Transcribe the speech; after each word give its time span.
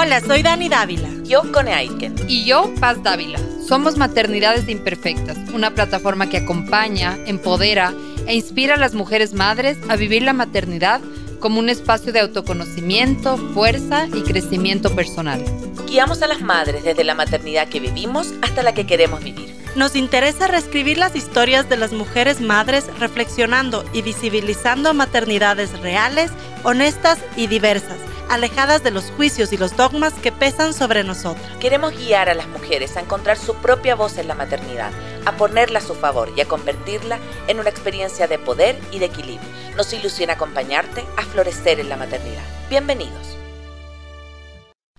Hola, 0.00 0.20
soy 0.20 0.44
Dani 0.44 0.68
Dávila. 0.68 1.08
Yo, 1.24 1.50
Cone 1.50 1.74
Aiken. 1.74 2.14
Y 2.28 2.44
yo, 2.44 2.72
Paz 2.78 3.02
Dávila. 3.02 3.40
Somos 3.66 3.96
Maternidades 3.96 4.68
Imperfectas, 4.68 5.36
una 5.52 5.74
plataforma 5.74 6.28
que 6.28 6.36
acompaña, 6.36 7.18
empodera 7.26 7.92
e 8.28 8.36
inspira 8.36 8.74
a 8.74 8.78
las 8.78 8.94
mujeres 8.94 9.34
madres 9.34 9.76
a 9.88 9.96
vivir 9.96 10.22
la 10.22 10.32
maternidad 10.32 11.00
como 11.40 11.58
un 11.58 11.68
espacio 11.68 12.12
de 12.12 12.20
autoconocimiento, 12.20 13.38
fuerza 13.54 14.06
y 14.06 14.22
crecimiento 14.22 14.94
personal. 14.94 15.44
Guiamos 15.88 16.22
a 16.22 16.28
las 16.28 16.42
madres 16.42 16.84
desde 16.84 17.02
la 17.02 17.16
maternidad 17.16 17.68
que 17.68 17.80
vivimos 17.80 18.32
hasta 18.40 18.62
la 18.62 18.74
que 18.74 18.86
queremos 18.86 19.24
vivir. 19.24 19.57
Nos 19.74 19.96
interesa 19.96 20.46
reescribir 20.46 20.98
las 20.98 21.14
historias 21.14 21.68
de 21.68 21.76
las 21.76 21.92
mujeres 21.92 22.40
madres 22.40 22.86
reflexionando 22.98 23.84
y 23.92 24.02
visibilizando 24.02 24.94
maternidades 24.94 25.78
reales, 25.80 26.30
honestas 26.64 27.18
y 27.36 27.46
diversas 27.46 27.98
alejadas 28.28 28.82
de 28.82 28.90
los 28.90 29.10
juicios 29.12 29.52
y 29.52 29.56
los 29.56 29.76
dogmas 29.76 30.12
que 30.14 30.32
pesan 30.32 30.74
sobre 30.74 31.04
nosotras. 31.04 31.50
Queremos 31.60 31.96
guiar 31.96 32.28
a 32.28 32.34
las 32.34 32.46
mujeres 32.48 32.96
a 32.96 33.00
encontrar 33.00 33.36
su 33.36 33.54
propia 33.56 33.94
voz 33.94 34.18
en 34.18 34.28
la 34.28 34.34
maternidad, 34.34 34.90
a 35.24 35.32
ponerla 35.36 35.78
a 35.78 35.82
su 35.82 35.94
favor 35.94 36.30
y 36.36 36.40
a 36.40 36.46
convertirla 36.46 37.18
en 37.46 37.58
una 37.58 37.70
experiencia 37.70 38.26
de 38.26 38.38
poder 38.38 38.78
y 38.92 38.98
de 38.98 39.06
equilibrio. 39.06 39.48
Nos 39.76 39.92
ilusiona 39.92 40.34
acompañarte 40.34 41.04
a 41.16 41.22
florecer 41.22 41.80
en 41.80 41.88
la 41.88 41.96
maternidad. 41.96 42.44
Bienvenidos. 42.68 43.38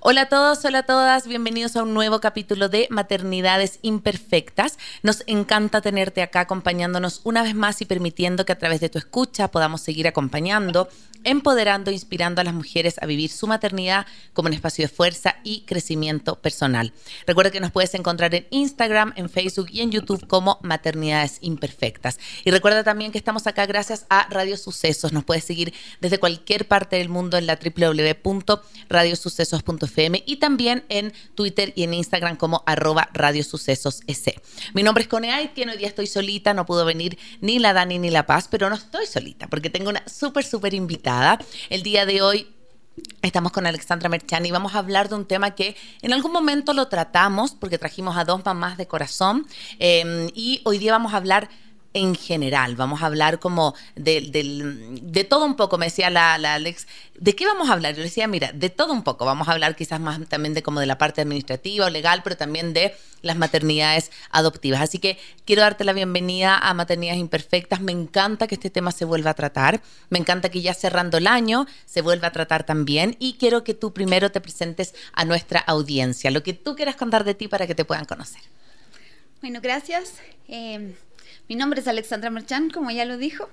Hola 0.02 0.22
a 0.22 0.30
todos, 0.30 0.64
hola 0.64 0.80
a 0.80 0.84
todas, 0.84 1.28
bienvenidos 1.28 1.76
a 1.76 1.84
un 1.84 1.94
nuevo 1.94 2.22
capítulo 2.22 2.70
de 2.70 2.88
Maternidades 2.90 3.80
Imperfectas. 3.82 4.80
Nos 5.04 5.24
encanta 5.28 5.82
tenerte 5.82 6.22
acá 6.22 6.40
acompañándonos 6.40 7.20
una 7.26 7.44
vez 7.44 7.54
más 7.54 7.82
y 7.82 7.86
permitiendo 7.86 8.46
que 8.46 8.54
a 8.54 8.58
través 8.58 8.80
de 8.80 8.88
tu 8.88 8.98
escucha 8.98 9.52
podamos 9.52 9.82
seguir 9.82 10.08
acompañando 10.08 10.88
empoderando 11.24 11.92
inspirando 11.92 12.42
a 12.42 12.44
las 12.44 12.54
mujeres 12.54 12.96
a 13.02 13.06
vivir 13.06 13.30
su 13.30 13.48
maternidad 13.48 14.06
como 14.34 14.48
un 14.48 14.54
espacio 14.54 14.86
de 14.86 14.94
fuerza 14.94 15.36
y 15.44 15.62
crecimiento 15.62 16.36
personal. 16.36 16.94
Recuerda 17.28 17.52
que 17.52 17.60
nos 17.60 17.72
puedes 17.72 17.94
encontrar 17.94 18.34
en 18.36 18.48
Instagram, 18.52 19.14
en 19.16 19.30
Facebook 19.30 19.68
y 19.72 19.82
en 19.82 19.92
YouTube 19.92 20.26
como 20.28 20.60
Maternidades 20.64 21.40
Imperfectas. 21.42 22.20
Y 22.46 22.52
recuerda 22.52 22.84
también 22.84 23.12
que 23.12 23.18
estamos 23.18 23.48
acá 23.48 23.66
gracias 23.66 24.06
a 24.10 24.28
Radio 24.30 24.56
Sucesos. 24.58 25.14
Nos 25.14 25.24
puedes 25.24 25.44
seguir 25.44 25.74
desde 26.00 26.20
cualquier 26.20 26.68
parte 26.68 26.96
del 26.98 27.10
mundo 27.10 27.38
en 27.38 27.48
la 27.48 27.58
www.radiosucesos.fm 29.90 30.24
y 30.26 30.38
también 30.38 30.84
en 30.90 31.14
Twitter 31.36 31.74
y 31.76 31.84
en 31.84 31.94
Instagram 31.94 32.38
como 32.38 32.64
arroba 32.66 33.10
radiosucesos 33.14 34.02
Mi 34.74 34.84
nombre 34.84 35.04
es 35.04 35.08
Cone 35.08 35.52
que 35.54 35.64
hoy 35.64 35.78
día 35.78 35.88
estoy 35.88 36.08
solita, 36.08 36.54
no 36.54 36.66
pudo 36.66 36.86
venir 36.86 37.18
ni 37.42 37.60
la 37.60 37.74
Dani 37.74 38.00
ni 38.00 38.10
la 38.10 38.26
Paz, 38.26 38.48
pero 38.50 38.70
no 38.70 38.76
estoy 38.76 39.06
solita 39.06 39.48
porque 39.48 39.70
tengo 39.70 39.90
una 39.90 40.04
súper, 40.08 40.44
súper 40.44 40.74
invitada. 40.74 41.40
El 41.70 41.84
día 41.84 42.06
de 42.06 42.22
hoy 42.22 42.48
Estamos 43.22 43.54
con 43.54 43.66
Alexandra 43.66 44.10
Merchani 44.10 44.50
y 44.50 44.52
vamos 44.52 44.76
a 44.76 44.80
hablar 44.80 45.08
de 45.08 45.16
un 45.16 45.26
tema 45.26 45.52
que 45.52 45.78
en 46.02 46.12
algún 46.12 46.34
momento 46.34 46.74
lo 46.74 46.90
tratamos 46.90 47.52
porque 47.52 47.78
trajimos 47.78 48.18
a 48.18 48.26
dos 48.26 48.44
mamás 48.44 48.78
de 48.78 48.88
corazón 48.88 49.48
eh, 49.80 50.30
y 50.36 50.62
hoy 50.66 50.80
día 50.80 50.92
vamos 50.92 51.14
a 51.14 51.18
hablar 51.18 51.50
en 52.00 52.16
general. 52.16 52.76
Vamos 52.76 53.02
a 53.02 53.06
hablar 53.06 53.40
como 53.40 53.76
de, 53.96 54.22
de, 55.02 55.24
todo 55.24 55.46
un 55.46 55.56
poco, 55.56 55.78
me 55.78 55.86
decía 55.86 56.10
la, 56.10 56.34
Alex, 56.34 56.88
¿de 57.16 57.36
qué 57.36 57.46
vamos 57.46 57.70
a 57.70 57.74
hablar? 57.74 57.96
Yo 57.96 58.04
decía, 58.04 58.28
mira, 58.28 58.52
de 58.54 58.70
todo 58.70 58.94
un 58.94 59.04
poco. 59.04 59.26
Vamos 59.26 59.48
a 59.48 59.52
hablar 59.52 59.76
quizás 59.76 60.00
más 60.00 60.20
también 60.28 60.54
de 60.54 60.64
como 60.64 60.80
de 60.80 60.86
la 60.86 60.98
parte 60.98 61.22
administrativa 61.22 61.86
o 61.86 61.90
legal, 61.90 62.22
pero 62.24 62.38
también 62.38 62.74
de 62.74 62.96
las 63.22 63.38
maternidades 63.38 64.12
adoptivas. 64.32 64.82
Así 64.82 65.00
que 65.00 65.18
quiero 65.46 65.62
darte 65.62 65.84
la 65.84 65.94
bienvenida 65.94 66.58
a 66.58 66.74
Maternidades 66.74 67.20
Imperfectas. 67.20 67.82
Me 67.82 67.92
encanta 67.92 68.48
que 68.48 68.56
este 68.56 68.70
tema 68.70 68.92
se 68.92 69.06
vuelva 69.06 69.32
a 69.32 69.34
tratar. 69.34 69.82
Me 70.10 70.20
encanta 70.20 70.50
que 70.50 70.62
ya 70.62 70.74
cerrando 70.74 71.18
el 71.18 71.28
año 71.28 71.68
se 71.86 72.02
vuelva 72.02 72.30
a 72.30 72.32
tratar 72.32 72.66
también. 72.66 73.16
Y 73.20 73.34
quiero 73.34 73.64
que 73.64 73.74
tú 73.74 73.94
primero 73.94 74.32
te 74.32 74.42
presentes 74.42 74.96
a 75.14 75.26
nuestra 75.26 75.60
audiencia, 75.60 76.32
lo 76.32 76.44
que 76.44 76.54
tú 76.54 76.76
quieras 76.76 76.96
contar 76.96 77.24
de 77.24 77.34
ti 77.34 77.48
para 77.48 77.68
que 77.68 77.76
te 77.76 77.86
puedan 77.86 78.06
conocer. 78.06 78.42
Bueno, 79.42 79.60
gracias. 79.62 80.14
Eh, 80.48 80.96
mi 81.50 81.56
nombre 81.56 81.82
es 81.82 81.88
Alexandra 81.88 82.30
Merchan, 82.30 82.70
como 82.70 82.92
ya 82.92 83.06
lo 83.06 83.18
dijo. 83.18 83.50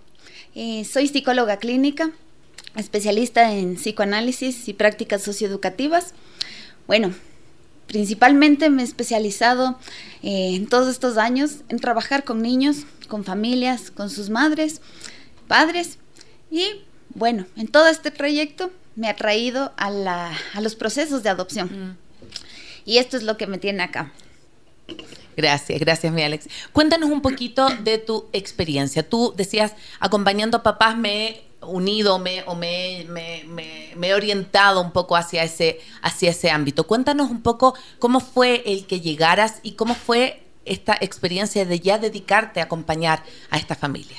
Eh, 0.54 0.84
soy 0.84 1.08
psicóloga 1.08 1.56
clínica, 1.56 2.10
especialista 2.76 3.54
en 3.54 3.76
psicoanálisis 3.76 4.68
y 4.68 4.74
prácticas 4.74 5.22
socioeducativas. 5.22 6.12
Bueno, 6.86 7.14
principalmente 7.86 8.68
me 8.68 8.82
he 8.82 8.84
especializado 8.84 9.78
eh, 10.22 10.56
en 10.56 10.66
todos 10.66 10.88
estos 10.88 11.16
años 11.16 11.62
en 11.70 11.78
trabajar 11.78 12.24
con 12.24 12.42
niños, 12.42 12.84
con 13.08 13.24
familias, 13.24 13.90
con 13.90 14.10
sus 14.10 14.28
madres, 14.28 14.82
padres 15.48 15.98
y 16.50 16.82
bueno, 17.14 17.46
en 17.56 17.66
todo 17.66 17.88
este 17.88 18.10
trayecto 18.10 18.70
me 18.94 19.08
ha 19.08 19.16
traído 19.16 19.72
a, 19.78 20.34
los 20.60 20.74
procesos 20.74 21.22
de 21.22 21.30
adopción. 21.30 21.68
Mm. 21.68 21.96
Y 22.84 22.98
esto 22.98 23.16
es 23.16 23.22
lo 23.22 23.38
que 23.38 23.46
me 23.46 23.56
tiene 23.56 23.82
acá. 23.82 24.12
Gracias, 25.36 25.78
gracias, 25.80 26.12
mi 26.12 26.22
Alex. 26.22 26.48
Cuéntanos 26.72 27.10
un 27.10 27.20
poquito 27.20 27.68
de 27.68 27.98
tu 27.98 28.26
experiencia. 28.32 29.06
Tú 29.06 29.34
decías, 29.36 29.74
acompañando 30.00 30.58
a 30.58 30.62
papás 30.62 30.96
me 30.96 31.28
he 31.28 31.46
unido 31.62 32.18
me, 32.18 32.42
o 32.44 32.54
me, 32.54 33.04
me, 33.08 34.08
he 34.08 34.14
orientado 34.14 34.80
un 34.80 34.92
poco 34.92 35.16
hacia 35.16 35.42
ese, 35.42 35.80
hacia 36.02 36.30
ese 36.30 36.50
ámbito. 36.50 36.86
Cuéntanos 36.86 37.30
un 37.30 37.42
poco 37.42 37.74
cómo 37.98 38.20
fue 38.20 38.62
el 38.66 38.86
que 38.86 39.00
llegaras 39.00 39.60
y 39.62 39.72
cómo 39.72 39.94
fue 39.94 40.42
esta 40.64 40.96
experiencia 41.00 41.64
de 41.64 41.80
ya 41.80 41.98
dedicarte 41.98 42.60
a 42.60 42.64
acompañar 42.64 43.22
a 43.50 43.58
esta 43.58 43.74
familia. 43.74 44.16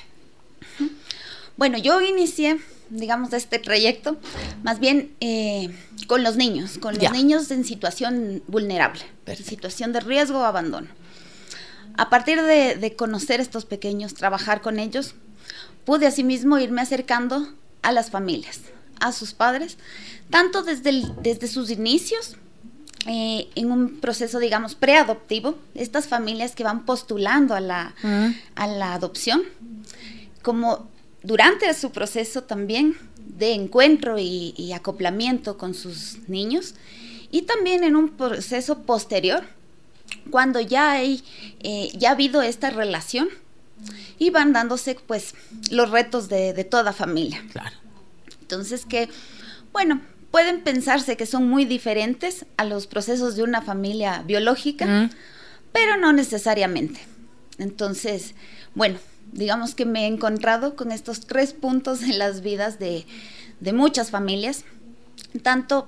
Bueno, 1.57 1.77
yo 1.77 2.01
inicié, 2.01 2.59
digamos, 2.89 3.33
este 3.33 3.59
trayecto 3.59 4.17
más 4.63 4.79
bien 4.79 5.11
eh, 5.19 5.69
con 6.07 6.23
los 6.23 6.35
niños, 6.35 6.77
con 6.77 6.97
los 6.97 7.11
niños 7.11 7.51
en 7.51 7.63
situación 7.63 8.43
vulnerable, 8.47 9.01
en 9.25 9.37
situación 9.37 9.93
de 9.93 9.99
riesgo 9.99 10.39
o 10.39 10.43
abandono. 10.43 10.87
A 11.97 12.09
partir 12.09 12.41
de, 12.41 12.95
conocer 12.95 13.41
estos 13.41 13.65
pequeños, 13.65 14.13
trabajar 14.13 14.61
con 14.61 14.77
ellos, 14.79 15.15
pude 15.83 16.05
asimismo 16.05 16.59
irme 16.59 16.81
acercando 16.81 17.47
a 17.81 17.91
las 17.91 18.11
familias, 18.11 18.61
a 18.99 19.11
sus 19.11 19.33
padres, 19.33 19.77
tanto 20.29 20.61
desde, 20.61 21.03
desde 21.21 21.47
sus 21.47 21.71
inicios, 21.71 22.35
eh, 23.07 23.47
en 23.55 23.71
un 23.71 23.99
proceso, 23.99 24.37
digamos, 24.37 24.75
preadoptivo, 24.75 25.57
estas 25.75 26.07
familias 26.07 26.55
que 26.55 26.63
van 26.63 26.85
postulando 26.85 27.55
a 27.55 27.61
la, 27.61 27.95
mm. 28.03 28.27
a 28.55 28.67
la 28.67 28.93
adopción, 28.93 29.41
como 30.41 30.89
durante 31.27 31.71
su 31.73 31.91
proceso 31.91 32.43
también 32.43 32.97
de 33.19 33.53
encuentro 33.53 34.17
y 34.17 34.71
acoplamiento 34.73 35.57
con 35.57 35.73
sus 35.73 36.17
niños, 36.27 36.73
y 37.31 37.43
también 37.43 37.83
en 37.83 37.95
un 37.95 38.09
proceso 38.09 38.83
posterior, 38.83 39.43
cuando 40.29 40.61
ya 40.61 40.91
hay, 40.91 41.23
eh, 41.59 41.89
ya 41.97 42.09
ha 42.09 42.11
habido 42.13 42.41
esta 42.41 42.69
relación 42.69 43.29
y 44.17 44.29
van 44.29 44.53
dándose 44.53 44.97
pues 45.05 45.35
los 45.69 45.91
retos 45.91 46.29
de, 46.29 46.63
toda 46.63 46.93
familia. 46.93 47.43
Claro. 47.51 47.75
Entonces 48.41 48.85
que, 48.85 49.09
bueno, 49.71 50.01
pueden 50.31 50.63
pensarse 50.63 51.17
que 51.17 51.25
son 51.25 51.49
muy 51.49 51.65
diferentes 51.65 52.45
a 52.55 52.63
los 52.63 52.87
procesos 52.87 53.35
de 53.35 53.43
una 53.43 53.61
familia 53.61 54.23
biológica, 54.25 54.85
mm. 54.85 55.09
pero 55.73 55.97
no 55.97 56.13
necesariamente. 56.13 57.01
Entonces, 57.57 58.33
bueno, 58.73 58.99
digamos 59.37 59.75
que 59.75 59.85
me 59.85 60.03
he 60.03 60.07
encontrado 60.07 60.75
con 60.75 60.91
estos 60.91 61.21
tres 61.21 61.53
puntos 61.53 62.01
en 62.01 62.19
las 62.19 62.41
vidas 62.41 62.79
de, 62.79 63.05
de 63.61 63.71
muchas 63.73 64.11
familias, 64.11 64.65
tanto 65.43 65.87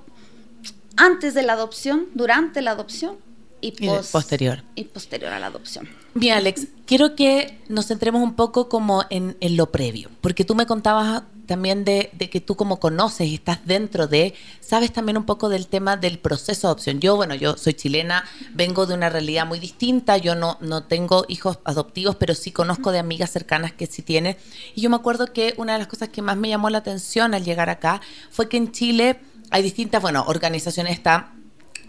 antes 0.96 1.34
de 1.34 1.42
la 1.42 1.54
adopción, 1.54 2.06
durante 2.14 2.62
la 2.62 2.70
adopción 2.70 3.16
y, 3.60 3.72
posterior. 4.12 4.62
Y 4.74 4.84
posterior 4.84 5.32
a 5.32 5.38
la 5.38 5.46
adopción. 5.46 5.88
Bien, 6.14 6.36
Alex, 6.36 6.68
quiero 6.86 7.14
que 7.14 7.58
nos 7.68 7.86
centremos 7.86 8.22
un 8.22 8.34
poco 8.34 8.68
como 8.68 9.04
en, 9.10 9.36
lo 9.40 9.70
previo, 9.70 10.10
porque 10.20 10.44
tú 10.44 10.54
me 10.54 10.66
contabas 10.66 11.22
también 11.50 11.84
de, 11.84 12.12
que 12.30 12.40
tú 12.40 12.54
como 12.54 12.78
conoces 12.78 13.26
y 13.26 13.34
estás 13.34 13.66
dentro 13.66 14.06
de, 14.06 14.34
sabes 14.60 14.92
también 14.92 15.18
un 15.18 15.26
poco 15.26 15.48
del 15.48 15.66
tema 15.66 15.96
del 15.96 16.20
proceso 16.20 16.68
de 16.68 16.70
adopción. 16.70 17.00
Yo, 17.00 17.16
bueno, 17.16 17.34
yo 17.34 17.56
soy 17.56 17.74
chilena, 17.74 18.24
vengo 18.54 18.86
de 18.86 18.94
una 18.94 19.08
realidad 19.08 19.46
muy 19.46 19.58
distinta, 19.58 20.16
yo 20.16 20.36
no, 20.36 20.58
no 20.60 20.84
tengo 20.84 21.24
hijos 21.26 21.58
adoptivos, 21.64 22.14
pero 22.14 22.36
sí 22.36 22.52
conozco 22.52 22.92
de 22.92 23.00
amigas 23.00 23.30
cercanas 23.30 23.72
que 23.72 23.86
sí 23.86 24.02
tienen. 24.02 24.36
Y 24.76 24.82
yo 24.82 24.90
me 24.90 24.94
acuerdo 24.94 25.32
que 25.32 25.54
una 25.56 25.72
de 25.72 25.80
las 25.80 25.88
cosas 25.88 26.10
que 26.10 26.22
más 26.22 26.36
me 26.36 26.48
llamó 26.48 26.70
la 26.70 26.78
atención 26.78 27.34
al 27.34 27.44
llegar 27.44 27.68
acá 27.68 28.00
fue 28.30 28.48
que 28.48 28.56
en 28.56 28.70
Chile 28.70 29.18
hay 29.50 29.64
distintas, 29.64 30.00
bueno, 30.00 30.22
organizaciones, 30.28 30.92
está 30.92 31.32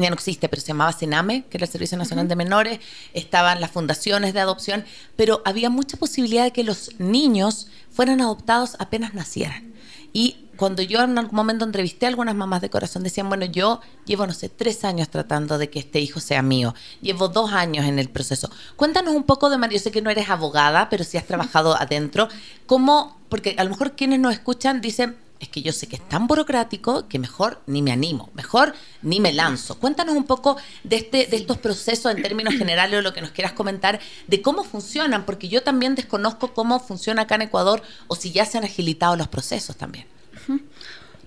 ya 0.02 0.10
no 0.10 0.16
existe, 0.16 0.50
pero 0.50 0.62
se 0.62 0.70
llamaba 0.70 0.92
Sename, 0.94 1.46
que 1.50 1.58
era 1.58 1.66
el 1.66 1.72
Servicio 1.72 1.98
Nacional 1.98 2.28
de 2.28 2.36
Menores, 2.36 2.80
estaban 3.14 3.62
las 3.62 3.72
fundaciones 3.72 4.34
de 4.34 4.40
adopción, 4.40 4.86
pero 5.16 5.42
había 5.46 5.70
mucha 5.70 5.98
posibilidad 5.98 6.44
de 6.44 6.52
que 6.52 6.64
los 6.64 7.00
niños 7.00 7.68
fueran 7.90 8.22
adoptados 8.22 8.76
apenas 8.80 9.14
nacieran. 9.14 9.74
Y 10.14 10.48
cuando 10.58 10.82
yo 10.82 11.02
en 11.02 11.18
algún 11.18 11.36
momento 11.36 11.66
entrevisté 11.66 12.06
a 12.06 12.10
algunas 12.10 12.36
mamás 12.36 12.62
de 12.62 12.70
corazón, 12.70 13.02
decían, 13.02 13.30
bueno, 13.30 13.46
yo 13.46 13.82
llevo, 14.06 14.28
no 14.28 14.34
sé, 14.34 14.50
tres 14.50 14.84
años 14.84 15.10
tratando 15.10 15.58
de 15.58 15.70
que 15.70 15.80
este 15.80 16.00
hijo 16.00 16.20
sea 16.20 16.42
mío, 16.42 16.76
llevo 17.02 17.30
dos 17.30 17.52
años 17.52 17.86
en 17.86 17.98
el 17.98 18.10
proceso. 18.10 18.52
Cuéntanos 18.76 19.16
un 19.16 19.24
poco 19.24 19.50
de 19.50 19.58
María, 19.58 19.80
yo 19.80 19.84
sé 19.84 19.92
que 19.92 20.02
no 20.02 20.10
eres 20.10 20.30
abogada, 20.30 20.90
pero 20.90 21.04
sí 21.04 21.18
has 21.18 21.26
trabajado 21.26 21.76
adentro, 21.76 22.28
¿cómo, 22.66 23.18
porque 23.30 23.56
a 23.58 23.64
lo 23.64 23.72
mejor 23.72 23.96
quienes 23.96 24.20
nos 24.20 24.34
escuchan 24.34 24.82
dicen, 24.82 25.18
es 25.42 25.50
que 25.50 25.64
yo 25.64 25.74
sé 25.74 25.88
que 25.88 25.96
es 25.96 26.08
tan 26.08 26.28
burocrático 26.28 27.08
que 27.08 27.18
mejor 27.18 27.62
ni 27.66 27.82
me 27.82 27.92
animo, 27.92 28.30
mejor 28.36 28.76
ni 29.02 29.20
me 29.20 29.34
lanzo. 29.34 29.80
Cuéntanos 29.80 30.16
un 30.16 30.26
poco 30.26 30.56
de, 30.84 30.98
este, 30.98 31.26
de 31.26 31.36
estos 31.36 31.58
procesos 31.58 32.16
en 32.16 32.22
términos 32.22 32.54
generales 32.54 33.00
o 33.00 33.02
lo 33.02 33.12
que 33.12 33.22
nos 33.22 33.32
quieras 33.32 33.54
comentar 33.54 34.00
de 34.28 34.42
cómo 34.44 34.64
funcionan, 34.64 35.26
porque 35.26 35.50
yo 35.50 35.64
también 35.64 35.96
desconozco 35.96 36.54
cómo 36.54 36.80
funciona 36.80 37.24
acá 37.24 37.36
en 37.36 37.42
Ecuador 37.42 37.82
o 38.08 38.16
si 38.16 38.32
ya 38.32 38.46
se 38.46 38.60
han 38.60 38.66
agilitado 38.66 39.16
los 39.16 39.28
procesos 39.30 39.76
también. 39.76 40.06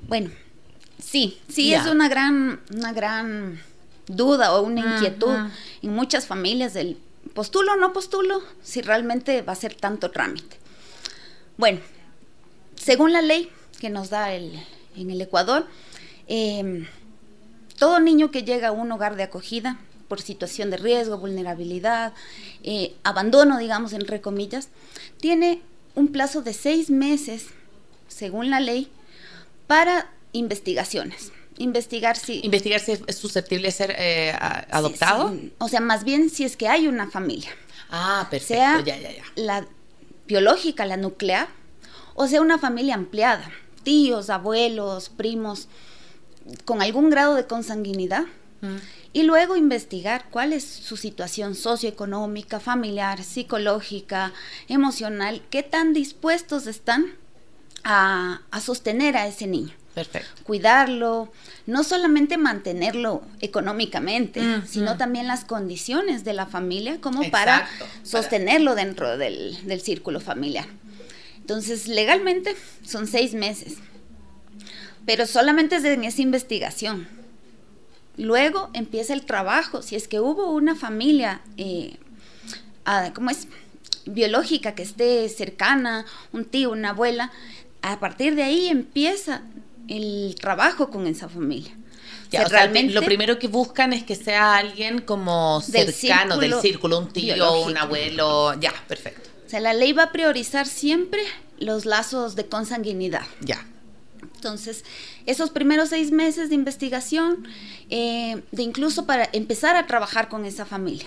Bueno, 0.06 0.30
sí, 1.02 1.40
sí 1.48 1.74
es 1.74 1.86
una 1.86 2.08
gran, 2.08 2.60
una 2.72 2.92
gran 2.92 3.60
duda 4.06 4.54
o 4.54 4.62
una 4.62 4.94
inquietud 4.94 5.34
en 5.82 5.92
muchas 5.92 6.26
familias 6.26 6.72
del 6.72 6.98
postulo 7.34 7.72
o 7.72 7.76
no 7.76 7.92
postulo, 7.92 8.42
si 8.62 8.80
realmente 8.80 9.42
va 9.42 9.54
a 9.54 9.56
ser 9.56 9.74
tanto 9.74 10.12
trámite. 10.12 10.56
Bueno, 11.56 11.80
según 12.76 13.12
la 13.12 13.22
ley 13.22 13.50
que 13.84 13.90
nos 13.90 14.08
da 14.08 14.32
el, 14.32 14.50
en 14.96 15.10
el 15.10 15.20
Ecuador, 15.20 15.66
em, 16.26 16.86
todo 17.78 18.00
niño 18.00 18.30
que 18.30 18.42
llega 18.42 18.68
a 18.68 18.72
un 18.72 18.90
hogar 18.90 19.14
de 19.14 19.24
acogida 19.24 19.78
por 20.08 20.22
situación 20.22 20.70
de 20.70 20.78
riesgo, 20.78 21.18
vulnerabilidad, 21.18 22.14
eh, 22.62 22.94
abandono, 23.04 23.58
digamos, 23.58 23.92
entre 23.92 24.22
comillas, 24.22 24.70
tiene 25.20 25.60
un 25.94 26.08
plazo 26.08 26.40
de 26.40 26.54
seis 26.54 26.88
meses, 26.88 27.48
según 28.08 28.48
la 28.48 28.58
ley, 28.58 28.90
para 29.66 30.10
investigaciones. 30.32 31.30
Investigar 31.58 32.16
si... 32.16 32.40
Investigar 32.42 32.80
si 32.80 32.92
es 33.06 33.16
susceptible 33.18 33.66
de 33.68 33.72
ser 33.72 33.94
eh, 33.98 34.34
adoptado. 34.70 35.36
O 35.58 35.68
sea, 35.68 35.80
más 35.80 36.04
bien 36.04 36.30
si 36.30 36.44
es 36.44 36.56
que 36.56 36.68
hay 36.68 36.88
una 36.88 37.10
familia. 37.10 37.50
Ah, 37.90 38.28
perfecto. 38.30 38.54
Sea 38.54 38.80
ya, 38.82 38.96
ya, 38.96 39.12
ya. 39.12 39.24
la 39.36 39.66
biológica, 40.26 40.86
la 40.86 40.96
nuclear, 40.96 41.48
o 42.14 42.26
sea, 42.26 42.40
una 42.40 42.58
familia 42.58 42.94
ampliada, 42.94 43.50
tíos, 43.84 44.30
abuelos, 44.30 45.08
primos, 45.08 45.68
con 46.64 46.82
algún 46.82 47.10
grado 47.10 47.34
de 47.34 47.46
consanguinidad. 47.46 48.24
Mm. 48.60 48.76
Y 49.12 49.22
luego 49.22 49.54
investigar 49.56 50.24
cuál 50.30 50.52
es 50.52 50.64
su 50.64 50.96
situación 50.96 51.54
socioeconómica, 51.54 52.58
familiar, 52.58 53.22
psicológica, 53.22 54.32
emocional, 54.66 55.40
qué 55.50 55.62
tan 55.62 55.92
dispuestos 55.92 56.66
están 56.66 57.14
a, 57.84 58.40
sostener 58.60 59.16
a 59.16 59.28
ese 59.28 59.46
niño. 59.46 59.72
Perfecto. 59.94 60.42
Cuidarlo, 60.42 61.30
no 61.66 61.84
solamente 61.84 62.36
mantenerlo 62.36 63.22
económicamente, 63.40 64.40
mm, 64.40 64.66
sino 64.66 64.96
mm. 64.96 64.98
también 64.98 65.28
las 65.28 65.44
condiciones 65.44 66.24
de 66.24 66.32
la 66.32 66.46
familia 66.46 67.00
como 67.00 67.30
para 67.30 67.68
sostenerlo 68.02 68.74
dentro 68.74 69.16
del, 69.16 69.64
del 69.64 69.80
círculo 69.80 70.18
familiar. 70.18 70.66
Entonces, 71.44 71.88
legalmente 71.88 72.56
son 72.86 73.06
seis 73.06 73.34
meses, 73.34 73.74
pero 75.04 75.26
solamente 75.26 75.76
es 75.76 75.84
en 75.84 76.02
esa 76.04 76.22
investigación. 76.22 77.06
Luego 78.16 78.70
empieza 78.72 79.12
el 79.12 79.26
trabajo, 79.26 79.82
si 79.82 79.94
es 79.94 80.08
que 80.08 80.20
hubo 80.20 80.50
una 80.52 80.74
familia, 80.74 81.42
eh, 81.58 81.98
¿cómo 83.14 83.28
es? 83.28 83.46
biológica 84.06 84.74
que 84.74 84.84
esté 84.84 85.28
cercana, 85.28 86.06
un 86.32 86.46
tío, 86.46 86.70
una 86.70 86.90
abuela, 86.90 87.30
a 87.82 88.00
partir 88.00 88.36
de 88.36 88.42
ahí 88.42 88.68
empieza 88.68 89.42
el 89.86 90.36
trabajo 90.40 90.88
con 90.88 91.06
esa 91.06 91.28
familia. 91.28 91.76
realmente, 92.48 92.94
lo 92.94 93.02
primero 93.02 93.38
que 93.38 93.48
buscan 93.48 93.92
es 93.92 94.02
que 94.02 94.14
sea 94.14 94.56
alguien 94.56 95.02
como 95.02 95.60
cercano 95.60 96.38
del 96.38 96.54
círculo, 96.54 97.00
un 97.00 97.12
tío, 97.12 97.60
un 97.64 97.76
abuelo, 97.76 98.58
ya, 98.58 98.72
perfecto. 98.88 99.33
Sea, 99.54 99.60
la 99.60 99.72
ley 99.72 99.92
va 99.92 100.02
a 100.02 100.10
priorizar 100.10 100.66
siempre 100.66 101.22
los 101.60 101.86
lazos 101.86 102.34
de 102.34 102.46
consanguinidad. 102.46 103.22
Ya. 103.40 103.64
Entonces, 104.34 104.84
esos 105.26 105.50
primeros 105.50 105.90
seis 105.90 106.10
meses 106.10 106.48
de 106.48 106.56
investigación, 106.56 107.46
eh, 107.88 108.42
de 108.50 108.62
incluso 108.64 109.06
para 109.06 109.28
empezar 109.32 109.76
a 109.76 109.86
trabajar 109.86 110.28
con 110.28 110.44
esa 110.44 110.66
familia. 110.66 111.06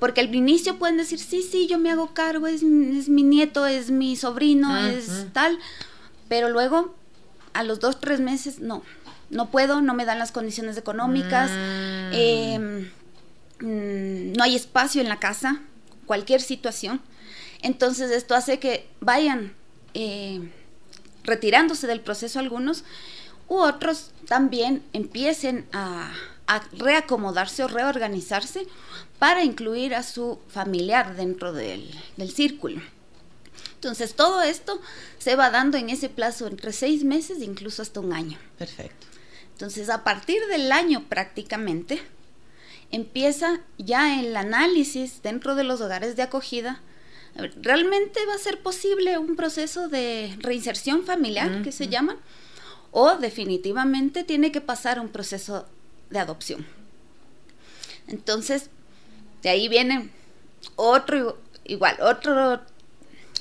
Porque 0.00 0.22
al 0.22 0.34
inicio 0.34 0.76
pueden 0.76 0.96
decir, 0.96 1.20
sí, 1.20 1.40
sí, 1.40 1.68
yo 1.68 1.78
me 1.78 1.92
hago 1.92 2.14
cargo, 2.14 2.48
es, 2.48 2.64
mi 2.64 3.22
nieto, 3.22 3.64
es 3.64 3.92
mi 3.92 4.16
sobrino, 4.16 4.76
es 4.76 5.26
tal. 5.32 5.56
Pero 6.28 6.48
luego, 6.48 6.96
a 7.52 7.62
los 7.62 7.78
dos, 7.78 8.00
tres 8.00 8.18
meses, 8.18 8.58
no, 8.58 8.82
no 9.30 9.52
puedo, 9.52 9.82
no 9.82 9.94
me 9.94 10.04
dan 10.04 10.18
las 10.18 10.32
condiciones 10.32 10.76
económicas, 10.78 11.52
mm. 11.52 12.10
em, 12.12 12.90
mm, 13.60 14.32
no 14.36 14.42
hay 14.42 14.56
espacio 14.56 15.00
en 15.00 15.08
la 15.08 15.20
casa, 15.20 15.60
cualquier 16.06 16.40
situación. 16.40 17.00
Entonces 17.62 18.10
esto 18.10 18.34
hace 18.34 18.58
que 18.58 18.88
vayan 19.00 19.54
eh, 19.94 20.48
retirándose 21.24 21.86
del 21.86 22.00
proceso 22.00 22.38
algunos, 22.38 22.84
u 23.48 23.56
otros 23.56 24.10
también 24.26 24.82
empiecen 24.92 25.66
a, 25.72 26.12
reacomodarse 26.72 27.62
o 27.62 27.68
reorganizarse 27.68 28.66
para 29.18 29.44
incluir 29.44 29.94
a 29.94 30.02
su 30.02 30.38
familiar 30.48 31.14
dentro 31.14 31.52
del, 31.52 31.94
del, 32.16 32.30
círculo. 32.30 32.80
Entonces, 33.74 34.14
todo 34.14 34.40
esto 34.40 34.80
se 35.18 35.36
va 35.36 35.50
dando 35.50 35.76
en 35.76 35.90
ese 35.90 36.08
plazo 36.08 36.46
entre 36.46 36.72
seis 36.72 37.04
meses 37.04 37.42
e 37.42 37.44
incluso 37.44 37.82
hasta 37.82 38.00
un 38.00 38.14
año. 38.14 38.38
Perfecto. 38.56 39.06
Entonces, 39.52 39.90
a 39.90 40.04
partir 40.04 40.40
del 40.46 40.72
año 40.72 41.04
prácticamente, 41.06 42.00
empieza 42.90 43.60
ya 43.76 44.18
el 44.18 44.34
análisis 44.34 45.20
dentro 45.20 45.54
de 45.54 45.64
los 45.64 45.82
hogares 45.82 46.16
de 46.16 46.22
acogida 46.22 46.80
¿realmente 47.60 48.24
va 48.26 48.34
a 48.34 48.38
ser 48.38 48.60
posible 48.62 49.18
un 49.18 49.36
proceso 49.36 49.88
de 49.88 50.36
reinserción 50.40 51.04
familiar, 51.04 51.62
que 51.62 51.72
se 51.72 51.88
llama? 51.88 52.16
O 52.90 53.16
definitivamente 53.16 54.24
tiene 54.24 54.50
que 54.50 54.60
pasar 54.60 54.98
un 54.98 55.08
proceso 55.08 55.66
de 56.10 56.18
adopción. 56.18 56.66
Entonces, 58.06 58.70
de 59.42 59.50
ahí 59.50 59.68
viene 59.68 60.10
otro, 60.76 61.38
igual, 61.64 61.96
otro 62.00 62.60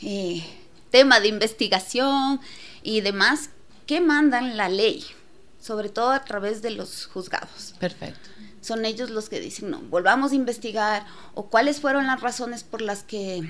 eh, 0.02 0.44
tema 0.92 1.20
de 1.20 1.30
investigación 1.30 2.40
y 2.84 3.02
demás 3.02 3.50
que 3.86 4.02
mandan 4.02 4.58
la 4.58 4.70
ley, 4.70 5.06
sobre 5.60 5.90
todo 5.90 6.12
a 6.12 6.24
través 6.24 6.62
de 6.62 6.72
los 6.72 7.08
juzgados. 7.08 7.74
Perfecto. 7.80 8.30
Son 8.62 8.86
ellos 8.86 9.10
los 9.10 9.30
que 9.30 9.40
dicen, 9.40 9.70
no, 9.70 9.80
volvamos 9.80 10.34
a 10.34 10.36
investigar 10.36 11.06
o 11.34 11.48
cuáles 11.50 11.80
fueron 11.80 12.06
las 12.06 12.20
razones 12.20 12.64
por 12.64 12.82
las 12.82 13.04
que 13.04 13.50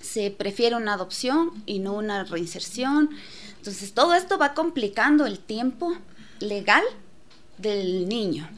se 0.00 0.30
prefiere 0.30 0.76
una 0.76 0.94
adopción 0.94 1.50
y 1.66 1.78
no 1.78 1.94
una 1.94 2.24
reinserción. 2.24 3.10
Entonces 3.56 3.92
todo 3.92 4.14
esto 4.14 4.38
va 4.38 4.54
complicando 4.54 5.26
el 5.26 5.38
tiempo 5.38 5.96
legal 6.40 6.82
del 7.58 8.08
niño. 8.08 8.48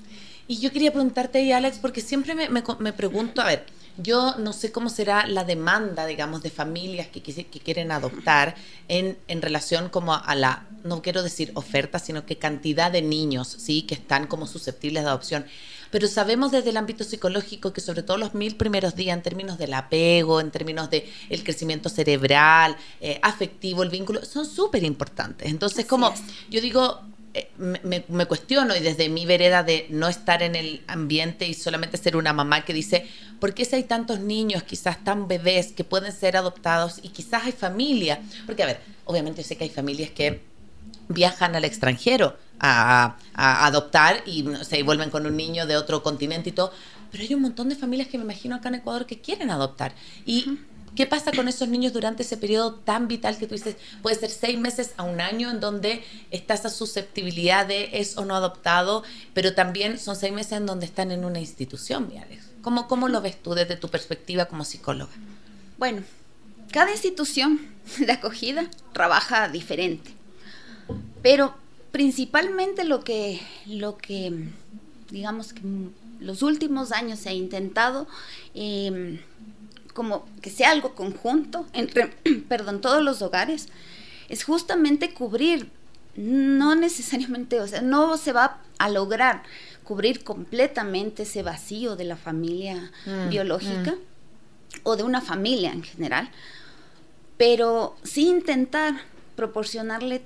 Y 0.47 0.61
yo 0.61 0.73
quería 0.73 0.92
preguntarte 0.92 1.38
ahí, 1.38 1.52
Alex, 1.52 1.78
porque 1.78 2.00
siempre 2.00 2.35
me, 2.35 2.49
me, 2.49 2.92
pregunto, 2.95 3.42
a 3.42 3.45
ver, 3.45 3.66
yo 3.99 4.37
no 4.38 4.54
sé 4.54 4.73
cómo 4.73 4.88
será 4.88 5.26
la 5.26 5.45
demanda, 5.45 6.07
digamos, 6.07 6.42
de 6.42 6.49
familias 6.49 7.09
que, 7.09 7.21
que, 7.23 7.61
quieren 7.61 7.92
adoptar 7.92 8.54
en, 8.88 9.18
en, 9.28 9.42
relación 9.42 9.90
como 9.90 10.14
a 10.14 10.35
la, 10.35 10.66
no 10.85 11.02
quiero 11.02 11.23
decir 11.23 11.52
oferta, 11.54 11.99
sino 11.99 12.25
que 12.25 12.38
cantidad 12.38 12.90
de 12.90 13.02
niños, 13.02 13.49
¿sí? 13.49 13.83
Que 13.83 13.95
están 13.95 14.26
como 14.26 14.47
susceptibles 14.47 15.02
de 15.02 15.11
adopción 15.11 15.45
pero 15.90 16.09
sabemos 16.09 16.52
desde 16.52 16.71
el 16.71 16.76
ámbito 16.76 17.04
psicológico 17.04 17.73
que 17.73 17.80
sobre 17.80 18.02
todo 18.02 18.16
los 18.16 18.35
mil 18.35 18.57
primeros 18.57 18.95
días 18.95 19.16
en 19.16 19.23
términos 19.23 19.59
del 19.59 19.75
apego, 19.75 20.40
en 20.40 20.50
términos 20.50 20.90
del 20.90 21.04
el 21.28 21.45
crecimiento 21.45 21.88
cerebral, 21.88 22.76
eh, 23.00 23.18
afectivo, 23.23 23.83
el 23.83 23.90
vínculo, 23.90 24.25
son 24.25 24.47
súper 24.47 24.85
importantes. 24.85 25.49
Entonces, 25.49 25.87
como 25.87 26.12
yo 26.50 26.61
digo, 26.61 27.00
eh, 27.35 27.50
me, 27.59 28.04
me, 28.09 28.26
cuestiono 28.26 28.75
y 28.75 28.80
desde 28.80 29.09
mi 29.09 29.26
vereda 29.26 29.62
de 29.62 29.87
no 29.90 30.09
estar 30.09 30.42
en 30.42 30.57
el 30.57 30.83
ambiente 30.87 31.47
y 31.47 31.54
solamente 31.54 31.97
ser 31.99 32.16
una 32.16 32.33
mamá 32.33 32.64
que 32.64 32.73
dice, 32.73 33.07
¿por 33.38 33.54
qué 33.54 33.64
si 33.64 33.76
hay 33.76 33.85
tantos 33.85 34.21
niños, 34.21 34.62
quizás 34.62 35.04
tan 35.04 35.28
bebés, 35.28 35.73
que 35.73 35.85
pueden 35.85 36.12
ser 36.12 36.37
adoptados 36.37 37.00
y 37.02 37.11
quizás 37.11 37.45
hay 37.45 37.52
familia? 37.52 38.21
Porque, 38.47 38.62
a 38.62 38.66
ver, 38.66 38.80
obviamente 39.04 39.42
sé 39.42 39.57
que 39.57 39.64
hay 39.64 39.71
familias 39.71 40.11
que 40.11 40.40
viajan 41.09 41.57
al 41.57 41.65
extranjero 41.65 42.37
a, 42.61 43.17
adoptar 43.35 44.23
y 44.27 44.45
se 44.62 44.83
vuelven 44.83 45.11
con 45.11 45.27
un 45.27 45.37
niño 45.37 45.67
de 45.67 45.77
otro 45.77 46.03
continente 46.03 46.50
y 46.50 46.53
todo. 46.53 46.73
Pero 47.11 47.25
hay 47.25 47.35
un 47.35 47.43
montón 47.43 47.69
de 47.69 47.77
familias 47.77 48.09
que 48.09 48.19
me 48.19 48.25
imagino 48.25 48.57
acá 48.57 48.69
en 48.69 48.77
Ecuador 48.77 49.07
que 49.07 49.21
quieren 49.21 49.50
adoptar. 49.50 49.95
¿Y 50.27 50.59
qué 50.95 51.07
pasa 51.07 51.33
con 51.33 51.49
esos 51.49 51.69
niños 51.69 51.93
durante 51.93 52.23
ese 52.23 52.37
periodo 52.37 52.75
tan 52.75 53.09
vital 53.09 53.38
que 53.38 53.47
tú 53.47 53.55
dices, 53.55 53.77
puede 54.03 54.17
ser 54.17 54.31
seis 54.31 54.59
meses 54.59 54.93
a 54.97 55.05
un 55.05 55.21
año 55.21 55.50
en 55.50 55.61
donde 55.61 56.03
está 56.31 56.55
esa 56.55 56.71
susceptibilidad 56.71 57.67
de 57.67 57.91
es 58.00 58.19
o 58.19 58.25
no 58.25 58.35
adoptado, 58.35 59.05
pero 59.33 59.55
también 59.55 59.99
son 59.99 60.17
seis 60.17 60.33
meses 60.33 60.53
en 60.53 60.67
donde 60.67 60.87
están 60.87 61.11
en 61.12 61.25
una 61.25 61.38
institución, 61.38 62.12
Alex? 62.21 62.49
¿Cómo, 62.62 62.88
¿Cómo 62.88 63.09
lo 63.09 63.21
ves 63.21 63.41
tú 63.41 63.55
desde 63.55 63.77
tu 63.77 63.88
perspectiva 63.88 64.47
como 64.47 64.65
psicóloga? 64.65 65.12
Bueno, 65.79 66.03
cada 66.73 66.91
institución 66.91 67.61
de 67.99 68.12
acogida 68.12 68.69
trabaja 68.93 69.49
diferente, 69.49 70.11
pero 71.23 71.54
principalmente 71.92 72.85
lo 72.85 73.02
que, 73.02 73.40
lo 73.66 73.97
que, 73.97 74.49
digamos 75.11 75.52
que 75.52 75.62
los 76.21 76.42
últimos 76.42 76.92
años 76.92 77.18
se 77.18 77.30
ha 77.30 77.33
intentado, 77.33 78.07
em, 78.54 79.18
como 79.95 80.26
que 80.42 80.50
sea 80.50 80.71
algo 80.71 80.95
conjunto 80.95 81.66
entre, 81.73 82.07
perdón, 82.49 82.80
todos 82.80 83.02
los 83.02 83.23
hogares, 83.23 83.68
es 84.28 84.45
justamente 84.45 85.14
cubrir 85.14 85.71
no 86.16 86.75
necesariamente, 86.75 87.61
o 87.61 87.68
sea, 87.68 87.80
no 87.80 88.16
se 88.16 88.33
va 88.33 88.61
a 88.78 88.88
lograr 88.90 89.42
cubrir 89.85 90.23
completamente 90.23 91.23
ese 91.23 91.42
vacío 91.42 91.97
de 91.97 92.04
la 92.04 92.16
familia 92.16 92.90
mm, 93.07 93.30
biológica 93.30 93.92
mm. 93.92 94.78
o 94.83 94.97
de 94.97 95.02
una 95.02 95.21
familia 95.21 95.73
en 95.73 95.83
general, 95.83 96.30
pero 97.38 97.97
sí 98.02 98.28
intentar 98.28 99.00
proporcionarle 99.35 100.23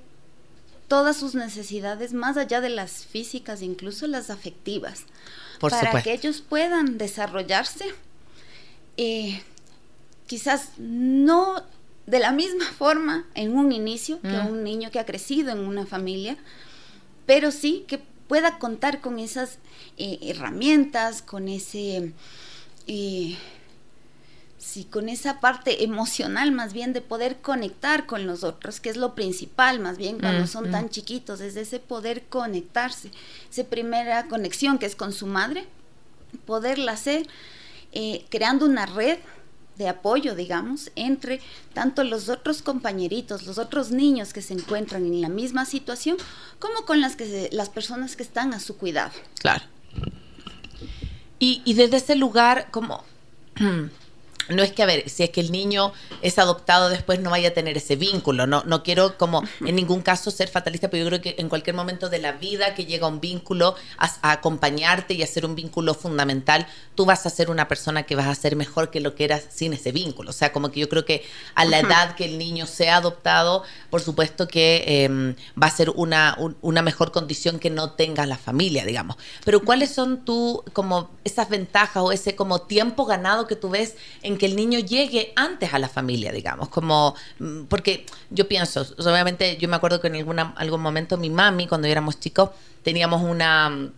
todas 0.87 1.17
sus 1.17 1.35
necesidades, 1.35 2.13
más 2.13 2.37
allá 2.37 2.61
de 2.61 2.69
las 2.69 3.05
físicas, 3.05 3.61
incluso 3.61 4.07
las 4.07 4.29
afectivas, 4.29 5.05
para 5.59 6.01
que 6.01 6.13
ellos 6.13 6.41
puedan 6.41 6.97
desarrollarse, 6.97 7.85
eh, 8.97 9.41
quizás 10.27 10.69
no 10.77 11.63
de 12.05 12.19
la 12.19 12.31
misma 12.31 12.65
forma 12.77 13.25
en 13.35 13.55
un 13.57 13.71
inicio 13.71 14.21
que 14.21 14.27
mm. 14.27 14.47
un 14.47 14.63
niño 14.63 14.91
que 14.91 14.99
ha 14.99 15.05
crecido 15.05 15.51
en 15.51 15.59
una 15.59 15.85
familia, 15.85 16.37
pero 17.25 17.51
sí 17.51 17.85
que 17.87 17.99
pueda 18.27 18.57
contar 18.57 19.01
con 19.01 19.19
esas 19.19 19.59
eh, 19.97 20.19
herramientas, 20.21 21.21
con 21.21 21.47
ese... 21.47 22.13
Eh, 22.87 23.37
sí, 24.63 24.85
con 24.85 25.09
esa 25.09 25.41
parte 25.41 25.83
emocional 25.83 26.51
más 26.51 26.71
bien 26.71 26.93
de 26.93 27.01
poder 27.01 27.41
conectar 27.41 28.05
con 28.05 28.25
los 28.25 28.43
otros, 28.43 28.79
que 28.79 28.89
es 28.89 28.97
lo 28.97 29.13
principal 29.13 29.79
más 29.79 29.97
bien 29.97 30.19
cuando 30.19 30.45
mm, 30.45 30.47
son 30.47 30.71
tan 30.71 30.89
chiquitos, 30.89 31.41
es 31.41 31.57
ese 31.57 31.79
poder 31.79 32.23
conectarse, 32.23 33.11
esa 33.51 33.65
primera 33.65 34.27
conexión 34.27 34.77
que 34.77 34.85
es 34.85 34.95
con 34.95 35.11
su 35.11 35.27
madre, 35.27 35.65
poderla 36.45 36.93
hacer 36.93 37.27
eh, 37.91 38.25
creando 38.29 38.65
una 38.65 38.85
red 38.85 39.19
de 39.77 39.89
apoyo, 39.89 40.33
digamos, 40.33 40.91
entre 40.95 41.41
tanto 41.73 42.03
los 42.03 42.29
otros 42.29 42.61
compañeritos, 42.61 43.45
los 43.45 43.57
otros 43.57 43.91
niños 43.91 44.31
que 44.31 44.41
se 44.41 44.53
encuentran 44.53 45.05
en 45.05 45.19
la 45.19 45.29
misma 45.29 45.65
situación, 45.65 46.15
como 46.59 46.85
con 46.85 47.01
las, 47.01 47.15
que 47.15 47.49
las 47.51 47.69
personas 47.69 48.15
que 48.15 48.23
están 48.23 48.53
a 48.53 48.59
su 48.59 48.77
cuidado. 48.77 49.11
Claro. 49.39 49.65
Y, 51.39 51.61
y 51.65 51.73
desde 51.73 51.97
ese 51.97 52.15
lugar, 52.15 52.69
como 52.71 53.03
no 54.49 54.63
es 54.63 54.71
que, 54.71 54.83
a 54.83 54.85
ver, 54.85 55.09
si 55.09 55.23
es 55.23 55.29
que 55.29 55.41
el 55.41 55.51
niño 55.51 55.93
es 56.21 56.39
adoptado 56.39 56.89
después 56.89 57.19
no 57.19 57.29
vaya 57.29 57.49
a 57.49 57.53
tener 57.53 57.77
ese 57.77 57.95
vínculo. 57.95 58.47
No, 58.47 58.63
no 58.65 58.83
quiero 58.83 59.17
como 59.17 59.43
en 59.65 59.75
ningún 59.75 60.01
caso 60.01 60.31
ser 60.31 60.49
fatalista, 60.49 60.89
pero 60.89 61.03
yo 61.03 61.09
creo 61.09 61.21
que 61.21 61.35
en 61.37 61.49
cualquier 61.49 61.75
momento 61.75 62.09
de 62.09 62.19
la 62.19 62.33
vida 62.33 62.75
que 62.75 62.85
llega 62.85 63.07
un 63.07 63.19
vínculo 63.19 63.75
a, 63.97 64.31
acompañarte 64.31 65.13
y 65.13 65.23
a 65.23 65.27
ser 65.27 65.45
un 65.45 65.55
vínculo 65.55 65.93
fundamental, 65.93 66.67
tú 66.95 67.05
vas 67.05 67.25
a 67.25 67.29
ser 67.29 67.49
una 67.49 67.67
persona 67.67 68.03
que 68.03 68.15
vas 68.15 68.27
a 68.27 68.35
ser 68.35 68.55
mejor 68.55 68.89
que 68.89 68.99
lo 68.99 69.15
que 69.15 69.25
eras 69.25 69.45
sin 69.49 69.73
ese 69.73 69.91
vínculo. 69.91 70.29
O 70.29 70.33
sea, 70.33 70.51
como 70.51 70.71
que 70.71 70.79
yo 70.79 70.89
creo 70.89 71.05
que 71.05 71.23
a 71.55 71.65
la 71.65 71.79
edad 71.79 72.15
que 72.15 72.25
el 72.25 72.37
niño 72.37 72.67
sea 72.67 72.97
adoptado, 72.97 73.63
por 73.89 74.01
supuesto 74.01 74.47
que 74.47 75.03
em, 75.05 75.35
va 75.61 75.67
a 75.67 75.71
ser 75.71 75.89
una, 75.91 76.37
una 76.61 76.81
mejor 76.81 77.11
condición 77.11 77.59
que 77.59 77.69
no 77.69 77.91
tenga 77.91 78.25
la 78.25 78.37
familia, 78.37 78.85
digamos. 78.85 79.17
Pero 79.45 79.61
¿cuáles 79.63 79.93
son 79.93 80.25
tú 80.25 80.63
como 80.73 81.09
esas 81.23 81.49
ventajas 81.49 82.03
o 82.03 82.11
ese 82.11 82.35
como 82.35 82.61
tiempo 82.61 83.05
ganado 83.05 83.47
que 83.47 83.55
tú 83.55 83.69
ves 83.69 83.95
en 84.21 84.32
que 84.37 84.45
el 84.45 84.55
niño 84.55 84.79
llegue 84.79 85.33
antes 85.35 85.73
a 85.73 85.79
la 85.79 85.89
familia, 85.89 86.31
digamos, 86.31 86.69
como, 86.69 87.15
mm, 87.39 87.63
porque 87.65 88.05
yo 88.29 88.47
pienso, 88.47 88.85
obviamente 88.97 89.57
yo 89.57 89.67
me 89.67 89.75
acuerdo 89.75 90.01
que 90.01 90.07
en 90.07 90.15
algún 90.55 90.81
momento 90.81 91.17
mi 91.17 91.29
mami, 91.29 91.67
cuando 91.67 91.87
éramos 91.87 92.19
chicos, 92.19 92.51
teníamos 92.83 93.21
una 93.21 93.69
mm, 93.69 93.91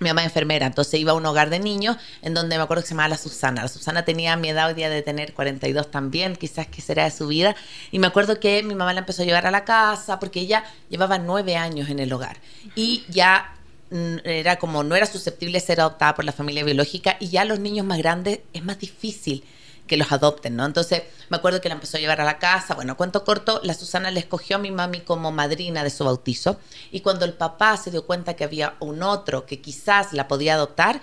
mi 0.00 0.08
mamá 0.08 0.24
enfermera, 0.24 0.66
entonces 0.66 0.98
iba 0.98 1.12
a 1.12 1.14
un 1.14 1.24
hogar 1.26 1.50
de 1.50 1.58
niños 1.58 1.96
en 2.22 2.34
donde 2.34 2.56
me 2.56 2.62
acuerdo 2.62 2.82
que 2.82 2.88
se 2.88 2.94
llamaba 2.94 3.10
la 3.10 3.18
Susana. 3.18 3.62
La 3.62 3.68
Susana 3.68 4.04
tenía 4.04 4.34
mi 4.36 4.48
edad 4.48 4.68
hoy 4.68 4.74
día 4.74 4.88
de 4.88 5.02
tener 5.02 5.34
42 5.34 5.90
también, 5.90 6.36
quizás 6.36 6.66
que 6.66 6.80
será 6.80 7.04
de 7.04 7.10
su 7.10 7.26
vida. 7.26 7.54
Y 7.90 7.98
me 7.98 8.06
acuerdo 8.06 8.40
que 8.40 8.62
mi 8.62 8.74
mamá 8.74 8.94
la 8.94 9.00
empezó 9.00 9.22
a 9.22 9.26
llevar 9.26 9.46
a 9.46 9.50
la 9.50 9.64
casa 9.64 10.18
porque 10.18 10.40
ella 10.40 10.64
llevaba 10.88 11.18
nueve 11.18 11.56
años 11.56 11.90
en 11.90 11.98
el 11.98 12.12
hogar 12.12 12.38
y 12.74 13.04
ya 13.08 13.54
era 13.90 14.56
como 14.56 14.84
no 14.84 14.94
era 14.94 15.06
susceptible 15.06 15.58
de 15.58 15.66
ser 15.66 15.80
adoptada 15.80 16.14
por 16.14 16.24
la 16.24 16.32
familia 16.32 16.64
biológica 16.64 17.16
y 17.18 17.28
ya 17.28 17.44
los 17.44 17.58
niños 17.58 17.84
más 17.84 17.98
grandes 17.98 18.40
es 18.52 18.64
más 18.64 18.78
difícil 18.78 19.44
que 19.88 19.96
los 19.96 20.12
adopten, 20.12 20.54
¿no? 20.54 20.64
Entonces 20.64 21.02
me 21.28 21.38
acuerdo 21.38 21.60
que 21.60 21.68
la 21.68 21.74
empezó 21.74 21.96
a 21.96 22.00
llevar 22.00 22.20
a 22.20 22.24
la 22.24 22.38
casa, 22.38 22.74
bueno, 22.74 22.96
cuento 22.96 23.24
corto, 23.24 23.60
la 23.64 23.74
Susana 23.74 24.12
le 24.12 24.20
escogió 24.20 24.56
a 24.56 24.58
mi 24.60 24.70
mami 24.70 25.00
como 25.00 25.32
madrina 25.32 25.82
de 25.82 25.90
su 25.90 26.04
bautizo 26.04 26.60
y 26.92 27.00
cuando 27.00 27.24
el 27.24 27.32
papá 27.32 27.76
se 27.76 27.90
dio 27.90 28.06
cuenta 28.06 28.34
que 28.34 28.44
había 28.44 28.76
un 28.78 29.02
otro 29.02 29.46
que 29.46 29.60
quizás 29.60 30.12
la 30.12 30.28
podía 30.28 30.54
adoptar, 30.54 31.00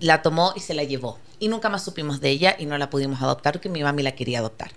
la 0.00 0.20
tomó 0.20 0.52
y 0.54 0.60
se 0.60 0.74
la 0.74 0.84
llevó. 0.84 1.18
Y 1.38 1.48
nunca 1.48 1.70
más 1.70 1.82
supimos 1.82 2.20
de 2.20 2.28
ella 2.28 2.56
y 2.58 2.66
no 2.66 2.76
la 2.76 2.90
pudimos 2.90 3.22
adoptar 3.22 3.54
porque 3.54 3.70
mi 3.70 3.82
mami 3.82 4.02
la 4.02 4.12
quería 4.12 4.40
adoptar. 4.40 4.70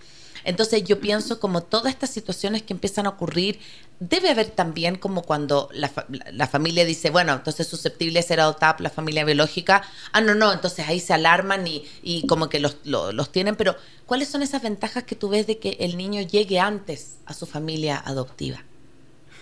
Entonces 0.44 0.84
yo 0.84 1.00
pienso 1.00 1.40
como 1.40 1.64
todas 1.64 1.94
estas 1.94 2.10
situaciones 2.10 2.64
que 2.64 2.74
empiezan 2.74 3.06
a 3.06 3.10
ocurrir, 3.10 3.60
debe 4.00 4.30
haber 4.30 4.50
también 4.50 4.98
como 4.98 5.24
cuando 5.24 5.70
la, 5.74 6.48
familia 6.48 6.86
dice, 6.86 7.10
bueno, 7.10 7.34
entonces 7.34 7.68
susceptible 7.68 8.20
de 8.20 8.28
ser 8.28 8.40
adoptada 8.40 8.76
la 8.80 8.90
familia 8.90 9.24
biológica, 9.24 9.84
ah, 10.12 10.22
no, 10.22 10.36
no, 10.36 10.52
entonces 10.52 10.88
ahí 10.88 11.00
se 11.00 11.14
alarman 11.14 11.66
y, 11.68 11.86
y 12.02 12.28
como 12.28 12.50
que 12.50 12.60
los, 12.60 12.78
los, 12.84 13.32
tienen, 13.32 13.56
pero 13.56 13.76
¿cuáles 14.06 14.28
son 14.28 14.42
esas 14.42 14.62
ventajas 14.62 15.04
que 15.04 15.16
tú 15.16 15.30
ves 15.30 15.48
de 15.48 15.58
que 15.58 15.78
el 15.80 15.98
niño 15.98 16.22
llegue 16.22 16.60
antes 16.60 17.16
a 17.26 17.34
su 17.34 17.46
familia 17.46 18.02
adoptiva? 18.04 18.64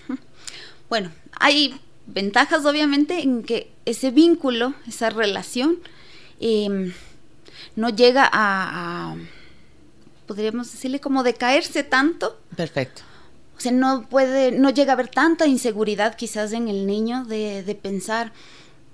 Bueno, 0.90 1.10
hay 1.40 1.80
ventajas 2.06 2.66
obviamente 2.66 3.22
en 3.22 3.44
que 3.44 3.72
ese 3.86 4.12
vínculo, 4.12 4.74
esa 4.86 5.10
relación, 5.10 5.80
em, 6.42 6.92
no 7.78 7.88
llega 7.88 8.30
a 8.30 9.16
podríamos 10.32 10.72
decirle, 10.72 11.02
como 11.02 11.24
de 11.24 11.34
caerse 11.34 11.84
tanto. 11.84 12.40
Perfecto. 12.56 13.02
O 13.58 13.60
sea, 13.60 13.74
no 13.74 14.08
puede, 14.08 14.54
no 14.54 14.70
llega 14.70 14.94
a 14.94 14.96
haber 14.96 15.10
tanta 15.10 15.46
inseguridad 15.46 16.16
quizás 16.16 16.54
en 16.54 16.70
el 16.70 16.88
niño 16.88 17.26
de, 17.26 17.64
de 17.64 17.76
pensar, 17.76 18.32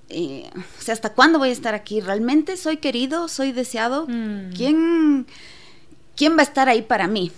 eh, 0.10 0.50
o 0.80 0.82
sea, 0.82 0.96
¿hasta 0.96 1.14
cuándo 1.14 1.38
voy 1.38 1.50
a 1.50 1.52
estar 1.52 1.76
aquí? 1.76 2.02
¿Realmente 2.02 2.58
soy 2.58 2.78
querido? 2.78 3.28
¿Soy 3.28 3.52
deseado? 3.52 4.08
Mm. 4.08 4.54
¿Quién, 4.56 5.28
¿Quién 6.16 6.36
va 6.36 6.40
a 6.40 6.44
estar 6.44 6.70
ahí 6.70 6.82
para 6.82 7.08
mí? 7.08 7.32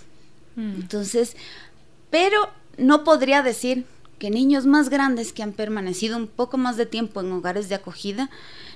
Mm. 0.56 0.76
Entonces, 0.76 1.36
pero 2.08 2.48
no 2.78 3.04
podría 3.04 3.42
decir 3.42 3.84
que 4.18 4.30
niños 4.30 4.64
más 4.64 4.88
grandes 4.88 5.34
que 5.34 5.42
han 5.42 5.52
permanecido 5.52 6.16
un 6.16 6.26
poco 6.26 6.56
más 6.56 6.78
de 6.78 6.86
tiempo 6.86 7.20
en 7.20 7.32
hogares 7.32 7.68
de 7.68 7.74
acogida 7.74 8.30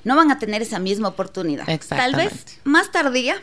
no 0.04 0.16
van 0.16 0.30
a 0.30 0.38
tener 0.38 0.60
esa 0.60 0.80
misma 0.80 1.08
oportunidad. 1.08 1.64
Tal 1.88 2.14
vez 2.14 2.60
más 2.64 2.92
tardía, 2.92 3.36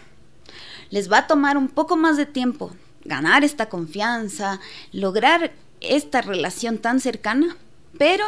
les 0.92 1.12
va 1.12 1.20
a 1.20 1.28
tomar 1.28 1.58
un 1.58 1.68
poco 1.68 1.98
más 1.98 2.18
de 2.18 2.28
tiempo 2.28 2.72
ganar 3.04 3.44
esta 3.44 3.68
confianza, 3.68 4.60
lograr 4.92 5.52
esta 5.80 6.22
relación 6.22 6.78
tan 6.78 7.00
cercana, 7.00 7.58
pero 7.98 8.24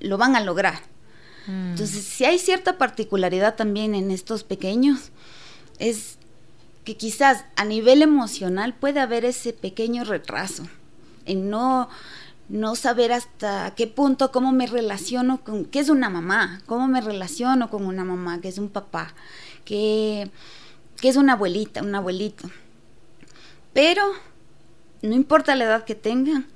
lo 0.00 0.18
van 0.18 0.36
a 0.36 0.40
lograr. 0.40 0.80
Mm. 1.46 1.70
Entonces, 1.70 2.04
si 2.04 2.24
hay 2.24 2.38
cierta 2.38 2.76
particularidad 2.76 3.56
también 3.56 3.94
en 3.94 4.10
estos 4.10 4.44
pequeños, 4.44 5.10
es 5.78 6.18
que 6.84 6.96
quizás 6.96 7.46
a 7.56 7.64
nivel 7.64 8.02
emocional 8.02 8.74
puede 8.74 9.00
haber 9.00 9.24
ese 9.24 9.54
pequeño 9.54 10.04
retraso 10.04 10.68
en 11.24 11.48
no 11.48 11.88
no 12.48 12.76
saber 12.76 13.10
hasta 13.12 13.74
qué 13.74 13.86
punto, 13.86 14.30
cómo 14.30 14.52
me 14.52 14.66
relaciono 14.66 15.42
con, 15.42 15.64
qué 15.64 15.78
es 15.78 15.88
una 15.88 16.10
mamá, 16.10 16.60
cómo 16.66 16.88
me 16.88 17.00
relaciono 17.00 17.70
con 17.70 17.86
una 17.86 18.04
mamá, 18.04 18.40
qué 18.40 18.48
es 18.48 18.58
un 18.58 18.68
papá, 18.68 19.14
qué, 19.64 20.30
que 21.04 21.10
es 21.10 21.16
una 21.16 21.34
abuelita, 21.34 21.82
un 21.82 21.94
abuelito. 21.94 22.50
Pero 23.74 24.14
no 25.02 25.14
importa 25.14 25.54
la 25.54 25.64
edad 25.64 25.84
que 25.84 25.94
tengan, 25.94 26.46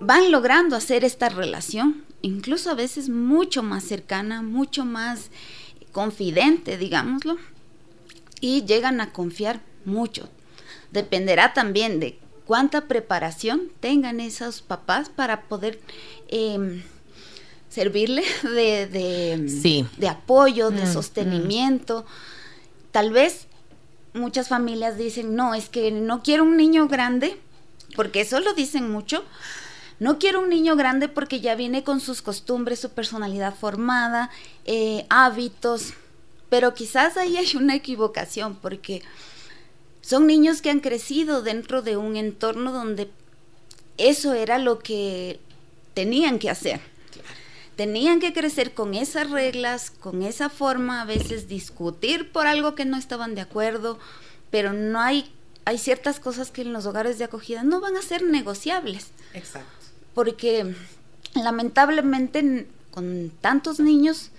van 0.00 0.32
logrando 0.32 0.74
hacer 0.74 1.04
esta 1.04 1.28
relación, 1.28 2.02
incluso 2.22 2.72
a 2.72 2.74
veces 2.74 3.08
mucho 3.08 3.62
más 3.62 3.84
cercana, 3.84 4.42
mucho 4.42 4.84
más 4.84 5.30
confidente, 5.92 6.76
digámoslo, 6.76 7.36
y 8.40 8.64
llegan 8.64 9.00
a 9.00 9.12
confiar 9.12 9.60
mucho. 9.84 10.28
Dependerá 10.90 11.54
también 11.54 12.00
de 12.00 12.18
cuánta 12.46 12.88
preparación 12.88 13.70
tengan 13.78 14.18
esos 14.18 14.60
papás 14.60 15.08
para 15.08 15.42
poder 15.42 15.80
em, 16.26 16.82
servirle 17.68 18.24
de, 18.42 18.88
de, 19.96 20.08
apoyo, 20.08 20.72
de 20.72 20.82
mm, 20.84 20.92
sostenimiento. 20.92 22.04
Tal 22.92 23.12
vez 23.12 23.46
muchas 24.14 24.48
familias 24.48 24.96
dicen, 24.96 25.34
no, 25.34 25.54
es 25.54 25.68
que 25.68 25.90
no 25.90 26.22
quiero 26.22 26.44
un 26.44 26.56
niño 26.56 26.88
grande, 26.88 27.38
porque 27.96 28.20
eso 28.20 28.40
lo 28.40 28.54
dicen 28.54 28.90
mucho. 28.90 29.24
No 30.00 30.18
quiero 30.18 30.40
un 30.40 30.48
niño 30.48 30.76
grande 30.76 31.08
porque 31.08 31.40
ya 31.40 31.56
viene 31.56 31.82
con 31.82 32.00
sus 32.00 32.22
costumbres, 32.22 32.78
su 32.78 32.90
personalidad 32.90 33.54
formada, 33.54 34.30
eh, 34.64 35.06
hábitos, 35.10 35.92
pero 36.48 36.74
quizás 36.74 37.16
ahí 37.16 37.36
hay 37.36 37.56
una 37.56 37.74
equivocación 37.74 38.56
porque 38.56 39.02
son 40.00 40.26
niños 40.26 40.62
que 40.62 40.70
han 40.70 40.80
crecido 40.80 41.42
dentro 41.42 41.82
de 41.82 41.96
un 41.96 42.16
entorno 42.16 42.72
donde 42.72 43.10
eso 43.96 44.34
era 44.34 44.58
lo 44.58 44.78
que 44.78 45.40
tenían 45.94 46.38
que 46.38 46.48
hacer 46.48 46.80
tenían 47.78 48.18
que 48.18 48.32
crecer 48.32 48.74
con 48.74 48.94
esas 48.94 49.30
reglas, 49.30 49.92
con 49.92 50.22
esa 50.22 50.48
forma, 50.48 51.00
a 51.00 51.04
veces 51.04 51.46
discutir 51.46 52.32
por 52.32 52.48
algo 52.48 52.74
que 52.74 52.84
no 52.84 52.96
estaban 52.96 53.36
de 53.36 53.40
acuerdo, 53.40 54.00
pero 54.50 54.72
no 54.72 55.00
hay 55.00 55.32
hay 55.64 55.78
ciertas 55.78 56.18
cosas 56.18 56.50
que 56.50 56.62
en 56.62 56.72
los 56.72 56.86
hogares 56.86 57.18
de 57.18 57.24
acogida 57.24 57.62
no 57.62 57.78
van 57.78 57.94
a 57.94 58.02
ser 58.02 58.24
negociables. 58.24 59.08
Exacto. 59.32 59.70
Porque 60.12 60.74
lamentablemente 61.34 62.66
con 62.90 63.30
tantos 63.40 63.78
niños 63.78 64.30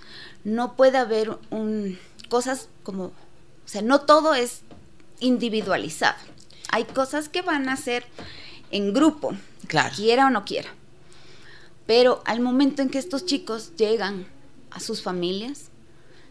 no 0.44 0.76
puede 0.76 0.98
haber 0.98 1.38
un, 1.50 1.98
cosas 2.28 2.68
como, 2.84 3.06
o 3.06 3.14
sea, 3.68 3.84
no 3.84 4.02
todo 4.02 4.34
es 4.34 4.64
individualizado. 5.22 6.18
Hay 6.72 6.84
cosas 6.84 7.30
que 7.30 7.42
van 7.42 7.70
a 7.70 7.78
ser 7.78 8.06
en 8.72 8.94
grupo, 8.94 9.34
claro. 9.68 9.96
quiera 9.96 10.26
o 10.26 10.30
no 10.30 10.44
quiera. 10.44 10.74
Pero 11.90 12.22
al 12.26 12.40
momento 12.40 12.84
en 12.84 12.90
que 12.92 13.00
estos 13.00 13.26
chicos 13.26 13.76
llegan 13.76 14.28
a 14.70 14.80
sus 14.80 15.02
familias, 15.02 15.72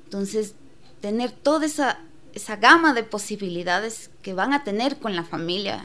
entonces 0.05 0.55
tener 1.01 1.33
toda 1.33 1.67
esa, 1.67 1.99
esa 2.33 2.55
gama 2.55 2.95
de 2.95 3.03
posibilidades 3.03 4.11
que 4.23 4.35
van 4.35 4.53
a 4.53 4.63
tener 4.63 5.01
con 5.01 5.17
la 5.17 5.25
familia 5.25 5.85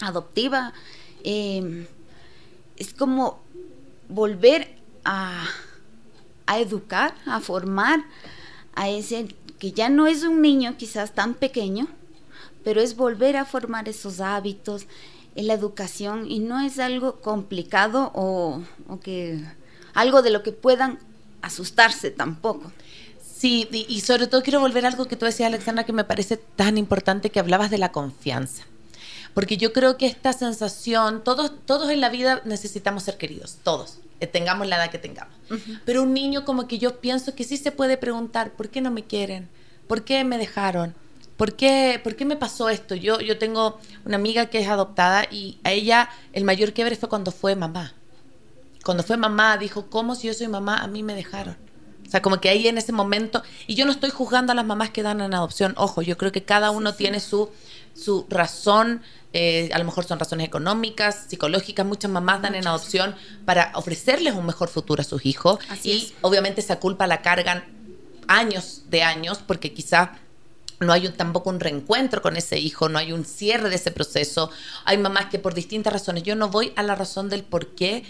adoptiva, 0.00 0.72
em, 1.22 1.86
es 2.78 2.92
como 2.92 3.38
volver 4.08 4.74
a, 5.04 5.46
a 6.46 6.58
educar, 6.58 7.14
a 7.26 7.38
formar 7.38 8.04
a 8.74 8.88
ese 8.88 9.28
que 9.60 9.70
ya 9.70 9.88
no 9.88 10.08
es 10.08 10.24
un 10.24 10.42
niño 10.42 10.76
quizás 10.76 11.14
tan 11.14 11.34
pequeño, 11.34 11.86
pero 12.64 12.80
es 12.80 12.96
volver 12.96 13.36
a 13.36 13.44
formar 13.44 13.88
esos 13.88 14.18
hábitos, 14.18 14.88
en 15.34 15.46
la 15.46 15.54
educación 15.54 16.30
y 16.30 16.38
no 16.40 16.60
es 16.60 16.78
algo 16.78 17.20
complicado 17.20 18.10
o, 18.14 18.62
que 19.02 19.44
algo 19.94 20.22
de 20.22 20.30
lo 20.30 20.42
que 20.42 20.52
puedan 20.52 20.98
asustarse 21.42 22.10
tampoco. 22.10 22.72
Sí, 23.22 23.68
y, 23.72 24.00
sobre 24.02 24.26
todo 24.26 24.42
quiero 24.42 24.60
volver 24.60 24.84
a 24.84 24.88
algo 24.88 25.06
que 25.06 25.16
tú 25.16 25.24
decías, 25.24 25.46
Alexandra, 25.46 25.84
que 25.84 25.94
me 25.94 26.04
parece 26.04 26.36
tan 26.36 26.76
importante 26.76 27.30
que 27.30 27.40
hablabas 27.40 27.70
de 27.70 27.78
la 27.78 27.90
confianza. 27.90 28.64
Porque 29.32 29.56
yo 29.56 29.72
creo 29.72 29.96
que 29.96 30.06
esta 30.06 30.32
sensación, 30.32 31.24
todos, 31.24 31.52
todos 31.64 31.90
en 31.90 32.00
la 32.00 32.10
vida 32.10 32.42
necesitamos 32.44 33.04
ser 33.04 33.16
queridos, 33.16 33.56
todos, 33.62 33.98
tengamos 34.26 34.66
la 34.66 34.76
edad 34.76 34.90
que 34.90 34.98
tengamos. 34.98 35.34
Pero 35.86 36.02
un 36.02 36.12
niño 36.12 36.44
como 36.44 36.68
que 36.68 36.78
yo 36.78 37.00
pienso 37.00 37.34
que 37.34 37.44
sí 37.44 37.56
se 37.56 37.72
puede 37.72 37.96
preguntar, 37.96 38.52
¿por 38.52 38.68
qué 38.68 38.80
no 38.80 38.90
me 38.90 39.04
quieren? 39.04 39.48
¿Por 39.86 40.04
qué 40.04 40.22
me 40.24 40.36
dejaron? 40.36 40.94
¿Por 41.40 41.56
qué, 41.56 41.98
¿por 42.04 42.16
qué 42.16 42.26
me 42.26 42.36
pasó 42.36 42.68
esto? 42.68 42.94
Yo, 42.94 43.18
yo 43.18 43.38
tengo 43.38 43.80
una 44.04 44.16
amiga 44.16 44.50
que 44.50 44.58
es 44.58 44.68
adoptada 44.68 45.24
y 45.30 45.58
a 45.64 45.72
ella 45.72 46.10
el 46.34 46.44
mayor 46.44 46.74
quiebre 46.74 46.96
fue 46.96 47.08
cuando 47.08 47.32
fue 47.32 47.56
mamá. 47.56 47.94
Cuando 48.84 49.02
fue 49.02 49.16
mamá 49.16 49.56
dijo, 49.56 49.86
¿cómo 49.86 50.14
si 50.14 50.26
yo 50.26 50.34
soy 50.34 50.48
mamá 50.48 50.76
a 50.76 50.86
mí 50.86 51.02
me 51.02 51.14
dejaron? 51.14 51.56
O 52.06 52.10
sea, 52.10 52.20
como 52.20 52.42
que 52.42 52.50
ahí 52.50 52.68
en 52.68 52.76
ese 52.76 52.92
momento, 52.92 53.42
y 53.66 53.74
yo 53.74 53.86
no 53.86 53.90
estoy 53.90 54.10
juzgando 54.10 54.52
a 54.52 54.54
las 54.54 54.66
mamás 54.66 54.90
que 54.90 55.02
dan 55.02 55.22
en 55.22 55.32
adopción, 55.32 55.72
ojo, 55.78 56.02
yo 56.02 56.18
creo 56.18 56.30
que 56.30 56.42
cada 56.42 56.70
uno 56.72 56.92
tiene 56.92 57.20
su, 57.20 57.48
su 57.94 58.26
razón, 58.28 59.00
eh, 59.32 59.70
a 59.72 59.78
lo 59.78 59.86
mejor 59.86 60.04
son 60.04 60.18
razones 60.18 60.46
económicas, 60.46 61.24
psicológicas, 61.28 61.86
muchas 61.86 62.10
mamás 62.10 62.42
dan 62.42 62.54
en 62.54 62.66
adopción 62.66 63.14
para 63.46 63.72
ofrecerles 63.76 64.34
un 64.34 64.44
mejor 64.44 64.68
futuro 64.68 65.00
a 65.00 65.04
sus 65.04 65.24
hijos 65.24 65.58
y 65.84 66.12
obviamente 66.20 66.60
esa 66.60 66.78
culpa 66.80 67.06
la 67.06 67.22
cargan 67.22 67.64
años 68.28 68.82
de 68.90 69.04
años 69.04 69.40
porque 69.46 69.72
quizá 69.72 70.18
no 70.80 70.92
hay 70.94 71.08
tampoco 71.10 71.50
un 71.50 71.60
reencuentro 71.60 72.22
con 72.22 72.36
ese 72.36 72.58
hijo, 72.58 72.88
no 72.88 72.98
hay 72.98 73.12
un 73.12 73.24
cierre 73.24 73.68
de 73.68 73.76
ese 73.76 73.90
proceso. 73.90 74.50
Hay 74.86 74.96
mamás 74.98 75.26
que 75.26 75.38
por 75.38 75.54
distintas 75.54 75.92
razones, 75.92 76.22
yo 76.22 76.34
no 76.34 76.48
voy 76.48 76.72
a 76.74 76.82
la 76.82 76.94
razón 76.94 77.28
del 77.28 77.44
por 77.44 77.74
qué 77.74 78.04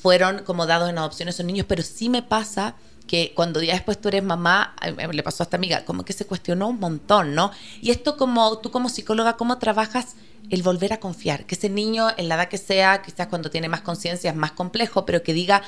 fueron 0.00 0.42
como 0.42 0.66
dados 0.66 0.90
en 0.90 0.98
adopción 0.98 1.28
esos 1.28 1.46
niños, 1.46 1.66
pero 1.68 1.82
sí 1.84 2.08
me 2.08 2.22
pasa 2.22 2.74
que 3.06 3.32
cuando 3.34 3.62
ya 3.62 3.74
después 3.74 4.00
tú 4.00 4.08
eres 4.08 4.24
mamá, 4.24 4.74
le 5.12 5.22
pasó 5.22 5.42
a 5.42 5.44
esta 5.44 5.56
amiga, 5.56 5.84
como 5.84 6.04
que 6.04 6.12
se 6.12 6.24
cuestionó 6.24 6.68
un 6.68 6.80
montón, 6.80 7.34
¿no? 7.34 7.52
Y 7.80 7.90
esto 7.90 8.16
como 8.16 8.58
tú 8.58 8.70
como 8.70 8.88
psicóloga, 8.88 9.36
¿cómo 9.36 9.58
trabajas 9.58 10.16
el 10.50 10.62
volver 10.62 10.92
a 10.92 10.98
confiar? 10.98 11.46
Que 11.46 11.54
ese 11.54 11.68
niño, 11.68 12.08
en 12.16 12.28
la 12.28 12.34
edad 12.34 12.48
que 12.48 12.58
sea, 12.58 13.02
quizás 13.02 13.28
cuando 13.28 13.50
tiene 13.50 13.68
más 13.68 13.82
conciencia 13.82 14.30
es 14.30 14.36
más 14.36 14.52
complejo, 14.52 15.06
pero 15.06 15.22
que 15.22 15.34
diga, 15.34 15.62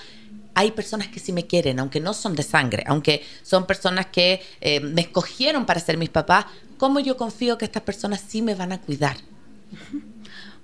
hay 0.54 0.70
personas 0.70 1.08
que 1.08 1.20
sí 1.20 1.32
me 1.32 1.46
quieren, 1.46 1.80
aunque 1.80 2.00
no 2.00 2.14
son 2.14 2.34
de 2.34 2.42
sangre, 2.42 2.84
aunque 2.86 3.24
son 3.42 3.66
personas 3.66 4.06
que 4.06 4.42
eh, 4.60 4.80
me 4.80 5.02
escogieron 5.02 5.66
para 5.66 5.80
ser 5.80 5.98
mis 5.98 6.10
papás, 6.10 6.46
¿cómo 6.78 7.00
yo 7.00 7.16
confío 7.16 7.58
que 7.58 7.64
estas 7.64 7.82
personas 7.82 8.22
sí 8.26 8.42
me 8.42 8.54
van 8.54 8.72
a 8.72 8.80
cuidar? 8.80 9.16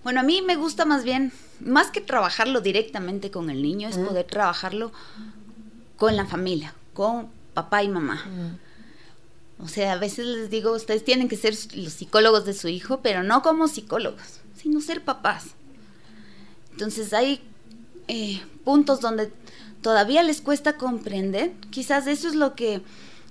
Bueno, 0.03 0.21
a 0.21 0.23
mí 0.23 0.41
me 0.41 0.57
gusta 0.57 0.87
más 0.87 1.05
bien, 1.05 1.31
más 1.61 1.91
que 1.91 2.01
trabajarlo 2.01 2.63
directamente 2.63 3.31
con 3.31 3.51
el 3.51 3.61
niño, 3.61 3.87
es 3.87 3.99
poder 3.99 4.25
trabajarlo 4.25 4.93
con 5.99 6.17
la 6.17 6.25
familia, 6.25 6.75
con 6.95 7.29
papá 7.53 7.83
y 7.83 7.89
mamá. 7.89 8.25
O 9.59 9.69
sea, 9.69 9.93
a 9.93 9.99
veces 9.99 10.25
les 10.25 10.49
digo, 10.49 10.73
ustedes 10.73 11.05
tienen 11.05 11.29
que 11.29 11.37
ser 11.37 11.55
los 11.75 11.93
psicólogos 11.93 12.47
de 12.47 12.55
su 12.55 12.69
hijo, 12.69 13.01
pero 13.03 13.23
no 13.23 13.43
como 13.43 13.69
psicólogos, 13.69 14.41
sino 14.57 14.81
ser 14.81 15.05
papás. 15.05 15.49
Entonces 16.73 17.13
hay 17.13 17.43
eh, 18.09 18.41
puntos 18.65 19.01
donde 19.01 19.31
todavía 19.83 20.23
les 20.23 20.41
cuesta 20.41 20.77
comprender. 20.77 21.53
Quizás 21.71 22.07
eso 22.07 22.29
es 22.29 22.35
lo 22.35 22.55
que 22.55 22.83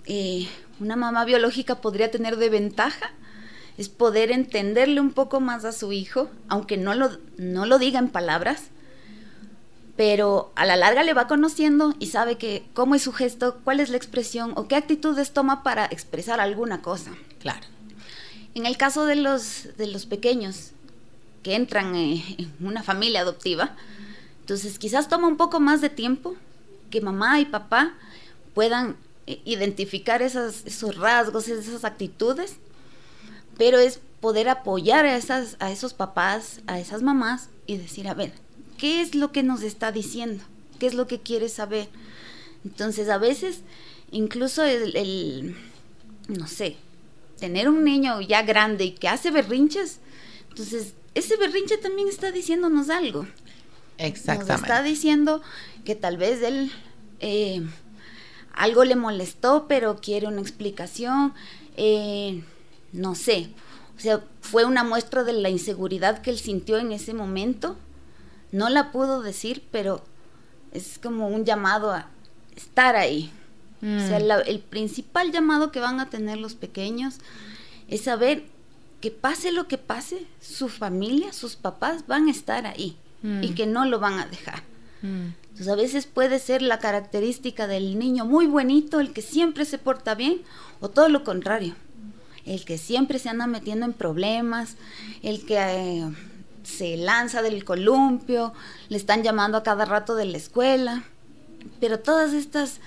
eh, 0.05 0.47
una 0.79 0.95
mamá 0.95 1.25
biológica 1.25 1.81
podría 1.81 2.11
tener 2.11 2.37
de 2.37 2.49
ventaja, 2.49 3.11
es 3.77 3.89
poder 3.89 4.31
entenderle 4.31 4.99
un 4.99 5.11
poco 5.11 5.39
más 5.39 5.63
a 5.63 5.71
su 5.71 5.93
hijo, 5.93 6.29
aunque 6.49 6.77
no 6.77 6.95
lo, 6.95 7.11
no 7.37 7.65
lo 7.65 7.79
diga 7.79 7.99
en 7.99 8.09
palabras, 8.09 8.63
pero 9.95 10.51
a 10.55 10.65
la 10.65 10.75
larga 10.75 11.03
le 11.03 11.13
va 11.13 11.27
conociendo 11.27 11.93
y 11.99 12.07
sabe 12.07 12.37
que 12.37 12.65
cómo 12.73 12.95
es 12.95 13.03
su 13.03 13.13
gesto, 13.13 13.59
cuál 13.63 13.79
es 13.79 13.89
la 13.89 13.97
expresión 13.97 14.53
o 14.55 14.67
qué 14.67 14.75
actitudes 14.75 15.31
toma 15.31 15.63
para 15.63 15.85
expresar 15.85 16.39
alguna 16.39 16.81
cosa. 16.81 17.11
Claro. 17.39 17.67
En 18.55 18.65
el 18.65 18.77
caso 18.77 19.05
de 19.05 19.15
los, 19.15 19.67
de 19.77 19.87
los 19.87 20.05
pequeños 20.05 20.71
que 21.43 21.55
entran 21.55 21.95
eh, 21.95 22.23
en 22.37 22.53
una 22.59 22.83
familia 22.83 23.21
adoptiva, 23.21 23.75
entonces 24.49 24.79
quizás 24.79 25.07
toma 25.07 25.27
un 25.27 25.37
poco 25.37 25.59
más 25.59 25.79
de 25.79 25.91
tiempo 25.91 26.35
que 26.89 27.01
mamá 27.01 27.39
y 27.39 27.45
papá 27.45 27.93
puedan 28.55 28.97
eh, 29.27 29.39
identificar 29.45 30.23
esos 30.23 30.97
rasgos, 30.97 31.47
esas 31.47 31.85
actitudes, 31.85 32.55
pero 33.59 33.77
es 33.77 33.99
poder 34.21 34.49
apoyar 34.49 35.05
a, 35.05 35.15
esas, 35.15 35.55
a 35.59 35.71
esos 35.71 35.93
papás, 35.93 36.61
a 36.65 36.79
esas 36.79 37.03
mamás 37.03 37.49
y 37.67 37.77
decir, 37.77 38.07
a 38.07 38.15
ver, 38.15 38.33
¿qué 38.79 39.01
es 39.01 39.13
lo 39.13 39.31
que 39.31 39.43
nos 39.43 39.61
está 39.61 39.91
diciendo? 39.91 40.43
¿Qué 40.79 40.87
es 40.87 40.95
lo 40.95 41.05
que 41.05 41.19
quiere 41.19 41.47
saber? 41.47 41.87
Entonces 42.65 43.07
a 43.09 43.19
veces 43.19 43.61
incluso 44.09 44.63
el 44.63 45.55
no 46.27 46.47
sé, 46.47 46.75
tener 47.39 47.69
un 47.69 47.83
niño 47.83 48.19
ya 48.21 48.41
grande 48.41 48.85
y 48.85 48.91
que 48.93 49.09
hace 49.09 49.29
berrinches, 49.29 49.99
entonces 50.49 50.95
ese 51.13 51.37
berrinche 51.37 51.77
también 51.77 52.07
está 52.07 52.31
diciéndonos 52.31 52.89
algo. 52.89 53.27
Exactamente. 53.99 54.53
Nos 54.53 54.61
está 54.61 54.81
diciendo 54.81 55.41
que 55.83 55.93
tal 55.93 56.17
vez 56.17 56.41
él 56.41 56.71
eh, 57.19 57.61
algo 58.53 58.85
le 58.85 58.95
molestó, 58.95 59.67
pero 59.67 59.97
quiere 59.97 60.27
una 60.27 60.41
explicación. 60.41 61.33
Eh, 61.75 62.43
no 62.93 63.13
sé. 63.13 63.49
O 63.97 63.99
sea, 63.99 64.23
fue 64.41 64.63
una 64.63 64.83
muestra 64.83 65.23
de 65.23 65.33
la 65.33 65.49
inseguridad 65.49 66.21
que 66.21 66.31
él 66.31 66.39
sintió 66.39 66.77
en 66.77 66.93
ese 66.93 67.13
momento. 67.13 67.77
No 68.51 68.69
la 68.69 68.91
pudo 68.91 69.21
decir, 69.21 69.67
pero 69.69 70.01
es 70.71 70.97
como 70.97 71.27
un 71.27 71.43
llamado 71.43 71.91
a 71.91 72.07
estar 72.55 72.95
ahí. 72.95 73.31
O 73.81 74.07
sea, 74.07 74.19
mm. 74.19 74.47
el 74.47 74.59
principal 74.59 75.31
llamado 75.31 75.71
que 75.71 75.79
van 75.79 75.99
a 75.99 76.09
tener 76.09 76.37
los 76.37 76.55
pequeños 76.55 77.19
es 77.87 78.01
saber 78.01 78.43
que 78.99 79.11
pase 79.11 79.51
lo 79.51 79.67
que 79.67 79.77
pase, 79.77 80.25
su 80.41 80.67
familia, 80.67 81.31
sus 81.31 81.55
papás 81.55 82.05
van 82.07 82.27
a 82.27 82.31
estar 82.31 82.65
ahí 82.65 82.97
y 83.23 83.27
mm. 83.49 83.55
que 83.55 83.65
no 83.65 83.85
lo 83.85 83.99
van 83.99 84.19
a 84.19 84.25
dejar. 84.25 84.63
Mm. 85.01 85.27
Entonces 85.43 85.67
a 85.67 85.75
veces 85.75 86.05
puede 86.05 86.39
ser 86.39 86.61
la 86.61 86.79
característica 86.79 87.67
del 87.67 87.99
niño 87.99 88.25
muy 88.25 88.47
bonito, 88.47 88.99
el 88.99 89.11
que 89.11 89.21
siempre 89.21 89.65
se 89.65 89.77
porta 89.77 90.15
bien, 90.15 90.41
o 90.79 90.89
todo 90.89 91.09
lo 91.09 91.23
contrario, 91.23 91.75
el 92.45 92.63
que 92.63 92.77
siempre 92.77 93.19
se 93.19 93.29
anda 93.29 93.45
metiendo 93.47 93.85
en 93.85 93.93
problemas, 93.93 94.75
el 95.21 95.45
que 95.45 95.57
eh, 95.57 96.09
se 96.63 96.97
lanza 96.97 97.41
del 97.41 97.65
columpio, 97.65 98.53
le 98.87 98.97
están 98.97 99.23
llamando 99.23 99.57
a 99.57 99.63
cada 99.63 99.85
rato 99.85 100.15
de 100.15 100.25
la 100.25 100.37
escuela, 100.37 101.03
pero 101.79 101.99
todas 101.99 102.33
estas 102.33 102.79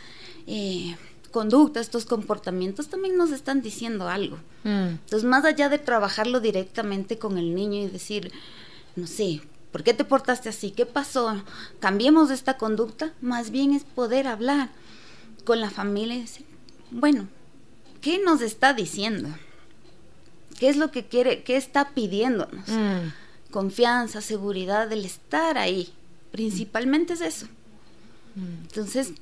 eh, 0.46 0.96
conductas, 1.30 1.82
estos 1.82 2.04
comportamientos 2.04 2.88
también 2.88 3.16
nos 3.16 3.32
están 3.32 3.60
diciendo 3.62 4.08
algo. 4.08 4.38
Mm. 4.64 4.98
Entonces 5.04 5.24
más 5.24 5.44
allá 5.44 5.68
de 5.68 5.78
trabajarlo 5.78 6.40
directamente 6.40 7.18
con 7.18 7.38
el 7.38 7.54
niño 7.54 7.80
y 7.80 7.88
decir, 7.88 8.32
no 8.96 9.06
sé, 9.06 9.42
¿Por 9.72 9.82
qué 9.82 9.94
te 9.94 10.04
portaste 10.04 10.50
así? 10.50 10.70
¿Qué 10.70 10.84
pasó? 10.84 11.42
Cambiemos 11.80 12.30
esta 12.30 12.58
conducta. 12.58 13.12
Más 13.22 13.50
bien 13.50 13.72
es 13.72 13.84
poder 13.84 14.26
hablar 14.26 14.68
con 15.44 15.60
la 15.60 15.70
familia 15.70 16.16
y 16.16 16.20
decir, 16.20 16.46
bueno, 16.90 17.26
¿qué 18.02 18.18
nos 18.18 18.42
está 18.42 18.74
diciendo? 18.74 19.30
¿Qué 20.58 20.68
es 20.68 20.76
lo 20.76 20.90
que 20.90 21.06
quiere? 21.06 21.42
¿Qué 21.42 21.56
está 21.56 21.90
pidiéndonos? 21.90 22.68
Mm. 22.68 23.50
Confianza, 23.50 24.20
seguridad, 24.20 24.92
el 24.92 25.04
estar 25.06 25.56
ahí. 25.56 25.92
Principalmente 26.30 27.14
es 27.14 27.22
eso. 27.22 27.46
Mm. 28.36 28.62
Entonces, 28.64 29.12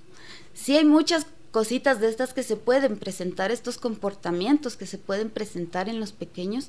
sí 0.52 0.76
hay 0.76 0.84
muchas 0.84 1.26
cositas 1.50 2.00
de 2.00 2.08
estas 2.08 2.32
que 2.32 2.42
se 2.42 2.56
pueden 2.56 2.96
presentar, 2.96 3.50
estos 3.50 3.78
comportamientos 3.78 4.76
que 4.76 4.86
se 4.86 4.98
pueden 4.98 5.30
presentar 5.30 5.88
en 5.88 6.00
los 6.00 6.12
pequeños, 6.12 6.68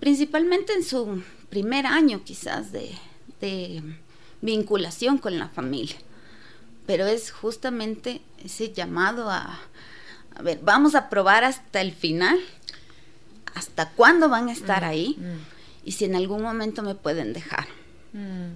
principalmente 0.00 0.72
en 0.72 0.84
su 0.84 1.22
primer 1.48 1.86
año 1.86 2.22
quizás 2.24 2.72
de, 2.72 2.92
de 3.40 3.82
vinculación 4.40 5.18
con 5.18 5.38
la 5.38 5.48
familia. 5.48 5.96
Pero 6.86 7.06
es 7.06 7.32
justamente 7.32 8.20
ese 8.44 8.72
llamado 8.72 9.30
a, 9.30 9.58
a 10.36 10.42
ver, 10.42 10.60
vamos 10.62 10.94
a 10.94 11.08
probar 11.08 11.44
hasta 11.44 11.80
el 11.80 11.92
final, 11.92 12.38
hasta 13.54 13.90
cuándo 13.90 14.28
van 14.28 14.48
a 14.48 14.52
estar 14.52 14.82
mm, 14.82 14.86
ahí 14.86 15.16
mm. 15.18 15.86
y 15.88 15.92
si 15.92 16.04
en 16.04 16.14
algún 16.14 16.42
momento 16.42 16.82
me 16.82 16.94
pueden 16.94 17.32
dejar. 17.32 17.66
Mm. 18.12 18.52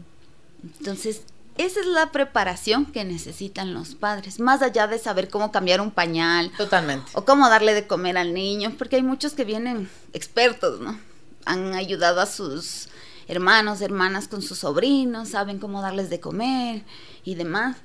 Entonces, 0.79 1.23
esa 1.57 1.81
es 1.81 1.87
la 1.87 2.13
preparación 2.13 2.87
que 2.87 3.05
necesitan 3.05 3.75
los 3.75 3.95
padres, 3.95 4.39
más 4.39 4.63
allá 4.63 4.87
de 4.87 4.99
saber 4.99 5.29
cómo 5.29 5.51
cambiar 5.51 5.81
un 5.81 5.91
pañal. 5.91 6.53
Totalmente. 6.57 7.11
O 7.15 7.25
cómo 7.25 7.49
darle 7.49 7.75
de 7.75 7.87
comer 7.87 8.17
al 8.17 8.33
niño, 8.33 8.75
porque 8.79 8.97
hay 8.97 9.03
muchos 9.03 9.33
que 9.33 9.45
vienen 9.45 9.91
expertos, 10.13 10.81
¿no? 10.81 10.99
Han 11.45 11.75
ayudado 11.75 12.21
a 12.21 12.27
sus 12.27 12.89
hermanos, 13.29 13.81
hermanas 13.81 14.29
con 14.29 14.43
sus 14.43 14.59
sobrinos, 14.59 15.31
saben 15.31 15.59
cómo 15.59 15.83
darles 15.83 16.11
de 16.11 16.21
comer 16.21 16.83
y 17.25 17.35
demás. 17.35 17.77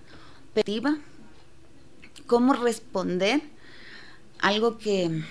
Pero, 0.54 0.98
¿cómo 2.26 2.54
responder 2.54 3.42
algo 4.40 4.78
que 4.78 5.24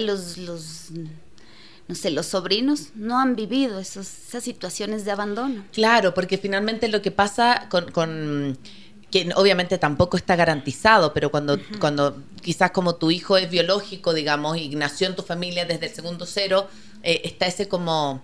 los, 0.00 0.38
los 0.38 0.90
no 1.88 1.94
sé, 1.94 2.10
los 2.10 2.26
sobrinos 2.26 2.90
no 2.94 3.18
han 3.18 3.36
vivido 3.36 3.78
esas 3.78 4.08
situaciones 4.40 5.04
de 5.04 5.12
abandono. 5.12 5.64
Claro, 5.72 6.14
porque 6.14 6.36
finalmente 6.36 6.88
lo 6.88 7.00
que 7.00 7.12
pasa 7.12 7.68
con 7.68 8.58
que 9.16 9.32
obviamente 9.34 9.78
tampoco 9.78 10.18
está 10.18 10.36
garantizado, 10.36 11.14
pero 11.14 11.30
cuando, 11.30 11.58
cuando 11.80 12.22
quizás 12.42 12.70
como 12.70 12.96
tu 12.96 13.10
hijo 13.10 13.38
es 13.38 13.48
biológico, 13.48 14.12
digamos, 14.12 14.58
y 14.58 14.68
nació 14.70 15.06
en 15.06 15.16
tu 15.16 15.22
familia 15.22 15.64
desde 15.64 15.86
el 15.86 15.94
segundo 15.94 16.26
cero, 16.26 16.68
eh, 17.02 17.22
está 17.24 17.46
ese 17.46 17.66
como 17.66 18.22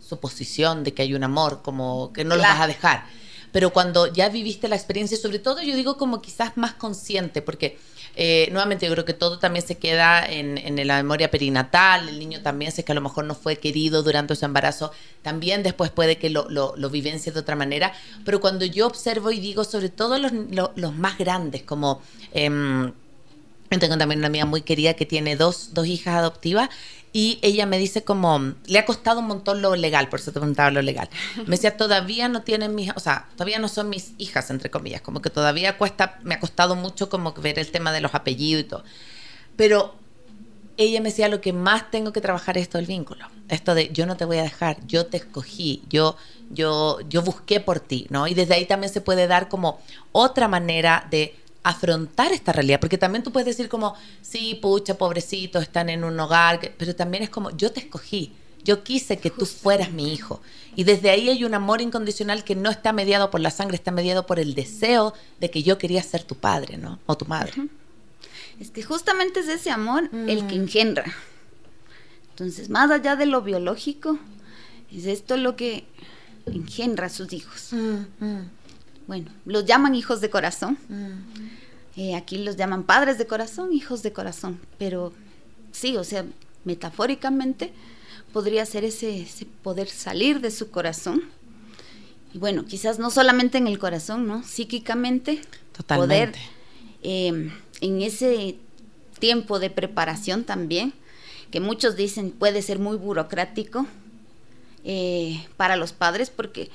suposición 0.00 0.84
de 0.84 0.94
que 0.94 1.02
hay 1.02 1.14
un 1.14 1.24
amor, 1.24 1.62
como 1.62 2.12
que 2.12 2.24
no 2.24 2.36
lo 2.36 2.42
vas 2.42 2.60
a 2.60 2.68
dejar. 2.68 3.06
Pero 3.50 3.72
cuando 3.72 4.06
ya 4.06 4.28
viviste 4.28 4.68
la 4.68 4.76
experiencia, 4.76 5.18
sobre 5.18 5.40
todo 5.40 5.60
yo 5.60 5.74
digo 5.74 5.96
como 5.96 6.22
quizás 6.22 6.56
más 6.56 6.74
consciente, 6.74 7.42
porque 7.42 7.78
eh, 8.20 8.48
nuevamente 8.50 8.84
yo 8.84 8.92
creo 8.94 9.04
que 9.04 9.14
todo 9.14 9.38
también 9.38 9.64
se 9.64 9.78
queda 9.78 10.26
en, 10.26 10.58
en, 10.58 10.84
la 10.88 10.96
memoria 10.96 11.30
perinatal, 11.30 12.08
el 12.08 12.18
niño 12.18 12.42
también 12.42 12.72
sé 12.72 12.84
que 12.84 12.90
a 12.90 12.94
lo 12.96 13.00
mejor 13.00 13.24
no 13.24 13.36
fue 13.36 13.58
querido 13.58 14.02
durante 14.02 14.34
su 14.34 14.44
embarazo, 14.44 14.90
también 15.22 15.62
después 15.62 15.92
puede 15.92 16.18
que 16.18 16.28
lo, 16.28 16.50
lo, 16.50 16.74
lo 16.76 16.90
vivencie 16.90 17.30
de 17.30 17.38
otra 17.38 17.54
manera, 17.54 17.92
pero 18.24 18.40
cuando 18.40 18.64
yo 18.64 18.88
observo 18.88 19.30
y 19.30 19.38
digo, 19.38 19.62
sobre 19.62 19.88
todo 19.88 20.18
los, 20.18 20.32
los, 20.74 20.94
más 20.96 21.16
grandes, 21.16 21.62
como... 21.62 22.02
Eh, 22.32 22.90
tengo 23.68 23.98
también 23.98 24.20
una 24.20 24.28
amiga 24.28 24.46
muy 24.46 24.62
querida 24.62 24.94
que 24.94 25.04
tiene 25.04 25.36
dos, 25.36 25.74
dos 25.74 25.86
hijas 25.86 26.14
adoptivas 26.14 26.70
y 27.12 27.38
ella 27.42 27.66
me 27.66 27.78
dice 27.78 28.04
como, 28.04 28.54
le 28.66 28.78
ha 28.78 28.84
costado 28.84 29.20
un 29.20 29.26
montón 29.26 29.62
lo 29.62 29.74
legal, 29.76 30.08
por 30.08 30.20
eso 30.20 30.32
te 30.32 30.38
preguntaba 30.38 30.70
lo 30.70 30.82
legal. 30.82 31.08
Me 31.46 31.56
decía, 31.56 31.76
todavía 31.76 32.28
no 32.28 32.42
tienen 32.42 32.74
mis, 32.74 32.90
o 32.94 33.00
sea, 33.00 33.28
todavía 33.34 33.58
no 33.58 33.68
son 33.68 33.88
mis 33.88 34.12
hijas, 34.18 34.50
entre 34.50 34.70
comillas, 34.70 35.00
como 35.00 35.22
que 35.22 35.30
todavía 35.30 35.78
cuesta, 35.78 36.18
me 36.22 36.34
ha 36.34 36.40
costado 36.40 36.76
mucho 36.76 37.08
como 37.08 37.32
ver 37.32 37.58
el 37.58 37.70
tema 37.70 37.92
de 37.92 38.00
los 38.00 38.14
apellidos 38.14 38.64
y 38.64 38.68
todo. 38.68 38.84
Pero 39.56 39.94
ella 40.76 41.00
me 41.00 41.08
decía, 41.08 41.28
lo 41.28 41.40
que 41.40 41.52
más 41.52 41.90
tengo 41.90 42.12
que 42.12 42.20
trabajar 42.20 42.56
es 42.56 42.62
esto 42.62 42.78
del 42.78 42.86
vínculo, 42.86 43.26
esto 43.48 43.74
de 43.74 43.88
yo 43.88 44.06
no 44.06 44.16
te 44.16 44.24
voy 44.24 44.38
a 44.38 44.42
dejar, 44.42 44.78
yo 44.86 45.06
te 45.06 45.16
escogí, 45.16 45.82
yo, 45.88 46.16
yo, 46.50 46.98
yo 47.08 47.22
busqué 47.22 47.58
por 47.58 47.80
ti, 47.80 48.06
¿no? 48.10 48.28
Y 48.28 48.34
desde 48.34 48.54
ahí 48.54 48.66
también 48.66 48.92
se 48.92 49.00
puede 49.00 49.26
dar 49.26 49.48
como 49.48 49.80
otra 50.12 50.46
manera 50.46 51.06
de 51.10 51.34
afrontar 51.62 52.32
esta 52.32 52.52
realidad, 52.52 52.80
porque 52.80 52.98
también 52.98 53.22
tú 53.22 53.32
puedes 53.32 53.46
decir 53.46 53.68
como, 53.68 53.94
sí, 54.22 54.58
pucha, 54.60 54.96
pobrecitos, 54.96 55.62
están 55.62 55.88
en 55.88 56.04
un 56.04 56.18
hogar, 56.18 56.72
pero 56.78 56.94
también 56.94 57.24
es 57.24 57.30
como, 57.30 57.50
yo 57.56 57.72
te 57.72 57.80
escogí, 57.80 58.32
yo 58.64 58.82
quise 58.82 59.18
que 59.18 59.30
tú 59.30 59.46
fueras 59.46 59.90
mi 59.92 60.12
hijo. 60.12 60.40
Y 60.76 60.84
desde 60.84 61.10
ahí 61.10 61.28
hay 61.28 61.44
un 61.44 61.54
amor 61.54 61.80
incondicional 61.80 62.44
que 62.44 62.54
no 62.54 62.70
está 62.70 62.92
mediado 62.92 63.30
por 63.30 63.40
la 63.40 63.50
sangre, 63.50 63.76
está 63.76 63.90
mediado 63.90 64.26
por 64.26 64.38
el 64.38 64.54
deseo 64.54 65.14
de 65.40 65.50
que 65.50 65.62
yo 65.62 65.78
quería 65.78 66.02
ser 66.02 66.22
tu 66.22 66.36
padre, 66.36 66.76
¿no? 66.76 66.98
O 67.06 67.16
tu 67.16 67.24
madre. 67.24 67.52
Es 68.60 68.70
que 68.70 68.82
justamente 68.82 69.40
es 69.40 69.48
ese 69.48 69.70
amor 69.70 70.10
el 70.12 70.46
que 70.46 70.56
mm. 70.56 70.62
engendra. 70.62 71.04
Entonces, 72.30 72.68
más 72.68 72.90
allá 72.90 73.16
de 73.16 73.26
lo 73.26 73.42
biológico, 73.42 74.18
es 74.92 75.06
esto 75.06 75.36
lo 75.36 75.56
que 75.56 75.84
engendra 76.46 77.06
a 77.06 77.10
sus 77.10 77.32
hijos. 77.32 77.68
Mm, 77.72 78.24
mm. 78.24 78.50
Bueno, 79.08 79.30
los 79.46 79.64
llaman 79.64 79.96
hijos 79.96 80.20
de 80.20 80.30
corazón. 80.30 80.78
Eh, 81.96 82.14
aquí 82.14 82.38
los 82.38 82.56
llaman 82.56 82.84
padres 82.84 83.18
de 83.18 83.26
corazón, 83.26 83.72
hijos 83.72 84.04
de 84.04 84.12
corazón, 84.12 84.60
pero 84.78 85.12
sí, 85.72 85.96
o 85.96 86.04
sea, 86.04 86.24
metafóricamente 86.64 87.72
podría 88.32 88.64
ser 88.66 88.84
ese, 88.84 89.26
poder 89.62 89.88
salir 89.88 90.40
de 90.40 90.50
su 90.50 90.70
corazón. 90.70 91.22
Y 92.34 92.38
bueno, 92.38 92.66
quizás 92.66 92.98
no 92.98 93.10
solamente 93.10 93.58
en 93.58 93.66
el 93.66 93.78
corazón, 93.78 94.26
¿no? 94.26 94.44
Psíquicamente, 94.44 95.40
poder 95.86 96.34
em, 97.02 97.50
en 97.80 98.02
ese 98.02 98.56
tiempo 99.18 99.58
de 99.58 99.70
preparación 99.70 100.44
también, 100.44 100.92
que 101.50 101.60
muchos 101.60 101.96
dicen 101.96 102.30
puede 102.30 102.60
ser 102.60 102.78
muy 102.78 102.98
burocrático 102.98 103.86
eh, 104.84 105.46
para 105.56 105.76
los 105.76 105.92
padres, 105.92 106.28
porque, 106.30 106.70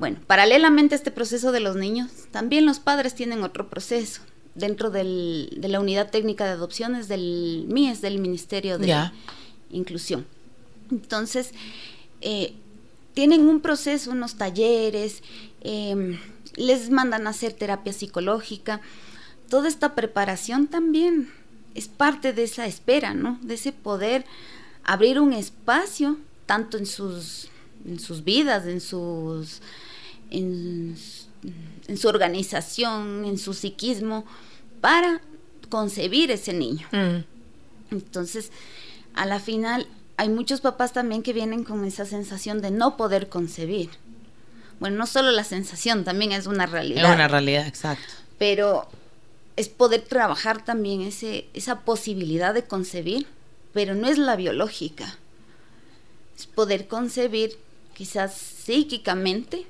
bueno, 0.00 0.16
paralelamente 0.26 0.94
a 0.94 0.98
este 0.98 1.10
proceso 1.10 1.52
de 1.52 1.60
los 1.60 1.76
niños, 1.76 2.10
también 2.30 2.64
los 2.64 2.80
padres 2.80 3.14
tienen 3.14 3.42
otro 3.42 3.68
proceso 3.68 4.22
dentro 4.54 4.90
de 4.90 5.04
la 5.60 5.78
unidad 5.78 6.10
técnica 6.10 6.46
de 6.46 6.52
adopciones 6.52 7.06
del 7.06 7.66
MIES, 7.68 8.00
del 8.00 8.18
Ministerio 8.18 8.78
de 8.78 9.10
Inclusión. 9.70 10.26
Entonces, 10.90 11.52
eh, 12.22 12.54
tienen 13.12 13.46
un 13.46 13.60
proceso, 13.60 14.10
unos 14.10 14.36
talleres, 14.36 15.22
em, 15.60 16.18
les 16.56 16.88
mandan 16.88 17.26
a 17.26 17.30
hacer 17.30 17.52
terapia 17.52 17.92
psicológica. 17.92 18.80
Toda 19.50 19.68
esta 19.68 19.94
preparación 19.94 20.66
también 20.66 21.30
es 21.74 21.88
parte 21.88 22.32
de 22.32 22.44
esa 22.44 22.66
espera, 22.66 23.12
¿no? 23.12 23.38
De 23.42 23.54
ese 23.54 23.72
poder 23.72 24.24
abrir 24.82 25.20
un 25.20 25.34
espacio, 25.34 26.16
tanto 26.46 26.78
en 26.78 26.86
sus, 26.86 27.48
en 27.84 28.00
sus 28.00 28.24
vidas, 28.24 28.66
en 28.66 28.80
sus 28.80 29.60
en 30.30 30.96
su 30.96 32.08
organización, 32.08 33.24
en 33.24 33.38
su 33.38 33.54
psiquismo, 33.54 34.24
para 34.80 35.20
concebir 35.68 36.30
ese 36.30 36.52
niño. 36.52 36.86
Mm. 36.92 37.24
Entonces, 37.92 38.50
a 39.14 39.26
la 39.26 39.40
final, 39.40 39.86
hay 40.16 40.28
muchos 40.28 40.60
papás 40.60 40.92
también 40.92 41.22
que 41.22 41.32
vienen 41.32 41.64
con 41.64 41.84
esa 41.84 42.04
sensación 42.04 42.60
de 42.60 42.70
no 42.70 42.96
poder 42.96 43.28
concebir. 43.28 43.90
Bueno, 44.78 44.96
no 44.96 45.06
solo 45.06 45.30
la 45.30 45.44
sensación, 45.44 46.04
también 46.04 46.32
es 46.32 46.46
una 46.46 46.66
realidad. 46.66 47.04
Es 47.04 47.14
una 47.14 47.28
realidad, 47.28 47.66
exacto. 47.66 48.04
Pero 48.38 48.88
es 49.56 49.68
poder 49.68 50.02
trabajar 50.02 50.64
también 50.64 51.02
ese, 51.02 51.46
esa 51.52 51.80
posibilidad 51.80 52.54
de 52.54 52.64
concebir, 52.64 53.26
pero 53.72 53.94
no 53.94 54.08
es 54.08 54.18
la 54.18 54.36
biológica. 54.36 55.18
Es 56.38 56.46
poder 56.46 56.88
concebir 56.88 57.58
quizás 57.94 58.34
psíquicamente, 58.34 59.66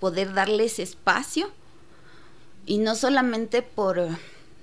poder 0.00 0.34
darles 0.34 0.78
espacio 0.78 1.50
y 2.66 2.78
no 2.78 2.94
solamente 2.94 3.62
por 3.62 4.08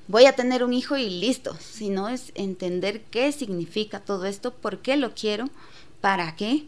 voy 0.08 0.26
a 0.26 0.36
tener 0.36 0.64
un 0.64 0.74
hijo 0.74 0.98
y 0.98 1.10
listo, 1.10 1.56
sino 1.60 2.10
es 2.10 2.32
entender 2.36 3.02
qué 3.06 3.32
significa 3.32 4.00
todo 4.00 4.26
esto, 4.26 4.54
por 4.54 4.80
qué 4.80 4.98
lo 4.98 5.14
quiero, 5.14 5.50
para 6.02 6.36
qué. 6.36 6.68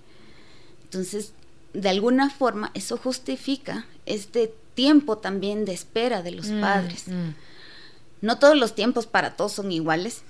Entonces, 0.84 1.34
de 1.74 1.90
alguna 1.90 2.30
forma, 2.30 2.72
eso 2.74 2.98
justifica 2.98 3.86
este 4.06 4.54
tiempo 4.76 5.18
también 5.18 5.66
de 5.66 5.74
espera 5.74 6.22
de 6.22 6.32
los 6.32 6.48
mm, 6.48 6.62
padres. 6.62 7.08
Mm. 7.08 7.36
No 8.22 8.40
todos 8.40 8.58
los 8.58 8.76
tiempos 8.76 9.08
para 9.08 9.36
todos 9.36 9.54
son 9.54 9.72
iguales. 9.72 10.24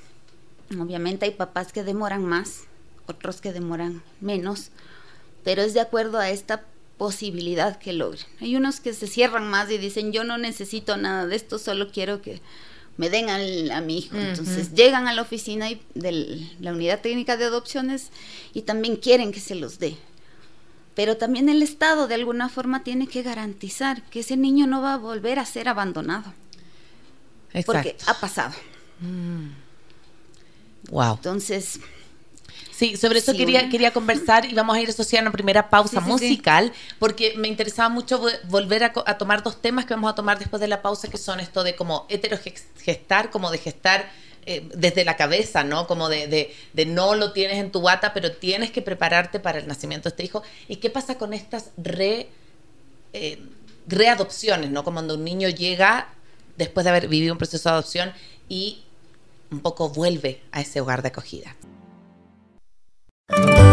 Obviamente 0.80 1.26
hay 1.26 1.32
papás 1.32 1.72
que 1.72 1.84
demoran 1.84 2.26
más, 2.26 2.64
otros 3.06 3.42
que 3.42 3.54
demoran 3.54 4.02
menos, 4.20 4.70
pero 5.44 5.62
es 5.62 5.76
de 5.76 5.82
acuerdo 5.82 6.18
a 6.18 6.30
esta 6.30 6.64
posibilidad 6.98 7.78
que 7.78 7.94
logren. 7.94 8.26
Hay 8.40 8.56
unos 8.56 8.80
que 8.80 8.94
se 8.94 9.08
cierran 9.08 9.50
más 9.50 9.70
y 9.70 9.78
dicen, 9.78 10.12
yo 10.12 10.24
no 10.24 10.38
necesito 10.38 10.98
nada 10.98 11.28
de 11.28 11.36
esto, 11.36 11.60
solo 11.60 11.92
quiero 11.92 12.22
que 12.22 12.42
me 12.98 13.10
den 13.10 13.30
a 13.30 13.82
mi 13.82 13.98
hijo. 13.98 14.16
Entonces 14.16 14.74
llegan 14.74 15.08
a 15.08 15.14
la 15.14 15.22
oficina 15.22 15.68
de 15.94 16.48
la 16.60 16.72
unidad 16.72 17.02
técnica 17.02 17.36
de 17.38 17.46
adopciones 17.46 18.12
y 18.54 18.62
también 18.62 18.96
quieren 18.96 19.32
que 19.32 19.40
se 19.40 19.56
los 19.56 19.80
dé. 19.80 19.98
Pero 20.96 21.18
también 21.18 21.50
el 21.50 21.62
Estado 21.62 22.08
de 22.08 22.16
alguna 22.16 22.48
forma 22.48 22.84
tiene 22.84 23.08
que 23.08 23.22
garantizar 23.22 24.02
que 24.04 24.22
ese 24.22 24.38
niño 24.38 24.66
no 24.66 24.82
va 24.82 24.94
a 24.94 24.98
volver 24.98 25.40
a 25.40 25.46
ser 25.46 25.68
abandonado. 25.68 26.34
Porque 27.66 27.98
ha 28.08 28.14
pasado. 28.20 28.54
Wow. 30.90 31.14
Mm. 31.14 31.16
Entonces, 31.18 31.82
Sí, 32.76 32.98
sobre 32.98 33.20
eso 33.20 33.32
quería, 33.32 33.70
quería 33.70 33.94
conversar 33.94 34.44
y 34.44 34.54
vamos 34.54 34.76
a 34.76 34.82
ir 34.82 34.90
asociar 34.90 35.24
una 35.24 35.32
primera 35.32 35.70
pausa 35.70 36.02
musical 36.02 36.74
porque 37.00 37.34
me 37.38 37.48
interesaba 37.48 37.88
mucho 37.88 38.22
volver 38.50 38.84
a, 38.84 39.18
tomar 39.18 39.44
dos 39.44 39.62
temas 39.62 39.86
que 39.86 39.94
vamos 39.94 40.12
a 40.12 40.16
tomar 40.16 40.40
después 40.40 40.60
de 40.60 40.68
la 40.68 40.82
pausa 40.82 41.08
que 41.08 41.18
son 41.18 41.40
esto 41.40 41.64
de 41.64 41.78
como 41.78 42.06
heterogestar, 42.10 43.30
como 43.30 43.50
de 43.50 43.60
gestar 43.60 44.12
eh, 44.46 44.68
desde 44.76 45.06
la 45.06 45.16
cabeza, 45.16 45.64
¿no? 45.64 45.88
Como 45.88 46.10
de, 46.10 46.54
de, 46.74 46.86
no 46.86 47.16
lo 47.16 47.32
tienes 47.32 47.60
en 47.60 47.72
tu 47.72 47.82
bata, 47.82 48.14
pero 48.14 48.34
tienes 48.34 48.72
que 48.72 48.82
prepararte 48.82 49.40
para 49.40 49.60
el 49.60 49.68
nacimiento 49.68 50.10
de 50.10 50.14
este 50.14 50.26
hijo. 50.26 50.44
¿Y 50.68 50.76
qué 50.76 50.90
pasa 50.90 51.18
con 51.18 51.34
estas 51.34 51.72
re, 51.78 52.28
eh, 53.14 53.40
readopciones, 53.88 54.70
¿no? 54.70 54.84
Como 54.84 54.96
cuando 54.96 55.16
un 55.16 55.24
niño 55.24 55.48
llega 55.48 56.10
después 56.58 56.84
de 56.84 56.90
haber 56.90 57.08
vivido 57.08 57.34
un 57.34 57.38
proceso 57.38 57.70
de 57.70 57.74
adopción 57.74 58.12
y 58.50 58.84
un 59.50 59.62
poco 59.62 59.88
vuelve 59.88 60.42
a 60.52 60.60
ese 60.60 60.82
hogar 60.82 61.02
de 61.02 61.08
acogida. 61.08 61.56
Thank 63.28 63.60
you. 63.60 63.65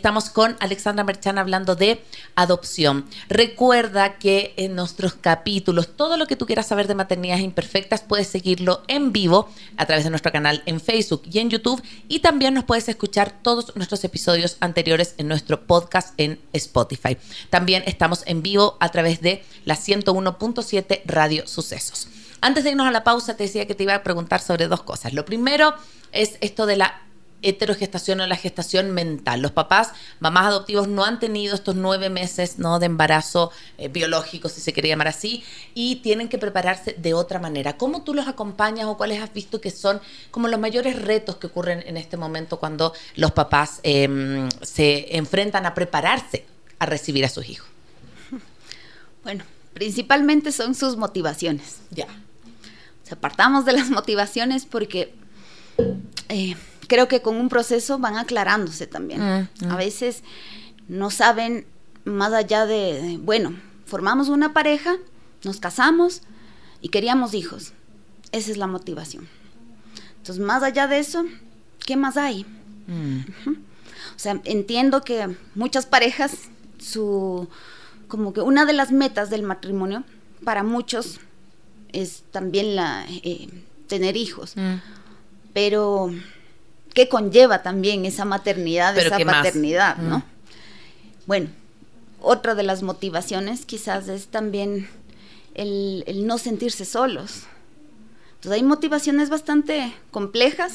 Estamos 0.00 0.30
con 0.30 0.56
Alexandra 0.60 1.04
Merchan 1.04 1.36
hablando 1.36 1.76
de 1.76 2.02
adopción. 2.34 3.04
Recuerda 3.28 4.16
que 4.16 4.54
en 4.56 4.74
nuestros 4.74 5.12
capítulos, 5.12 5.94
todo 5.94 6.16
lo 6.16 6.26
que 6.26 6.36
tú 6.36 6.46
quieras 6.46 6.68
saber 6.68 6.88
de 6.88 6.94
maternidades 6.94 7.44
imperfectas, 7.44 8.00
puedes 8.00 8.26
seguirlo 8.26 8.82
en 8.88 9.12
vivo 9.12 9.50
a 9.76 9.84
través 9.84 10.04
de 10.04 10.08
nuestro 10.08 10.32
canal 10.32 10.62
en 10.64 10.80
Facebook 10.80 11.24
y 11.30 11.38
en 11.38 11.50
YouTube. 11.50 11.82
Y 12.08 12.20
también 12.20 12.54
nos 12.54 12.64
puedes 12.64 12.88
escuchar 12.88 13.42
todos 13.42 13.76
nuestros 13.76 14.02
episodios 14.02 14.56
anteriores 14.60 15.16
en 15.18 15.28
nuestro 15.28 15.66
podcast 15.66 16.14
en 16.16 16.40
Spotify. 16.54 17.18
También 17.50 17.82
estamos 17.84 18.22
en 18.24 18.40
vivo 18.40 18.78
a 18.80 18.88
través 18.88 19.20
de 19.20 19.44
la 19.66 19.76
101.7 19.76 21.02
Radio 21.04 21.46
Sucesos. 21.46 22.08
Antes 22.40 22.64
de 22.64 22.70
irnos 22.70 22.86
a 22.86 22.90
la 22.90 23.04
pausa, 23.04 23.36
te 23.36 23.42
decía 23.42 23.66
que 23.66 23.74
te 23.74 23.82
iba 23.82 23.94
a 23.94 24.02
preguntar 24.02 24.40
sobre 24.40 24.66
dos 24.66 24.82
cosas. 24.82 25.12
Lo 25.12 25.26
primero 25.26 25.74
es 26.10 26.38
esto 26.40 26.64
de 26.64 26.78
la 26.78 27.02
heterogestación 27.42 28.20
o 28.20 28.26
la 28.26 28.36
gestación 28.36 28.90
mental. 28.90 29.40
Los 29.40 29.52
papás, 29.52 29.92
mamás 30.18 30.46
adoptivos, 30.46 30.88
no 30.88 31.04
han 31.04 31.18
tenido 31.18 31.54
estos 31.54 31.74
nueve 31.74 32.10
meses 32.10 32.58
¿no? 32.58 32.78
de 32.78 32.86
embarazo 32.86 33.50
eh, 33.78 33.88
biológico, 33.88 34.48
si 34.48 34.60
se 34.60 34.72
quiere 34.72 34.88
llamar 34.88 35.08
así, 35.08 35.44
y 35.74 35.96
tienen 35.96 36.28
que 36.28 36.38
prepararse 36.38 36.94
de 36.98 37.14
otra 37.14 37.38
manera. 37.38 37.76
¿Cómo 37.76 38.02
tú 38.02 38.14
los 38.14 38.28
acompañas 38.28 38.86
o 38.86 38.96
cuáles 38.96 39.22
has 39.22 39.32
visto 39.32 39.60
que 39.60 39.70
son 39.70 40.00
como 40.30 40.48
los 40.48 40.60
mayores 40.60 41.00
retos 41.00 41.36
que 41.36 41.46
ocurren 41.46 41.82
en 41.86 41.96
este 41.96 42.16
momento 42.16 42.58
cuando 42.58 42.92
los 43.16 43.32
papás 43.32 43.80
em, 43.82 44.48
se 44.62 45.16
enfrentan 45.16 45.66
a 45.66 45.74
prepararse 45.74 46.44
a 46.78 46.86
recibir 46.86 47.24
a 47.24 47.28
sus 47.28 47.48
hijos? 47.48 47.68
Bueno, 49.22 49.44
principalmente 49.74 50.50
son 50.50 50.74
sus 50.74 50.96
motivaciones. 50.96 51.78
Ya. 51.90 52.06
O 52.06 53.06
sea, 53.06 53.20
partamos 53.20 53.64
de 53.64 53.72
las 53.72 53.90
motivaciones 53.90 54.66
porque... 54.66 55.14
Eh, 56.28 56.56
creo 56.90 57.06
que 57.06 57.22
con 57.22 57.36
un 57.36 57.48
proceso 57.48 58.00
van 58.00 58.16
aclarándose 58.16 58.88
también. 58.88 59.20
Mm, 59.22 59.66
mm. 59.66 59.70
A 59.70 59.76
veces 59.76 60.24
no 60.88 61.10
saben 61.10 61.64
más 62.04 62.32
allá 62.32 62.66
de, 62.66 63.16
bueno, 63.22 63.54
formamos 63.86 64.28
una 64.28 64.52
pareja, 64.52 64.96
nos 65.44 65.60
casamos 65.60 66.22
y 66.80 66.88
queríamos 66.88 67.32
hijos. 67.32 67.74
Esa 68.32 68.50
es 68.50 68.56
la 68.56 68.66
motivación. 68.66 69.28
Entonces, 70.16 70.44
más 70.44 70.64
allá 70.64 70.88
de 70.88 70.98
eso, 70.98 71.24
¿qué 71.78 71.96
más 71.96 72.16
hay? 72.16 72.44
Mm. 72.88 73.20
O 73.48 74.18
sea, 74.18 74.40
entiendo 74.42 75.02
que 75.02 75.36
muchas 75.54 75.86
parejas, 75.86 76.32
su, 76.80 77.48
como 78.08 78.32
que 78.32 78.40
una 78.40 78.66
de 78.66 78.72
las 78.72 78.90
metas 78.90 79.30
del 79.30 79.44
matrimonio 79.44 80.02
para 80.42 80.64
muchos 80.64 81.20
es 81.92 82.24
también 82.32 82.74
la, 82.74 83.06
eh, 83.08 83.48
tener 83.86 84.16
hijos. 84.16 84.54
Pero 85.52 86.12
qué 86.94 87.08
conlleva 87.08 87.62
también 87.62 88.04
esa 88.04 88.24
maternidad, 88.24 88.96
esa 88.98 89.18
paternidad, 89.18 89.96
¿no? 89.98 90.18
Mm. 90.18 90.22
Bueno, 91.26 91.48
otra 92.20 92.54
de 92.54 92.62
las 92.62 92.82
motivaciones 92.82 93.64
quizás 93.64 94.08
es 94.08 94.28
también 94.28 94.88
el, 95.54 96.04
no 96.26 96.38
sentirse 96.38 96.84
solos. 96.84 97.44
Entonces 98.36 98.52
hay 98.52 98.62
motivaciones 98.62 99.30
bastante 99.30 99.94
complejas 100.10 100.74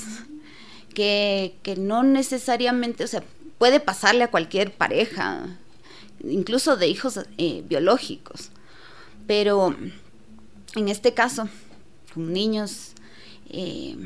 que, 0.93 1.55
no 1.77 2.03
necesariamente, 2.03 3.03
o 3.03 3.07
sea, 3.07 3.23
puede 3.57 3.79
pasarle 3.79 4.23
a 4.23 4.31
cualquier 4.31 4.73
pareja, 4.73 5.57
incluso 6.23 6.77
de 6.77 6.87
hijos 6.87 7.19
eh, 7.37 7.63
biológicos, 7.67 8.49
pero 9.27 9.75
en 10.75 10.89
este 10.89 11.13
caso, 11.13 11.49
con 12.13 12.31
niños... 12.31 12.93
Eh, 13.49 13.97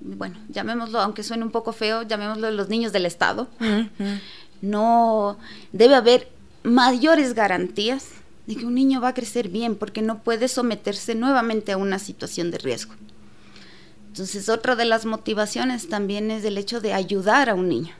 bueno, 0.00 0.36
llamémoslo, 0.48 1.00
aunque 1.00 1.22
suene 1.22 1.44
un 1.44 1.50
poco 1.50 1.72
feo, 1.72 2.02
llamémoslo 2.02 2.50
los 2.50 2.68
niños 2.68 2.92
del 2.92 3.06
Estado, 3.06 3.48
no 4.60 5.38
debe 5.72 5.94
haber 5.94 6.28
mayores 6.62 7.34
garantías 7.34 8.08
de 8.46 8.56
que 8.56 8.64
un 8.64 8.74
niño 8.74 9.00
va 9.00 9.08
a 9.08 9.14
crecer 9.14 9.48
bien, 9.48 9.76
porque 9.76 10.02
no 10.02 10.22
puede 10.22 10.48
someterse 10.48 11.14
nuevamente 11.14 11.72
a 11.72 11.76
una 11.76 11.98
situación 11.98 12.50
de 12.50 12.58
riesgo. 12.58 12.94
Entonces, 14.08 14.48
otra 14.48 14.74
de 14.74 14.84
las 14.84 15.04
motivaciones 15.04 15.88
también 15.88 16.30
es 16.30 16.44
el 16.44 16.58
hecho 16.58 16.80
de 16.80 16.92
ayudar 16.92 17.50
a 17.50 17.54
un 17.54 17.68
niño. 17.68 17.94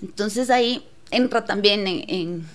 Entonces 0.00 0.48
ahí 0.50 0.86
entra 1.10 1.44
también 1.44 1.86
en 1.86 2.46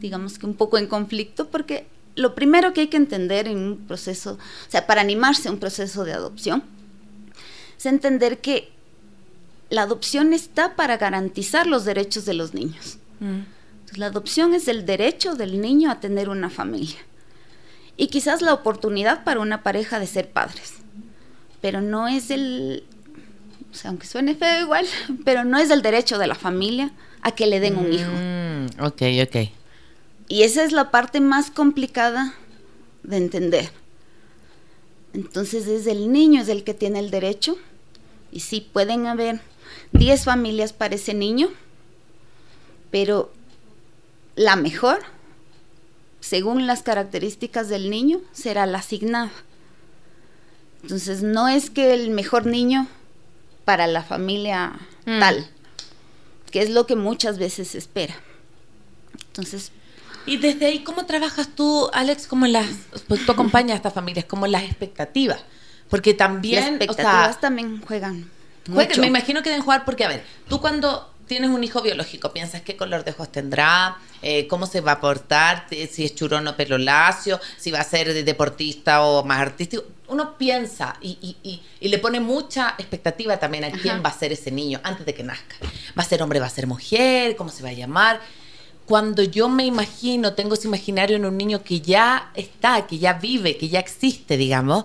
digamos 0.00 0.38
que 0.38 0.46
un 0.46 0.54
poco 0.54 0.78
en 0.78 0.86
conflicto, 0.86 1.48
porque 1.48 1.86
lo 2.14 2.34
primero 2.34 2.72
que 2.72 2.82
hay 2.82 2.88
que 2.88 2.96
entender 2.96 3.48
en 3.48 3.58
un 3.58 3.76
proceso, 3.86 4.32
o 4.32 4.70
sea, 4.70 4.86
para 4.86 5.00
animarse 5.00 5.48
a 5.48 5.52
un 5.52 5.58
proceso 5.58 6.04
de 6.04 6.12
adopción, 6.12 6.62
es 7.78 7.86
entender 7.86 8.38
que 8.38 8.70
la 9.70 9.82
adopción 9.82 10.32
está 10.32 10.76
para 10.76 10.96
garantizar 10.96 11.66
los 11.66 11.84
derechos 11.84 12.24
de 12.24 12.34
los 12.34 12.54
niños. 12.54 12.98
Mm. 13.18 13.46
la 13.96 14.06
adopción 14.06 14.52
es 14.52 14.68
el 14.68 14.84
derecho 14.84 15.36
del 15.36 15.58
niño 15.62 15.90
a 15.90 16.00
tener 16.00 16.28
una 16.28 16.50
familia 16.50 16.98
y 17.96 18.08
quizás 18.08 18.42
la 18.42 18.52
oportunidad 18.52 19.24
para 19.24 19.40
una 19.40 19.62
pareja 19.62 19.98
de 19.98 20.06
ser 20.06 20.30
padres. 20.30 20.74
Pero 21.60 21.80
no 21.80 22.06
es 22.06 22.30
el, 22.30 22.84
o 23.72 23.74
sea, 23.74 23.90
aunque 23.90 24.06
suene 24.06 24.34
feo 24.34 24.60
igual, 24.60 24.86
pero 25.24 25.44
no 25.44 25.58
es 25.58 25.70
el 25.70 25.82
derecho 25.82 26.18
de 26.18 26.26
la 26.26 26.34
familia 26.34 26.90
a 27.22 27.32
que 27.32 27.46
le 27.46 27.60
den 27.60 27.76
un 27.76 27.92
hijo. 27.92 28.10
Mm, 28.10 28.84
ok, 28.84 29.02
ok. 29.26 29.50
Y 30.28 30.42
esa 30.42 30.64
es 30.64 30.72
la 30.72 30.90
parte 30.90 31.20
más 31.20 31.50
complicada 31.50 32.34
de 33.02 33.16
entender. 33.16 33.70
Entonces 35.16 35.66
es 35.66 35.86
el 35.86 36.12
niño 36.12 36.42
es 36.42 36.48
el 36.50 36.62
que 36.62 36.74
tiene 36.74 36.98
el 36.98 37.10
derecho 37.10 37.56
y 38.30 38.40
sí 38.40 38.60
pueden 38.60 39.06
haber 39.06 39.40
10 39.92 40.24
familias 40.24 40.74
para 40.74 40.96
ese 40.96 41.14
niño, 41.14 41.48
pero 42.90 43.32
la 44.34 44.56
mejor, 44.56 44.98
según 46.20 46.66
las 46.66 46.82
características 46.82 47.70
del 47.70 47.88
niño, 47.88 48.20
será 48.32 48.66
la 48.66 48.78
asignada. 48.78 49.32
Entonces 50.82 51.22
no 51.22 51.48
es 51.48 51.70
que 51.70 51.94
el 51.94 52.10
mejor 52.10 52.44
niño 52.44 52.86
para 53.64 53.86
la 53.86 54.02
familia 54.02 54.78
mm. 55.06 55.18
tal, 55.18 55.48
que 56.50 56.60
es 56.60 56.68
lo 56.68 56.86
que 56.86 56.94
muchas 56.94 57.38
veces 57.38 57.68
se 57.68 57.78
espera. 57.78 58.16
Entonces, 59.28 59.72
y 60.26 60.36
desde 60.36 60.66
ahí, 60.66 60.80
¿cómo 60.80 61.06
trabajas 61.06 61.48
tú, 61.54 61.88
Alex? 61.92 62.26
¿Cómo 62.26 62.46
las, 62.46 62.66
pues 63.08 63.24
tú 63.24 63.32
acompañas 63.32 63.72
a 63.72 63.76
estas 63.76 63.94
familias? 63.94 64.24
¿Cómo 64.24 64.46
las 64.46 64.64
expectativas? 64.64 65.40
Porque 65.88 66.14
también... 66.14 66.62
Las 66.62 66.70
expectativas 66.70 67.40
también 67.40 67.80
juegan. 67.80 68.30
me 68.68 69.06
imagino 69.06 69.42
que 69.42 69.50
deben 69.50 69.64
jugar 69.64 69.84
porque, 69.84 70.04
a 70.04 70.08
ver, 70.08 70.24
tú 70.48 70.60
cuando 70.60 71.12
tienes 71.26 71.50
un 71.50 71.62
hijo 71.64 71.82
biológico, 71.82 72.32
piensas 72.32 72.62
qué 72.62 72.76
color 72.76 73.04
de 73.04 73.10
ojos 73.10 73.30
tendrá, 73.30 73.98
eh, 74.22 74.46
cómo 74.46 74.66
se 74.66 74.80
va 74.80 74.92
a 74.92 75.00
portar, 75.00 75.66
si 75.68 76.04
es 76.04 76.14
churón 76.14 76.46
o 76.48 76.56
pelo 76.56 76.78
lacio, 76.78 77.40
si 77.56 77.70
va 77.70 77.80
a 77.80 77.84
ser 77.84 78.24
deportista 78.24 79.02
o 79.02 79.24
más 79.24 79.40
artístico. 79.40 79.84
Uno 80.08 80.38
piensa 80.38 80.96
y, 81.00 81.18
y, 81.42 81.62
y, 81.80 81.88
le 81.88 81.98
pone 81.98 82.20
mucha 82.20 82.76
expectativa 82.78 83.38
también 83.38 83.64
a 83.64 83.72
quién 83.72 84.02
va 84.04 84.10
a 84.10 84.16
ser 84.16 84.32
ese 84.32 84.52
niño 84.52 84.80
antes 84.84 85.04
de 85.04 85.14
que 85.14 85.24
nazca. 85.24 85.56
¿Va 85.98 86.02
a 86.02 86.06
ser 86.06 86.22
hombre, 86.22 86.38
va 86.38 86.46
a 86.46 86.50
ser 86.50 86.68
mujer? 86.68 87.34
¿Cómo 87.34 87.50
se 87.50 87.64
va 87.64 87.70
a 87.70 87.72
llamar? 87.72 88.20
Cuando 88.86 89.22
yo 89.22 89.48
me 89.48 89.66
imagino, 89.66 90.34
tengo 90.34 90.54
ese 90.54 90.68
imaginario 90.68 91.16
en 91.16 91.26
un 91.26 91.36
niño 91.36 91.62
que 91.62 91.80
ya 91.80 92.30
está, 92.34 92.86
que 92.86 92.98
ya 92.98 93.14
vive, 93.14 93.56
que 93.56 93.68
ya 93.68 93.80
existe, 93.80 94.36
digamos, 94.36 94.84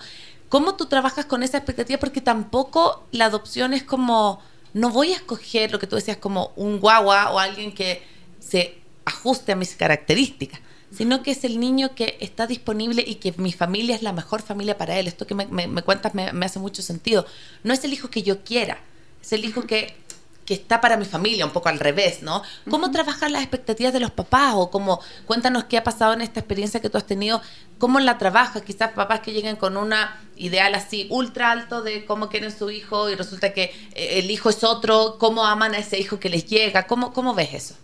¿cómo 0.49 0.75
tú 0.75 0.87
trabajas 0.87 1.25
con 1.25 1.43
esa 1.43 1.57
expectativa? 1.57 1.99
Porque 1.99 2.19
tampoco 2.19 3.05
la 3.11 3.25
adopción 3.25 3.73
es 3.73 3.83
como, 3.83 4.41
no 4.73 4.89
voy 4.89 5.13
a 5.13 5.15
escoger 5.15 5.71
lo 5.71 5.79
que 5.79 5.87
tú 5.87 5.95
decías 5.95 6.17
como 6.17 6.51
un 6.55 6.79
guagua 6.79 7.31
o 7.31 7.39
alguien 7.39 7.73
que 7.73 8.03
se 8.39 8.81
ajuste 9.05 9.51
a 9.51 9.55
mis 9.55 9.75
características, 9.75 10.59
sino 10.91 11.23
que 11.23 11.31
es 11.31 11.43
el 11.43 11.59
niño 11.59 11.95
que 11.95 12.17
está 12.19 12.47
disponible 12.47 13.03
y 13.05 13.15
que 13.15 13.33
mi 13.37 13.53
familia 13.53 13.95
es 13.95 14.01
la 14.01 14.13
mejor 14.13 14.41
familia 14.41 14.77
para 14.77 14.99
él. 14.99 15.07
Esto 15.07 15.25
que 15.27 15.35
me, 15.35 15.47
cuentas 15.83 16.13
me, 16.13 16.45
hace 16.45 16.59
mucho 16.59 16.81
sentido. 16.81 17.25
No 17.63 17.73
es 17.73 17.83
el 17.83 17.93
hijo 17.93 18.09
que 18.09 18.23
yo 18.23 18.43
quiera, 18.43 18.79
es 19.21 19.31
el 19.31 19.45
hijo 19.45 19.61
que 19.63 19.95
que 20.45 20.53
está 20.53 20.81
para 20.81 20.97
mi 20.97 21.05
familia, 21.05 21.45
un 21.45 21.51
poco 21.51 21.69
al 21.69 21.79
revés, 21.79 22.23
¿no? 22.23 22.41
¿Cómo 22.69 22.91
trabajar 22.91 23.29
las 23.31 23.41
expectativas 23.41 23.93
de 23.93 23.99
los 23.99 24.11
papás? 24.11 24.53
O 24.55 24.71
cómo, 24.71 24.99
cuéntanos 25.25 25.65
qué 25.65 25.77
ha 25.77 25.83
pasado 25.83 26.13
en 26.13 26.21
esta 26.21 26.39
experiencia 26.39 26.81
que 26.81 26.89
tú 26.89 26.97
has 26.97 27.05
tenido, 27.05 27.41
cómo 27.77 27.99
la 27.99 28.17
trabajas, 28.17 28.63
quizás 28.63 28.91
papás 28.91 29.19
que 29.19 29.33
lleguen 29.33 29.55
con 29.55 29.77
una 29.77 30.19
ideal 30.35 30.73
así 30.75 31.07
ultra 31.09 31.51
alto 31.51 31.83
de 31.83 32.05
cómo 32.05 32.29
quieren 32.29 32.51
su 32.51 32.71
hijo 32.71 33.09
y 33.09 33.15
resulta 33.15 33.53
que 33.53 33.73
eh, 33.93 34.19
el 34.19 34.31
hijo 34.31 34.49
es 34.49 34.63
otro, 34.63 35.17
cómo 35.19 35.45
aman 35.45 35.75
a 35.75 35.77
ese 35.77 35.99
hijo 35.99 36.19
que 36.19 36.29
les 36.29 36.45
llega, 36.45 36.87
¿cómo, 36.87 37.13
cómo 37.13 37.35
ves 37.35 37.53
eso? 37.53 37.75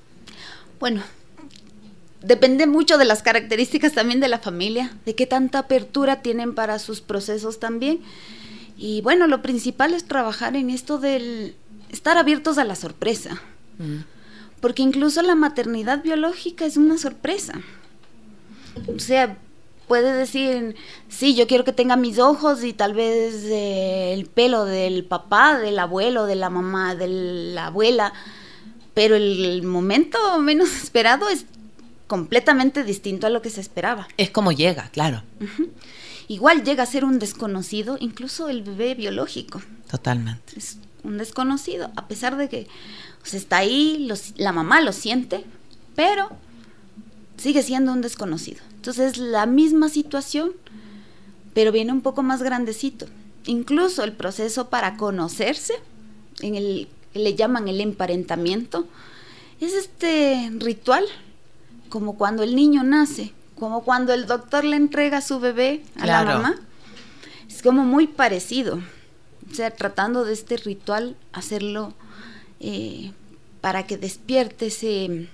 Bueno, 0.80 1.04
depende 2.22 2.68
mucho 2.68 2.98
de 2.98 3.06
las 3.06 3.22
características 3.22 3.94
también 3.94 4.20
de 4.20 4.28
la 4.28 4.40
familia, 4.40 4.98
de 5.06 5.16
qué 5.16 5.26
tanta 5.26 5.60
apertura 5.60 6.22
tienen 6.22 6.56
para 6.56 6.80
sus 6.80 7.02
procesos 7.02 7.60
también. 7.60 8.02
Y 8.78 9.02
bueno, 9.02 9.26
lo 9.28 9.42
principal 9.42 9.94
es 9.94 10.08
trabajar 10.08 10.56
en 10.56 10.70
esto 10.70 11.00
del 11.00 11.56
estar 11.90 12.18
abiertos 12.18 12.58
a 12.58 12.64
la 12.64 12.76
sorpresa. 12.76 13.42
Mm. 13.78 14.00
Porque 14.60 14.82
incluso 14.82 15.22
la 15.22 15.36
maternidad 15.36 16.04
biológica 16.04 16.66
es 16.66 16.78
una 16.78 16.98
sorpresa. 16.98 17.62
O 18.88 19.00
sea, 19.00 19.38
puede 19.88 20.14
decir, 20.14 20.76
sí, 21.10 21.36
yo 21.36 21.48
quiero 21.48 21.64
que 21.64 21.74
tenga 21.74 21.96
mis 21.96 22.20
ojos 22.20 22.64
y 22.64 22.74
tal 22.74 22.94
vez 22.94 23.44
eh, 23.46 24.14
el 24.14 24.26
pelo 24.26 24.66
del 24.66 25.06
papá, 25.06 25.60
del 25.60 25.80
abuelo, 25.80 26.26
de 26.26 26.36
la 26.36 26.50
mamá, 26.50 26.96
de 26.96 27.08
la 27.08 27.68
abuela, 27.68 28.14
pero 28.94 29.16
el 29.16 29.64
momento 29.64 30.40
menos 30.40 30.76
esperado 30.84 31.30
es 31.30 31.46
completamente 32.08 32.84
distinto 32.84 33.28
a 33.28 33.30
lo 33.30 33.42
que 33.42 33.50
se 33.50 33.62
esperaba. 33.62 34.08
Es 34.18 34.30
como 34.30 34.52
llega, 34.52 34.90
claro. 34.90 35.24
Igual 36.28 36.64
llega 36.64 36.84
a 36.84 36.88
ser 36.88 37.06
un 37.06 37.20
desconocido, 37.20 37.98
incluso 38.00 38.50
el 38.50 38.64
bebé 38.64 38.96
biológico. 38.96 39.62
Totalmente 39.90 40.54
un 41.04 41.18
desconocido, 41.18 41.92
a 41.96 42.08
pesar 42.08 42.38
de 42.38 42.50
que 42.50 42.68
está 43.32 43.58
ahí, 43.58 44.10
la 44.38 44.52
mamá 44.52 44.82
lo 44.82 44.94
siente, 44.94 45.44
pero 45.96 46.30
sigue 47.38 47.62
siendo 47.62 47.92
un 47.92 48.02
desconocido. 48.02 48.62
Entonces 48.76 49.18
la 49.18 49.46
misma 49.46 49.90
situación, 49.90 50.52
pero 51.54 51.72
viene 51.72 51.92
un 51.92 52.02
poco 52.02 52.24
más 52.24 52.42
grandecito. 52.42 53.08
Incluso 53.46 54.04
el 54.04 54.14
proceso 54.14 54.70
para 54.70 54.98
conocerse, 54.98 55.74
en 56.42 56.56
el 56.56 56.88
que 57.14 57.20
le 57.20 57.36
llaman 57.36 57.68
el 57.68 57.82
emparentamiento, 57.82 58.88
es 59.60 59.74
este 59.74 60.52
ritual, 60.58 61.04
como 61.90 62.18
cuando 62.18 62.44
el 62.44 62.56
niño 62.56 62.84
nace, 62.84 63.34
como 63.58 63.84
cuando 63.84 64.14
el 64.14 64.28
doctor 64.28 64.64
le 64.64 64.76
entrega 64.76 65.18
a 65.18 65.22
su 65.22 65.40
bebé 65.40 65.84
a 66.00 66.06
la 66.06 66.24
mamá. 66.24 66.56
Es 67.50 67.62
como 67.62 67.84
muy 67.86 68.08
parecido. 68.08 68.80
O 69.52 69.56
sea, 69.56 69.72
tratando 69.72 70.26
de 70.26 70.34
este 70.34 70.58
ritual, 70.58 71.16
hacerlo 71.32 71.94
eh, 72.60 73.12
para 73.62 73.86
que 73.86 73.98
despierte 73.98 74.68
ese, 74.68 75.30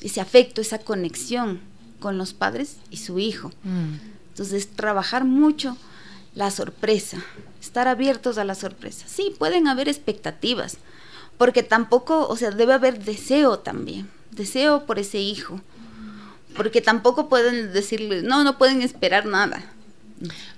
ese 0.00 0.20
afecto, 0.20 0.60
esa 0.60 0.78
conexión 0.78 1.60
con 2.00 2.18
los 2.18 2.32
padres 2.32 2.76
y 2.90 2.98
su 2.98 3.18
hijo. 3.18 3.50
Mm. 3.62 3.94
Entonces, 4.30 4.68
trabajar 4.68 5.24
mucho 5.24 5.76
la 6.34 6.50
sorpresa, 6.50 7.22
estar 7.60 7.88
abiertos 7.88 8.38
a 8.38 8.44
la 8.44 8.54
sorpresa. 8.54 9.06
Sí, 9.08 9.34
pueden 9.38 9.68
haber 9.68 9.88
expectativas, 9.88 10.78
porque 11.38 11.62
tampoco, 11.62 12.26
o 12.28 12.36
sea, 12.36 12.50
debe 12.50 12.74
haber 12.74 13.02
deseo 13.04 13.60
también, 13.60 14.08
deseo 14.32 14.84
por 14.86 14.98
ese 14.98 15.18
hijo, 15.18 15.60
porque 16.56 16.80
tampoco 16.80 17.28
pueden 17.28 17.72
decirle, 17.72 18.22
no, 18.22 18.44
no 18.44 18.58
pueden 18.58 18.82
esperar 18.82 19.26
nada. 19.26 19.64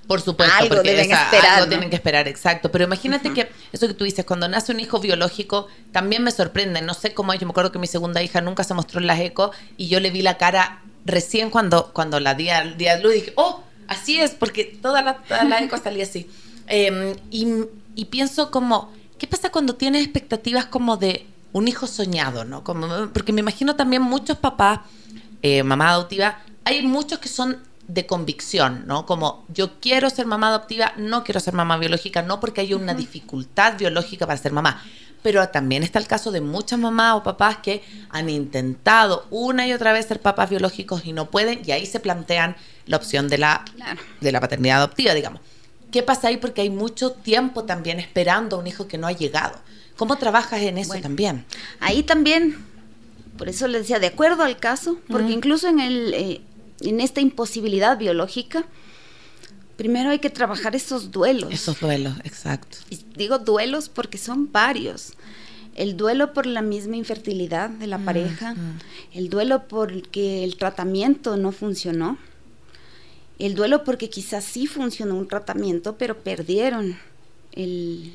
Por 0.07 0.21
supuesto, 0.21 0.55
algo 0.55 0.77
porque 0.77 0.91
deben 0.91 1.11
esperar, 1.11 1.55
algo 1.55 1.69
tienen 1.69 1.91
que 1.91 1.97
esperar, 1.97 2.29
exacto. 2.29 2.71
Pero 2.71 2.85
imagínate 2.85 3.33
que 3.33 3.51
eso 3.73 3.89
que 3.89 3.95
tú 3.95 4.05
dices, 4.05 4.25
cuando 4.25 4.49
nace 4.49 4.73
un 4.73 4.81
hijo 4.81 5.01
biológico, 5.01 5.67
también 5.93 6.23
me 6.23 6.31
sorprende. 6.31 6.83
No 6.83 6.95
sé 6.95 7.15
cómo 7.15 7.33
es. 7.33 7.41
Yo 7.41 7.47
me 7.47 7.51
acuerdo 7.51 7.73
que 7.73 7.79
mi 7.79 7.87
segunda 7.87 8.23
hija 8.23 8.41
nunca 8.41 8.63
se 8.65 8.75
mostró 8.75 9.01
en 9.01 9.07
las 9.07 9.19
eco 9.21 9.51
y 9.77 9.89
yo 9.89 9.99
le 9.99 10.11
vi 10.11 10.23
la 10.23 10.37
cara 10.37 10.83
recién 11.05 11.51
cuando, 11.51 11.93
cuando 11.93 12.21
la 12.21 12.35
di 12.35 12.51
a, 12.51 12.65
luz 12.65 13.13
y 13.13 13.21
dije, 13.21 13.33
oh, 13.37 13.63
así 13.89 14.21
es, 14.21 14.33
porque 14.33 14.65
toda 14.65 15.03
la, 15.03 15.17
toda 15.19 15.59
eco 15.59 15.77
salía 15.79 16.05
así. 16.05 16.29
Em, 16.69 17.15
y, 17.31 18.05
pienso 18.07 18.51
como, 18.51 18.93
¿qué 19.19 19.29
pasa 19.29 19.53
cuando 19.53 19.77
tienes 19.77 20.03
expectativas 20.03 20.67
como 20.67 20.97
de 20.97 21.25
un 21.53 21.69
hijo 21.69 21.87
soñado, 21.87 22.45
no? 22.45 22.65
Como, 22.65 22.89
porque 23.13 23.33
me 23.33 23.39
imagino 23.39 23.77
también 23.77 24.03
muchos 24.03 24.37
papás, 24.39 24.81
eh, 25.43 25.63
mamá 25.63 25.91
adoptiva, 25.91 26.41
hay 26.65 26.83
muchos 26.83 27.21
que 27.21 27.29
son 27.29 27.63
de 27.89 28.07
convicción, 28.07 28.85
¿no? 28.87 29.07
Como 29.07 29.45
yo 29.49 29.79
quiero 29.81 30.11
ser 30.11 30.27
mamá 30.27 30.49
adoptiva, 30.49 30.93
no 30.97 31.23
quiero 31.25 31.41
ser 31.41 31.55
mamá 31.55 31.79
biológica, 31.79 32.23
no 32.23 32.41
porque 32.41 32.63
hay 32.63 32.75
una 32.75 32.95
dificultad 32.95 33.79
biológica 33.79 34.27
para 34.27 34.39
ser 34.39 34.53
mamá. 34.53 34.83
Pero 35.23 35.49
también 35.49 35.83
está 35.83 35.99
el 35.99 36.07
caso 36.07 36.31
de 36.31 36.41
muchas 36.41 36.79
mamás 36.79 37.17
o 37.17 37.23
papás 37.23 37.59
que 37.59 37.83
han 38.11 38.29
intentado 38.29 39.27
una 39.31 39.67
y 39.67 39.73
otra 39.73 39.93
vez 39.93 40.07
ser 40.07 40.21
papás 40.21 40.51
biológicos 40.51 41.05
y 41.05 41.13
no 41.13 41.31
pueden, 41.31 41.63
y 41.65 41.73
ahí 41.73 41.87
se 41.87 42.01
plantean 42.01 42.57
la 42.87 42.97
opción 42.97 43.29
de 43.29 43.39
la, 43.39 43.65
de 44.21 44.33
la 44.33 44.41
paternidad 44.41 44.79
adoptiva, 44.79 45.15
digamos. 45.15 45.41
¿Qué 45.91 46.03
pasa 46.03 46.29
ahí? 46.29 46.37
Porque 46.37 46.63
hay 46.63 46.71
mucho 46.71 47.13
tiempo 47.13 47.65
también 47.65 48.01
esperando 48.01 48.57
a 48.57 48.59
un 48.59 48.67
hijo 48.67 48.89
que 48.89 48.99
no 48.99 49.07
ha 49.07 49.13
llegado. 49.13 49.59
¿Cómo 49.97 50.17
trabajas 50.17 50.61
en 50.61 50.79
eso 50.79 50.95
también? 51.01 51.45
Ahí 51.81 52.03
también, 52.03 52.65
por 53.39 53.49
eso 53.49 53.67
les 53.67 53.83
decía, 53.83 53.99
de 53.99 54.09
acuerdo 54.09 54.43
al 54.43 54.59
caso, 54.59 54.99
porque 55.09 55.33
incluso 55.33 55.69
en 55.69 55.81
el... 55.81 56.15
Eh, 56.15 56.41
en 56.81 57.01
esta 57.01 57.21
imposibilidad 57.21 57.99
biológica, 57.99 58.65
primero 59.77 60.11
hay 60.11 60.19
que 60.19 60.31
trabajar 60.31 60.75
esos 60.75 61.11
duelos. 61.11 61.53
Esos 61.53 61.81
duelos, 61.81 62.15
exacto. 62.25 62.79
Y 62.91 62.99
digo 63.17 63.39
duelos 63.39 63.89
porque 63.89 64.19
son 64.19 64.51
varios. 64.51 65.13
El 65.75 65.97
duelo 65.97 66.33
por 66.33 66.47
la 66.47 66.63
misma 66.63 66.97
infertilidad 66.97 67.69
de 67.69 67.87
la 67.87 67.99
mm, 67.99 68.05
pareja, 68.05 68.55
mm. 68.55 68.79
el 69.13 69.29
duelo 69.29 69.69
porque 69.69 70.43
el 70.43 70.57
tratamiento 70.57 71.37
no 71.37 71.53
funcionó, 71.53 72.17
el 73.39 73.55
duelo 73.55 73.85
porque 73.85 74.09
quizás 74.09 74.45
sí 74.45 74.67
funcionó 74.67 75.15
un 75.17 75.29
tratamiento, 75.29 75.99
pero 75.99 76.17
perdieron 76.19 76.99
el, 77.53 78.15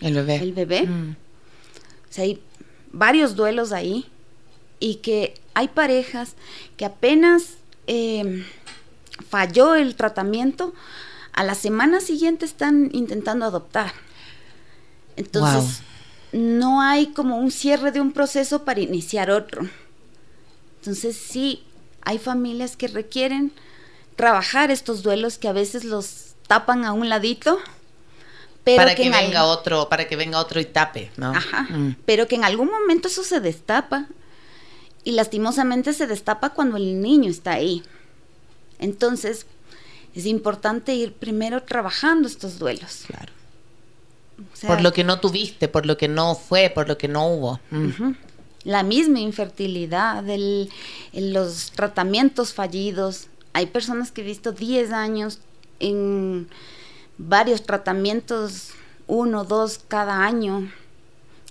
el 0.00 0.14
bebé. 0.14 0.36
El 0.36 0.52
bebé. 0.54 0.86
Mm. 0.86 1.10
O 1.10 2.12
sea, 2.12 2.24
hay 2.24 2.40
varios 2.92 3.36
duelos 3.36 3.72
ahí 3.72 4.06
y 4.80 4.96
que 4.96 5.34
hay 5.52 5.68
parejas 5.68 6.34
que 6.78 6.86
apenas 6.86 7.58
Em, 7.86 8.44
falló 9.28 9.74
el 9.74 9.94
tratamiento, 9.96 10.74
a 11.32 11.44
la 11.44 11.54
semana 11.54 12.00
siguiente 12.00 12.44
están 12.44 12.90
intentando 12.92 13.44
adoptar. 13.44 13.92
Entonces, 15.16 15.82
no 16.32 16.80
hay 16.80 17.08
como 17.08 17.36
un 17.36 17.50
cierre 17.50 17.92
de 17.92 18.00
un 18.00 18.12
proceso 18.12 18.64
para 18.64 18.80
iniciar 18.80 19.30
otro. 19.30 19.68
Entonces, 20.80 21.16
sí, 21.16 21.64
hay 22.02 22.18
familias 22.18 22.76
que 22.76 22.88
requieren 22.88 23.52
trabajar 24.16 24.70
estos 24.70 25.02
duelos 25.02 25.38
que 25.38 25.48
a 25.48 25.52
veces 25.52 25.84
los 25.84 26.34
tapan 26.46 26.84
a 26.84 26.92
un 26.92 27.08
ladito. 27.08 27.58
Pero 28.64 28.78
para 28.78 28.94
que, 28.94 29.10
venga 29.10 29.44
otro, 29.44 29.88
para 29.88 30.08
que 30.08 30.16
venga 30.16 30.38
otro 30.38 30.60
y 30.60 30.64
tape, 30.64 31.10
¿no? 31.16 31.32
Ajá. 31.34 31.62
Mm. 31.68 31.96
Pero 32.06 32.26
que 32.26 32.36
en 32.36 32.44
algún 32.44 32.68
momento 32.68 33.08
eso 33.08 33.22
se 33.22 33.40
destapa 33.40 34.06
y 35.04 35.12
lastimosamente 35.12 35.92
se 35.92 36.06
destapa 36.06 36.50
cuando 36.50 36.76
el 36.78 37.00
niño 37.00 37.30
está 37.30 37.52
ahí. 37.52 37.82
Entonces, 38.78 39.46
es 40.14 40.26
importante 40.26 40.94
ir 40.94 41.12
primero 41.12 41.62
trabajando 41.62 42.26
estos 42.26 42.58
duelos. 42.58 43.04
Claro. 43.06 43.32
por 44.66 44.80
lo 44.80 44.92
que 44.92 45.04
no 45.04 45.20
tuviste, 45.20 45.68
por 45.68 45.86
lo 45.86 45.96
que 45.96 46.08
no 46.08 46.34
fue, 46.34 46.70
por 46.70 46.88
lo 46.88 46.98
que 46.98 47.06
no 47.06 47.28
hubo. 47.28 47.60
Mm. 47.70 48.12
La 48.64 48.82
misma 48.82 49.20
infertilidad, 49.20 50.24
los 51.12 51.70
tratamientos 51.72 52.54
fallidos. 52.54 53.28
Hay 53.52 53.66
personas 53.66 54.10
que 54.10 54.22
he 54.22 54.24
visto 54.24 54.52
10 54.52 54.90
años 54.90 55.40
en 55.80 56.48
varios 57.18 57.62
tratamientos, 57.62 58.70
uno, 59.06 59.44
dos 59.44 59.78
cada 59.86 60.24
año 60.24 60.72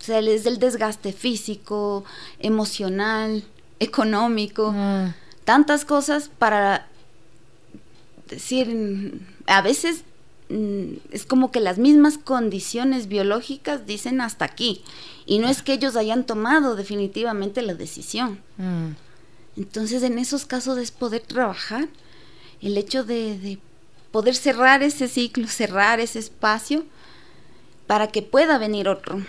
sea, 0.03 0.19
es 0.19 0.45
el 0.45 0.59
desgaste 0.59 1.13
físico, 1.13 2.03
emocional, 2.39 3.43
económico, 3.79 4.71
mm. 4.71 5.13
tantas 5.45 5.85
cosas 5.85 6.29
para 6.29 6.87
decir, 8.29 9.21
a 9.47 9.61
veces 9.61 10.03
mm, 10.49 10.93
es 11.11 11.25
como 11.25 11.51
que 11.51 11.59
las 11.59 11.77
mismas 11.77 12.17
condiciones 12.17 13.07
biológicas 13.07 13.85
dicen 13.85 14.21
hasta 14.21 14.45
aquí. 14.45 14.81
Y 15.25 15.39
no 15.39 15.47
es 15.47 15.61
que 15.61 15.73
ellos 15.73 15.95
hayan 15.95 16.25
tomado 16.25 16.75
definitivamente 16.75 17.61
la 17.61 17.75
decisión. 17.75 18.39
Mm. 18.57 18.91
Entonces, 19.55 20.03
en 20.03 20.17
esos 20.17 20.45
casos 20.45 20.77
es 20.77 20.91
poder 20.91 21.21
trabajar 21.21 21.87
el 22.61 22.77
hecho 22.77 23.03
de, 23.03 23.37
de, 23.37 23.59
poder 24.11 24.35
cerrar 24.35 24.83
ese 24.83 25.07
ciclo, 25.07 25.47
cerrar 25.47 25.99
ese 25.99 26.19
espacio 26.19 26.85
para 27.87 28.07
que 28.07 28.21
pueda 28.21 28.57
venir 28.57 28.87
otro. 28.87 29.21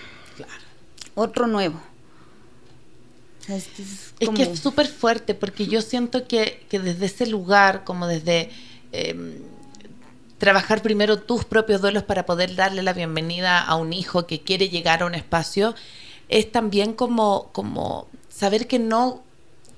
Otro 1.14 1.46
nuevo. 1.46 1.80
es, 3.48 3.68
que 4.30 4.42
es 4.42 4.58
súper 4.58 4.88
fuerte 4.88 5.34
porque 5.34 5.66
yo 5.66 5.82
siento 5.82 6.26
que, 6.26 6.66
desde 6.70 7.06
ese 7.06 7.26
lugar, 7.26 7.84
como 7.84 8.06
desde 8.06 8.50
em, 8.92 9.34
trabajar 10.38 10.82
primero 10.82 11.18
tus 11.18 11.44
propios 11.44 11.80
duelos 11.80 12.02
para 12.02 12.26
poder 12.26 12.54
darle 12.56 12.82
la 12.82 12.92
bienvenida 12.92 13.60
a 13.60 13.76
un 13.76 13.92
hijo 13.92 14.26
que 14.26 14.40
quiere 14.40 14.68
llegar 14.68 15.02
a 15.02 15.06
un 15.06 15.14
espacio, 15.14 15.74
es 16.28 16.50
también 16.50 16.94
como, 16.94 17.50
como 17.52 18.08
saber 18.28 18.66
que 18.66 18.78
no, 18.78 19.22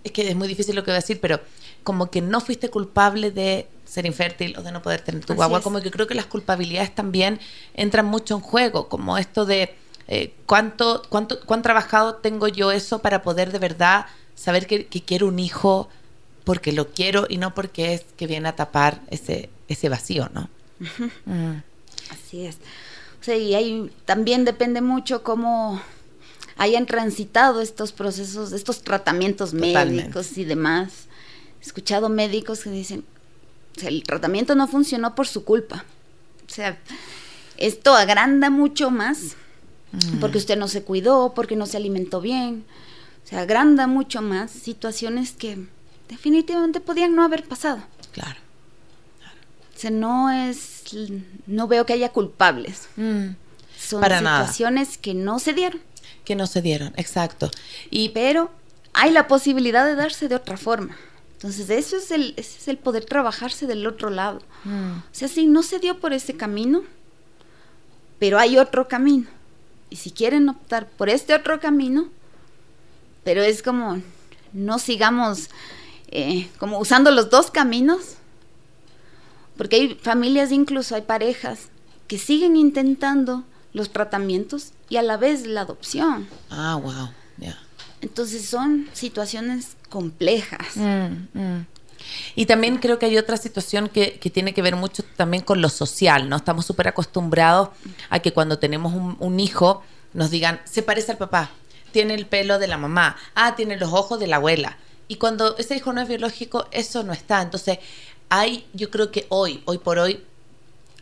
es 0.05 0.13
que 0.13 0.29
es 0.29 0.37
muy 0.37 0.49
difícil 0.49 0.75
lo 0.75 0.85
que 0.85 0.91
voy 0.91 0.99
a 0.99 1.01
decir, 1.01 1.21
pero 1.21 1.41
como 1.83 2.11
que 2.11 2.21
no 2.21 2.41
fuiste 2.41 2.71
culpable 2.71 3.31
de 3.31 3.69
ser 3.85 4.07
infértil 4.07 4.57
o 4.59 4.63
de 4.63 4.73
no 4.73 4.83
poder 4.83 5.03
tener 5.03 5.25
tu 5.25 5.35
guagua, 5.35 5.61
como 5.61 5.81
que 5.81 5.91
creo 5.91 6.07
que 6.07 6.15
las 6.15 6.27
culpabilidades 6.27 6.95
también 6.95 7.39
entran 7.75 8.07
mucho 8.07 8.35
en 8.35 8.41
juego, 8.41 8.89
como 8.89 9.19
esto 9.19 9.47
de 9.47 9.75
eh, 10.09 10.35
cuánto, 10.47 11.03
cuánto, 11.09 11.41
cuán 11.41 11.63
trabajado 11.63 12.17
tengo 12.17 12.49
yo 12.49 12.71
eso 12.71 13.01
para 13.01 13.23
poder 13.23 13.53
de 13.53 13.59
verdad 13.59 14.07
saber 14.35 14.67
que, 14.67 14.87
quiero 14.87 15.27
un 15.27 15.39
hijo 15.39 15.89
porque 16.45 16.73
lo 16.73 16.89
quiero 16.89 17.27
y 17.29 17.39
no 17.39 17.55
porque 17.55 17.95
es 17.95 18.05
que 18.17 18.27
viene 18.27 18.49
a 18.49 18.57
tapar 18.57 19.01
ese, 19.11 19.51
ese 19.69 19.89
vacío, 19.89 20.31
¿no? 20.33 20.49
Mm. 21.25 21.63
Así 22.11 22.47
es. 22.47 22.59
O 23.27 23.33
y 23.33 23.55
ahí 23.55 23.91
también 24.05 24.45
depende 24.45 24.81
mucho 24.81 25.25
cómo 25.25 25.81
hayan 26.57 26.87
transitado 26.87 27.61
estos 27.61 27.93
procesos, 27.93 28.53
estos 28.53 28.83
tratamientos 28.83 29.53
médicos 29.53 30.39
y 30.39 30.45
demás. 30.45 31.07
He 31.61 31.65
escuchado 31.65 32.09
médicos 32.09 32.61
que 32.61 32.71
dicen, 32.71 33.05
el 33.83 34.05
tratamiento 34.05 34.55
no 34.55 34.69
funcionó 34.69 35.17
por 35.17 35.27
su 35.27 35.45
culpa. 35.45 35.85
O 36.49 36.53
sea, 36.53 36.79
esto 37.57 37.95
agranda 37.95 38.51
mucho 38.51 38.91
más 38.91 39.37
mm. 39.93 40.19
porque 40.21 40.39
usted 40.39 40.57
no 40.57 40.69
se 40.69 40.83
cuidó, 40.83 41.33
porque 41.35 41.57
no 41.57 41.67
se 41.67 41.77
alimentó 41.77 42.21
bien. 42.21 42.65
O 43.25 43.29
sea, 43.29 43.41
agranda 43.41 43.87
mucho 43.87 44.23
más 44.23 44.51
situaciones 44.51 45.33
que 45.33 45.67
definitivamente 46.09 46.81
podían 46.81 47.15
no 47.15 47.25
haber 47.25 47.45
pasado. 47.45 47.83
Claro. 48.13 48.39
O 49.75 49.79
sea, 49.79 49.91
no 49.91 50.31
es, 50.31 50.85
no 51.47 51.69
veo 51.69 51.85
que 51.85 51.93
haya 51.93 52.11
culpables. 52.11 52.89
Mm. 52.97 53.31
Son 53.79 54.03
situaciones 54.03 54.97
que 54.97 55.13
no 55.13 55.39
se 55.39 55.53
dieron. 55.53 55.81
Que 56.25 56.35
no 56.35 56.47
se 56.47 56.63
dieron, 56.63 56.93
exacto. 56.97 57.51
Y 57.91 58.09
pero 58.11 58.51
hay 58.95 59.11
la 59.11 59.29
posibilidad 59.29 59.85
de 59.85 59.95
darse 59.95 60.29
de 60.29 60.35
otra 60.35 60.57
forma. 60.57 60.97
Entonces, 61.35 61.69
eso 61.69 61.99
es 61.99 62.11
el, 62.11 62.33
ese 62.39 62.59
es 62.59 62.69
el 62.69 62.79
poder 62.79 63.05
trabajarse 63.05 63.67
del 63.67 63.87
otro 63.87 64.09
lado. 64.09 64.41
Mm. 64.65 64.99
O 64.99 65.03
sea, 65.13 65.29
si 65.29 65.47
no 65.47 65.63
se 65.63 65.79
dio 65.79 66.01
por 66.01 66.15
ese 66.15 66.35
camino, 66.35 66.83
pero 68.19 68.39
hay 68.39 68.57
otro 68.57 68.89
camino. 68.89 69.27
Y 69.91 69.97
si 69.97 70.11
quieren 70.11 70.49
optar 70.49 70.89
por 70.89 71.09
este 71.09 71.35
otro 71.35 71.61
camino, 71.61 72.09
pero 73.25 73.43
es 73.43 73.63
como, 73.63 74.01
no 74.53 74.79
sigamos 74.79 75.51
eh, 76.09 76.49
como 76.59 76.79
usando 76.79 77.11
los 77.11 77.31
dos 77.31 77.51
caminos, 77.51 78.17
porque 79.57 79.77
hay 79.77 79.95
familias, 79.95 80.53
incluso 80.53 80.95
hay 80.95 81.03
parejas, 81.03 81.69
que 82.09 82.19
siguen 82.19 82.57
intentando 82.57 83.45
los 83.73 83.91
tratamientos 83.91 84.73
y 84.89 84.97
a 84.97 85.03
la 85.03 85.17
vez 85.17 85.47
la 85.47 85.63
adopción. 85.63 86.29
Ah, 86.51 86.77
wow, 86.77 87.11
ya. 87.39 87.59
Entonces 88.01 88.47
son 88.47 88.89
situaciones 88.93 89.77
complejas. 89.89 90.77
Mm, 90.77 91.39
mm. 91.39 91.67
Y 92.35 92.47
también 92.47 92.79
creo 92.79 92.99
que 92.99 93.07
hay 93.07 93.19
otra 93.19 93.37
situación 93.37 93.89
que, 93.89 94.19
tiene 94.33 94.55
que 94.55 94.63
ver 94.63 94.77
mucho 94.77 95.03
también 95.17 95.43
con 95.43 95.61
lo 95.61 95.69
social, 95.69 96.29
¿no? 96.29 96.37
Estamos 96.37 96.67
súper 96.67 96.89
acostumbrados 96.89 97.71
a 98.11 98.19
que 98.19 98.33
cuando 98.33 98.59
tenemos 98.59 98.95
un, 98.95 99.41
hijo 99.41 99.83
nos 100.13 100.31
digan, 100.31 100.61
se 100.65 100.83
parece 100.83 101.13
al 101.13 101.19
papá, 101.19 101.51
tiene 101.93 102.15
el 102.15 102.27
pelo 102.27 102.59
de 102.59 102.69
la 102.69 102.79
mamá, 102.79 103.17
ah, 103.35 103.55
tiene 103.55 103.77
los 103.77 103.93
ojos 103.93 104.19
de 104.19 104.27
la 104.27 104.37
abuela. 104.37 104.79
Y 105.09 105.17
cuando 105.17 105.57
ese 105.57 105.77
hijo 105.77 105.93
no 105.93 106.01
es 106.01 106.09
biológico, 106.09 106.67
eso 106.73 107.03
no 107.03 107.13
está. 107.13 107.43
Entonces, 107.43 107.79
hay, 108.29 108.67
yo 108.73 108.91
creo 108.91 109.11
que 109.11 109.27
hoy, 109.29 109.63
hoy 109.67 109.79
por 109.79 109.99
hoy, 109.99 110.25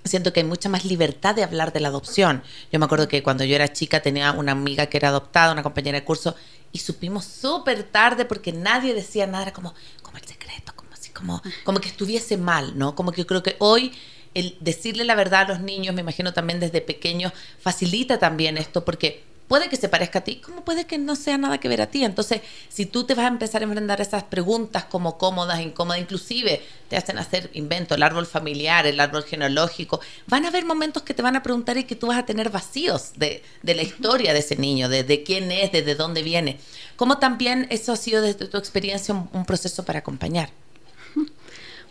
siento 0.05 0.33
que 0.33 0.41
hay 0.41 0.47
mucha 0.47 0.69
más 0.69 0.85
libertad 0.85 1.35
de 1.35 1.43
hablar 1.43 1.73
de 1.73 1.81
la 1.81 1.89
adopción. 1.89 2.43
Yo 2.71 2.79
me 2.79 2.85
acuerdo 2.85 3.09
que 3.09 3.23
cuando 3.23 3.45
yo 3.45 3.55
era 3.55 3.73
chica 3.73 4.01
tenía 4.01 4.33
una 4.33 4.53
amiga 4.53 4.87
que 4.87 4.99
era 4.99 5.09
adoptada, 5.09 5.53
una 5.53 5.63
compañera 5.63 5.99
de 5.99 6.05
curso, 6.05 6.37
y 6.73 6.79
supimos 6.79 7.25
súper 7.25 7.85
tarde 7.85 8.25
porque 8.25 8.53
nadie 8.53 8.95
decía 8.95 9.27
nada, 9.27 9.45
era 9.45 9.53
como, 9.53 9.75
como 10.03 10.19
el 10.19 10.25
secreto, 10.25 10.74
como 11.15 11.25
como, 11.25 11.55
como 11.65 11.81
que 11.81 11.89
estuviese 11.89 12.37
mal, 12.37 12.77
¿no? 12.79 12.95
Como 12.95 13.13
que 13.13 13.23
yo 13.23 13.27
creo 13.27 13.43
que 13.43 13.57
hoy 13.59 13.93
el 14.35 14.57
decirle 14.61 15.05
la 15.05 15.15
verdad 15.15 15.43
a 15.43 15.55
los 15.55 15.61
niños, 15.61 15.95
me 15.95 16.03
imagino 16.03 16.33
también 16.33 16.61
desde 16.61 16.81
pequeños, 16.81 17.33
facilita 17.59 18.19
también 18.19 18.59
esto 18.59 18.85
porque 18.85 19.23
puede 19.49 19.69
que 19.69 19.77
se 19.77 19.89
parezca 19.89 20.21
a 20.21 20.25
ti, 20.25 20.37
como 20.37 20.65
puede 20.65 20.87
que 20.87 20.99
no 20.99 21.17
sea 21.17 21.39
nada 21.39 21.59
que 21.59 21.69
ver 21.69 21.81
a 21.83 21.87
ti. 21.87 22.05
Entonces, 22.05 22.41
si 22.69 22.87
tú 22.87 23.05
te 23.05 23.15
vas 23.15 23.27
a 23.27 23.29
empezar 23.29 23.63
a 23.63 23.65
enfrentar 23.65 24.01
esas 24.01 24.25
preguntas 24.25 24.85
como 24.85 25.19
cómodas, 25.19 25.61
incómodas, 25.61 26.01
inclusive 26.01 26.63
te 26.89 26.97
hacen 26.97 27.19
hacer 27.19 27.51
invento, 27.55 27.95
el 27.95 28.03
árbol 28.03 28.27
familiar, 28.27 28.87
el 28.87 28.99
árbol 29.01 29.25
genealógico, 29.25 30.01
van 30.27 30.45
a 30.45 30.49
haber 30.49 30.65
momentos 30.65 31.03
que 31.03 31.15
te 31.15 31.23
van 31.23 31.37
a 31.37 31.43
preguntar 31.43 31.77
y 31.77 31.85
que 31.85 31.97
tú 31.97 32.09
vas 32.09 32.19
a 32.19 32.27
tener 32.27 32.51
vacíos 32.51 33.13
de, 33.17 33.43
la 33.63 33.83
historia 33.83 34.33
de 34.33 34.41
ese 34.41 34.57
niño, 34.57 34.89
de, 34.89 35.23
quién 35.25 35.53
es, 35.53 35.73
de, 35.73 35.95
dónde 35.95 36.23
viene. 36.23 36.59
¿Cómo 36.97 37.19
también 37.19 37.67
eso 37.71 37.93
ha 37.93 37.97
sido 37.97 38.23
desde 38.23 38.47
tu 38.47 38.57
experiencia 38.57 39.15
un, 39.15 39.45
proceso 39.45 39.85
para 39.85 39.99
acompañar? 39.99 40.51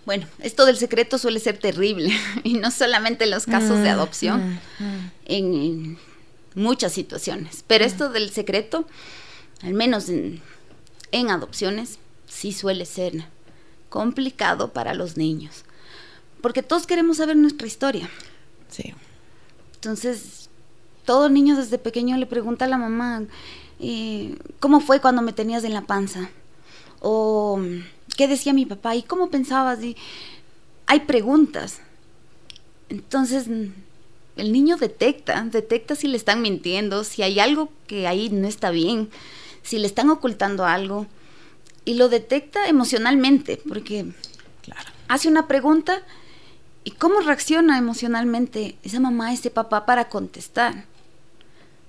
Bueno, 0.06 0.28
esto 0.40 0.66
del 0.66 0.78
secreto 0.78 1.18
suele 1.18 1.40
ser 1.40 1.58
terrible, 1.58 2.12
y 2.44 2.56
no 2.56 2.72
solamente 2.72 3.24
en 3.24 3.32
los 3.32 3.46
casos 3.46 3.80
de 3.80 3.90
mm, 3.90 3.94
adopción. 3.94 4.60
Mm, 4.80 4.84
mm. 4.84 5.12
en 5.26 5.98
muchas 6.56 6.94
situaciones. 6.94 7.64
Pero 7.68 7.86
esto 7.86 8.10
del 8.10 8.30
secreto, 8.32 8.86
al 9.62 9.74
menos 9.74 10.10
en, 10.10 10.42
adopciones, 11.30 12.00
sí 12.28 12.52
suele 12.52 12.86
ser 12.86 13.26
complicado 13.90 14.74
para 14.74 14.94
los 14.94 15.18
niños. 15.18 15.64
Porque 16.42 16.64
todos 16.64 16.88
queremos 16.88 17.18
saber 17.18 17.38
nuestra 17.38 17.68
historia. 17.68 18.10
Sí. 18.70 18.94
Entonces, 19.76 20.50
todo 21.06 21.30
niño 21.30 21.56
desde 21.56 21.78
pequeño 21.78 22.18
le 22.18 22.26
pregunta 22.26 22.66
a 22.66 22.68
la 22.68 22.78
mamá, 22.78 23.24
eh, 23.80 24.38
¿cómo 24.60 24.80
fue 24.82 25.00
cuando 25.00 25.22
me 25.22 25.34
tenías 25.34 25.64
en 25.64 25.74
la 25.74 25.82
panza? 25.82 26.30
O, 27.00 27.62
¿qué 28.16 28.28
decía 28.28 28.54
mi 28.54 28.66
papá? 28.66 28.96
¿Y 28.96 29.04
cómo 29.04 29.30
pensabas? 29.30 29.84
Y 29.84 29.96
hay 30.86 31.02
preguntas. 31.02 31.80
Entonces, 32.90 33.48
el 33.48 34.52
niño 34.52 34.78
detecta, 34.78 35.44
detecta 35.44 35.96
si 35.96 36.08
le 36.08 36.18
están 36.18 36.42
mintiendo, 36.42 37.04
si 37.04 37.24
hay 37.24 37.40
algo 37.40 37.72
que 37.88 38.08
ahí 38.08 38.30
no 38.30 38.48
está 38.48 38.72
bien, 38.72 39.10
si 39.62 39.80
le 39.80 39.88
están 39.88 40.10
ocultando 40.10 40.66
algo. 40.66 41.08
Y 41.86 41.96
lo 41.96 42.10
detecta 42.10 42.68
emocionalmente, 42.68 43.60
porque 43.68 44.06
hace 45.08 45.28
una 45.28 45.48
pregunta 45.48 46.02
y 46.84 46.92
cómo 46.92 47.20
reacciona 47.22 47.78
emocionalmente 47.78 48.78
esa 48.84 49.00
mamá, 49.00 49.34
ese 49.34 49.50
papá 49.50 49.86
para 49.86 50.10
contestar. 50.10 50.86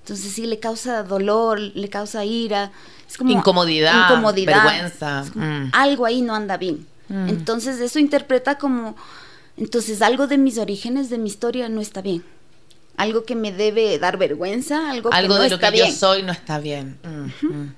Entonces 0.04 0.32
sí 0.32 0.46
le 0.46 0.60
causa 0.60 1.02
dolor, 1.02 1.58
le 1.58 1.88
causa 1.88 2.26
ira, 2.26 2.70
es 3.08 3.16
como 3.16 3.30
incomodidad, 3.30 4.22
vergüenza. 4.34 5.24
Mm. 5.34 5.70
Algo 5.72 6.04
ahí 6.04 6.20
no 6.20 6.34
anda 6.34 6.58
bien. 6.58 6.86
Mm. 7.08 7.28
Entonces 7.30 7.80
eso 7.80 7.98
interpreta 7.98 8.58
como 8.58 8.96
entonces 9.56 10.02
algo 10.02 10.26
de 10.26 10.36
mis 10.36 10.58
orígenes, 10.58 11.08
de 11.08 11.16
mi 11.16 11.28
historia 11.28 11.68
no 11.68 11.80
está 11.80 12.02
bien 12.02 12.22
algo 12.96 13.24
que 13.24 13.34
me 13.34 13.52
debe 13.52 13.98
dar 13.98 14.18
vergüenza, 14.18 14.90
algo, 14.90 15.10
que 15.10 15.28
no 15.28 15.34
de 15.34 15.50
lo 15.50 15.58
que 15.58 15.78
yo 15.78 15.90
soy 15.90 16.22
no 16.22 16.32
está 16.32 16.58
bien. 16.58 16.96
Mm, 17.02 17.46
mm. 17.46 17.74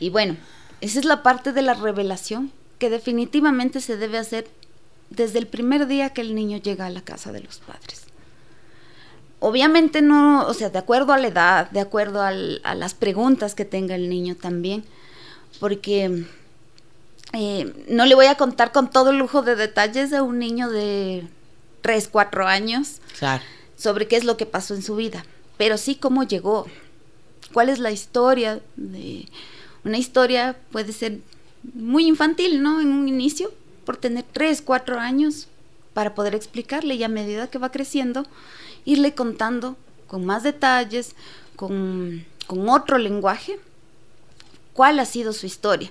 Y 0.00 0.10
bueno, 0.10 0.36
esa 0.80 0.98
es 0.98 1.04
la 1.04 1.22
parte 1.22 1.52
de 1.52 1.62
la 1.62 1.74
revelación 1.74 2.50
que 2.78 2.88
definitivamente 2.88 3.80
se 3.80 3.96
debe 3.96 4.18
hacer 4.18 4.48
desde 5.10 5.38
el 5.38 5.46
primer 5.46 5.86
día 5.86 6.10
que 6.10 6.22
el 6.22 6.34
niño 6.34 6.58
llega 6.58 6.86
a 6.86 6.90
la 6.90 7.02
casa 7.02 7.30
de 7.30 7.40
los 7.40 7.58
padres. 7.58 8.01
Obviamente 9.42 10.00
no, 10.00 10.46
o 10.46 10.54
sea, 10.54 10.70
de 10.70 10.78
acuerdo 10.78 11.12
a 11.12 11.18
la 11.18 11.26
edad, 11.26 11.70
de 11.70 11.80
acuerdo 11.80 12.22
a 12.22 12.30
las 12.30 12.94
preguntas 12.94 13.54
que 13.54 13.64
tenga 13.64 13.94
el 13.94 14.08
niño 14.08 14.36
también, 14.36 14.84
porque 15.60 16.24
eh, 17.32 17.84
no 17.88 18.06
le 18.06 18.14
voy 18.14 18.26
a 18.26 18.36
contar 18.36 18.72
con 18.72 18.88
todo 18.90 19.10
el 19.10 19.18
lujo 19.18 19.42
de 19.42 19.56
detalles 19.56 20.10
de 20.10 20.20
un 20.20 20.38
niño 20.38 20.70
de 20.70 21.26
3, 21.82 22.08
4 22.08 22.46
años. 22.46 23.00
Claro 23.18 23.42
sobre 23.82 24.06
qué 24.06 24.16
es 24.16 24.22
lo 24.22 24.36
que 24.36 24.46
pasó 24.46 24.74
en 24.74 24.82
su 24.82 24.94
vida, 24.94 25.26
pero 25.56 25.76
sí 25.76 25.96
cómo 25.96 26.22
llegó, 26.22 26.66
cuál 27.52 27.68
es 27.68 27.80
la 27.80 27.90
historia 27.90 28.60
de 28.76 29.26
una 29.84 29.98
historia 29.98 30.56
puede 30.70 30.92
ser 30.92 31.18
muy 31.74 32.06
infantil, 32.06 32.62
¿no? 32.62 32.80
En 32.80 32.92
un 32.92 33.08
inicio, 33.08 33.52
por 33.84 33.96
tener 33.96 34.24
tres, 34.32 34.62
cuatro 34.62 35.00
años, 35.00 35.48
para 35.94 36.14
poder 36.14 36.36
explicarle 36.36 36.94
y 36.94 37.02
a 37.02 37.08
medida 37.08 37.48
que 37.48 37.58
va 37.58 37.72
creciendo, 37.72 38.24
irle 38.84 39.14
contando 39.14 39.76
con 40.06 40.24
más 40.24 40.42
detalles, 40.42 41.14
con, 41.56 42.24
otro 42.48 42.98
lenguaje, 42.98 43.58
cuál 44.74 44.98
ha 44.98 45.06
sido 45.06 45.32
su 45.32 45.46
historia. 45.46 45.90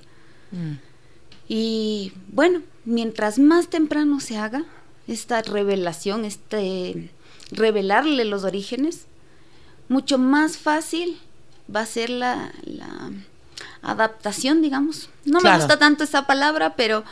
Mm. 0.52 0.74
Y 1.48 2.14
bueno, 2.28 2.62
mientras 2.86 3.40
más 3.40 3.68
temprano 3.68 4.20
se 4.20 4.38
haga 4.38 4.64
esta 5.08 5.42
revelación, 5.42 6.24
este 6.26 7.10
revelarle 7.52 8.26
los 8.26 8.44
orígenes, 8.44 9.06
mucho 9.90 10.18
más 10.18 10.58
fácil 10.58 11.20
va 11.74 11.82
a 11.82 11.86
ser 11.86 12.10
la, 12.10 12.52
adaptación, 13.82 14.62
digamos. 14.62 15.10
No 15.26 15.42
me 15.42 15.56
gusta 15.56 15.80
tanto 15.80 16.04
esa 16.04 16.28
palabra, 16.28 16.76
pero 16.76 17.04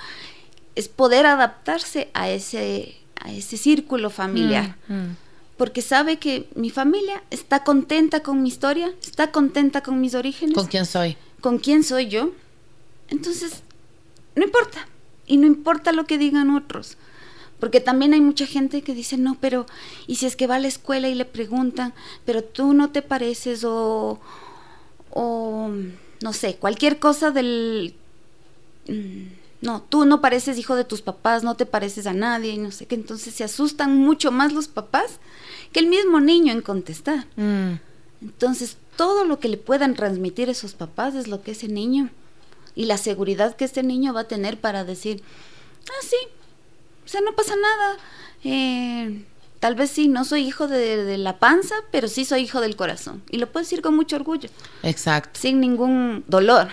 es 0.76 0.88
poder 0.88 1.26
adaptarse 1.26 2.10
a 2.14 2.30
ese, 2.30 2.96
a 3.20 3.32
ese 3.32 3.58
círculo 3.58 4.10
familiar. 4.10 4.76
Mm, 4.88 4.94
mm. 4.94 5.18
Porque 5.60 5.82
sabe 5.82 6.20
que 6.20 6.48
mi 6.56 6.70
familia 6.70 7.22
está 7.32 7.66
contenta 7.66 8.24
con 8.24 8.42
mi 8.42 8.48
historia, 8.48 8.94
está 9.04 9.34
contenta 9.34 9.84
con 9.84 10.00
mis 10.00 10.16
orígenes. 10.16 10.56
¿Con 10.56 10.68
quién 10.68 10.86
soy? 10.86 11.18
Con 11.42 11.60
quién 11.60 11.84
soy 11.84 12.08
yo. 12.08 12.32
Entonces, 13.10 13.62
no 14.38 14.46
importa. 14.46 14.88
Y 15.28 15.36
no 15.36 15.46
importa 15.46 15.92
lo 15.92 16.06
que 16.06 16.18
digan 16.18 16.56
otros. 16.56 16.96
Porque 17.60 17.82
también 17.82 18.14
hay 18.14 18.22
mucha 18.22 18.46
gente 18.46 18.84
que 18.84 18.94
dice, 18.94 19.18
no, 19.18 19.36
pero, 19.42 19.66
y 20.08 20.16
si 20.16 20.28
es 20.28 20.38
que 20.38 20.48
va 20.48 20.56
a 20.56 20.60
la 20.60 20.70
escuela 20.70 21.10
y 21.10 21.14
le 21.14 21.26
preguntan, 21.26 21.94
pero 22.24 22.42
tú 22.42 22.72
no 22.72 22.92
te 22.92 23.02
pareces 23.02 23.66
o, 23.66 24.18
o 25.10 25.72
no 26.22 26.32
sé, 26.32 26.56
cualquier 26.56 27.00
cosa 27.00 27.32
del... 27.32 27.96
Mm, 28.88 29.39
no, 29.62 29.82
tú 29.82 30.06
no 30.06 30.22
pareces 30.22 30.58
hijo 30.58 30.76
de 30.76 30.86
tus 30.86 31.02
papás, 31.02 31.44
no 31.44 31.56
te 31.56 31.66
pareces 31.66 32.08
a 32.08 32.14
nadie, 32.14 32.54
y 32.54 32.58
no 32.58 32.72
sé 32.72 32.86
qué. 32.86 32.96
Entonces 32.96 33.34
se 33.34 33.44
asustan 33.44 33.96
mucho 33.98 34.32
más 34.32 34.54
los 34.54 34.68
papás 34.68 35.20
que 35.74 35.80
el 35.80 35.88
mismo 35.88 36.20
niño 36.20 36.54
en 36.54 36.62
contestar. 36.62 37.26
Mm. 37.36 37.74
Entonces, 38.22 38.78
todo 38.96 39.26
lo 39.26 39.40
que 39.40 39.50
le 39.50 39.58
puedan 39.58 39.96
transmitir 39.96 40.50
esos 40.50 40.74
papás 40.74 41.16
es 41.16 41.28
lo 41.28 41.42
que 41.42 41.52
ese 41.52 41.68
niño 41.68 42.10
y 42.76 42.86
la 42.86 42.98
seguridad 42.98 43.56
que 43.56 43.66
este 43.66 43.84
niño 43.84 44.14
va 44.14 44.22
a 44.22 44.28
tener 44.28 44.60
para 44.60 44.84
decir, 44.84 45.24
ah, 45.90 46.04
sí, 46.08 46.18
o 47.06 47.08
sea, 47.08 47.22
no 47.22 47.34
pasa 47.36 47.56
nada. 47.56 47.98
Eh, 48.44 49.26
tal 49.60 49.76
vez 49.76 49.90
sí, 49.90 50.08
no 50.08 50.24
soy 50.24 50.46
hijo 50.46 50.68
de, 50.68 51.04
de, 51.04 51.18
la 51.18 51.40
panza, 51.40 51.76
pero 51.92 52.08
sí 52.08 52.24
soy 52.24 52.42
hijo 52.42 52.62
del 52.62 52.76
corazón. 52.76 53.24
Y 53.30 53.38
lo 53.38 53.52
puedo 53.52 53.64
decir 53.64 53.82
con 53.82 53.96
mucho 53.96 54.16
orgullo. 54.16 54.50
Exacto. 54.84 55.40
Sin 55.40 55.60
ningún 55.60 56.24
dolor. 56.28 56.70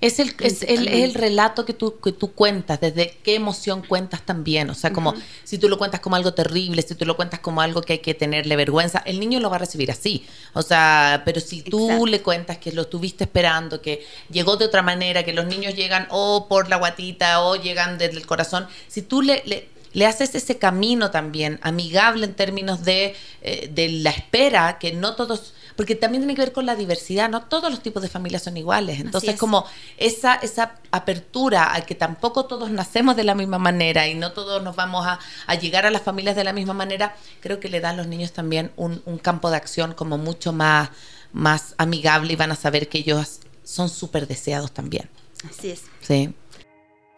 Es 0.00 0.18
el, 0.18 0.34
es 0.40 0.62
el, 0.62 0.88
es 0.88 1.04
el, 1.04 1.14
relato 1.14 1.64
que 1.64 1.72
tú, 1.72 1.98
que 2.00 2.12
tú 2.12 2.32
cuentas, 2.32 2.80
desde 2.80 3.16
qué 3.22 3.34
emoción 3.34 3.82
cuentas 3.82 4.24
también. 4.24 4.70
O 4.70 4.74
sea, 4.74 4.92
como 4.92 5.14
si 5.44 5.58
tú 5.58 5.68
lo 5.68 5.78
cuentas 5.78 6.00
como 6.00 6.16
algo 6.16 6.34
terrible, 6.34 6.82
si 6.82 6.94
tú 6.94 7.06
lo 7.06 7.16
cuentas 7.16 7.40
como 7.40 7.60
algo 7.60 7.82
que 7.82 7.94
hay 7.94 7.98
que 8.00 8.14
tenerle 8.14 8.56
vergüenza, 8.56 9.02
el 9.06 9.20
niño 9.20 9.40
lo 9.40 9.50
va 9.50 9.56
a 9.56 9.60
recibir 9.60 9.90
así. 9.90 10.26
O 10.52 10.62
sea, 10.62 11.22
pero 11.24 11.40
si 11.40 11.62
tú 11.62 12.06
le 12.06 12.22
cuentas 12.22 12.58
que 12.58 12.72
lo 12.72 12.82
estuviste 12.82 13.24
esperando, 13.24 13.80
que 13.80 14.04
llegó 14.30 14.56
de 14.56 14.66
otra 14.66 14.82
manera, 14.82 15.24
que 15.24 15.32
los 15.32 15.46
niños 15.46 15.74
llegan 15.74 16.06
o 16.10 16.46
por 16.48 16.68
la 16.68 16.76
guatita 16.76 17.42
o 17.42 17.56
llegan 17.56 17.98
desde 17.98 18.16
el 18.16 18.26
corazón, 18.26 18.66
si 18.88 19.02
tú 19.02 19.22
le, 19.22 19.42
le 19.46 19.74
le 19.94 20.06
haces 20.06 20.34
ese 20.34 20.58
camino 20.58 21.10
también 21.10 21.58
amigable 21.62 22.26
en 22.26 22.34
términos 22.34 22.84
de, 22.84 23.14
eh, 23.40 23.70
de 23.72 23.88
la 23.88 24.10
espera, 24.10 24.78
que 24.78 24.92
no 24.92 25.14
todos, 25.14 25.53
porque 25.76 25.94
también 25.94 26.22
tiene 26.22 26.34
que 26.34 26.42
ver 26.42 26.52
con 26.52 26.66
la 26.66 26.76
diversidad, 26.76 27.28
no 27.28 27.42
todos 27.44 27.70
los 27.70 27.82
tipos 27.82 28.02
de 28.02 28.08
familias 28.08 28.42
son 28.42 28.56
iguales. 28.56 29.00
Entonces, 29.00 29.36
como 29.36 29.66
esa, 29.96 30.34
esa 30.36 30.76
apertura 30.90 31.74
a 31.74 31.80
que 31.82 31.94
tampoco 31.94 32.46
todos 32.46 32.70
nacemos 32.70 33.16
de 33.16 33.24
la 33.24 33.34
misma 33.34 33.58
manera 33.58 34.06
y 34.06 34.14
no 34.14 34.32
todos 34.32 34.62
nos 34.62 34.76
vamos 34.76 35.06
a, 35.06 35.18
a 35.46 35.54
llegar 35.56 35.86
a 35.86 35.90
las 35.90 36.02
familias 36.02 36.36
de 36.36 36.44
la 36.44 36.52
misma 36.52 36.74
manera, 36.74 37.16
creo 37.40 37.60
que 37.60 37.68
le 37.68 37.80
da 37.80 37.90
a 37.90 37.94
los 37.94 38.06
niños 38.06 38.32
también 38.32 38.72
un, 38.76 39.02
un 39.04 39.18
campo 39.18 39.50
de 39.50 39.56
acción 39.56 39.94
como 39.94 40.18
mucho 40.18 40.52
más, 40.52 40.90
más 41.32 41.74
amigable 41.78 42.32
y 42.32 42.36
van 42.36 42.52
a 42.52 42.56
saber 42.56 42.88
que 42.88 42.98
ellos 42.98 43.40
son 43.64 43.88
súper 43.88 44.26
deseados 44.28 44.72
también. 44.72 45.08
Así 45.48 45.70
es. 45.70 45.82
Sí. 46.00 46.34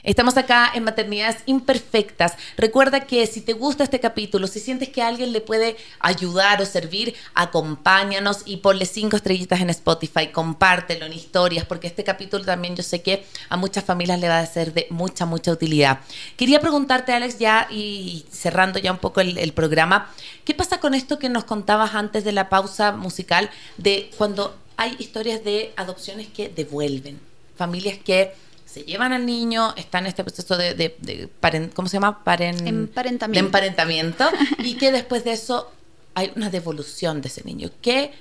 Estamos 0.07 0.37
acá 0.37 0.71
en 0.73 0.85
Maternidades 0.85 1.39
Imperfectas. 1.47 2.35
Recuerda 2.57 3.01
que 3.01 3.27
si 3.27 3.41
te 3.41 3.55
gusta 3.55 3.83
este 3.83 3.99
capítulo, 3.99 4.47
si 4.47 4.61
sientes 4.61 4.89
que 4.89 5.03
alguien 5.03 5.33
le 5.33 5.41
puede 5.41 5.77
ayudar 5.99 6.63
o 6.63 6.65
servir, 6.65 7.17
acompáñanos 7.35 8.43
y 8.45 8.59
ponle 8.59 8.87
cinco 8.87 9.17
estrellitas 9.17 9.61
en 9.61 9.69
Spotify, 9.71 10.29
compártelo 10.29 11.07
en 11.07 11.13
historias, 11.13 11.65
porque 11.65 11.89
este 11.89 12.05
capítulo 12.05 12.45
también 12.45 12.77
yo 12.77 12.85
sé 12.85 13.03
que 13.03 13.25
a 13.49 13.57
muchas 13.57 13.83
familias 13.83 14.21
le 14.21 14.29
va 14.29 14.39
a 14.39 14.47
ser 14.47 14.73
de 14.73 14.87
mucha, 14.91 15.27
mucha 15.27 15.51
utilidad. 15.51 15.99
Quería 16.37 16.61
preguntarte, 16.61 17.13
Alex, 17.13 17.41
ya 17.41 17.67
y 17.69 18.27
cerrando 18.31 18.79
ya 18.79 18.93
un 18.93 18.99
poco 18.99 19.21
el, 19.21 19.37
el 19.39 19.53
programa, 19.55 20.15
¿qué 20.45 20.55
pasa 20.55 20.79
con 20.79 20.95
esto 20.95 21.19
que 21.19 21.29
nos 21.29 21.43
contabas 21.43 21.97
antes 21.97 22.23
de 22.23 22.31
la 22.31 22.49
pausa 22.49 22.93
musical 22.93 23.51
de 23.77 24.13
cuando 24.17 24.57
hay 24.77 24.95
historias 25.01 25.43
de 25.43 25.73
adopciones 25.75 26.29
que 26.29 26.49
devuelven? 26.49 27.19
Familias 27.57 27.99
que 27.99 28.46
se 28.77 28.83
llevan 28.83 29.15
al 29.15 29.25
niño, 29.25 29.73
está 29.75 30.01
en 30.01 30.07
este 30.07 30.23
proceso 30.23 30.55
de, 30.55 30.75
de, 30.75 31.31
¿cómo 31.73 31.89
se 31.89 31.95
llama? 31.95 32.23
Paren, 32.23 32.67
emparentamiento. 32.67 33.41
De 33.41 33.47
emparentamiento 33.47 34.29
y 34.59 34.75
que 34.75 34.93
después 34.93 35.25
de 35.25 35.33
eso 35.33 35.73
hay 36.13 36.31
una 36.37 36.51
devolución 36.51 37.23
de 37.23 37.29
ese 37.29 37.43
niño. 37.43 37.71
¿Qué, 37.81 38.13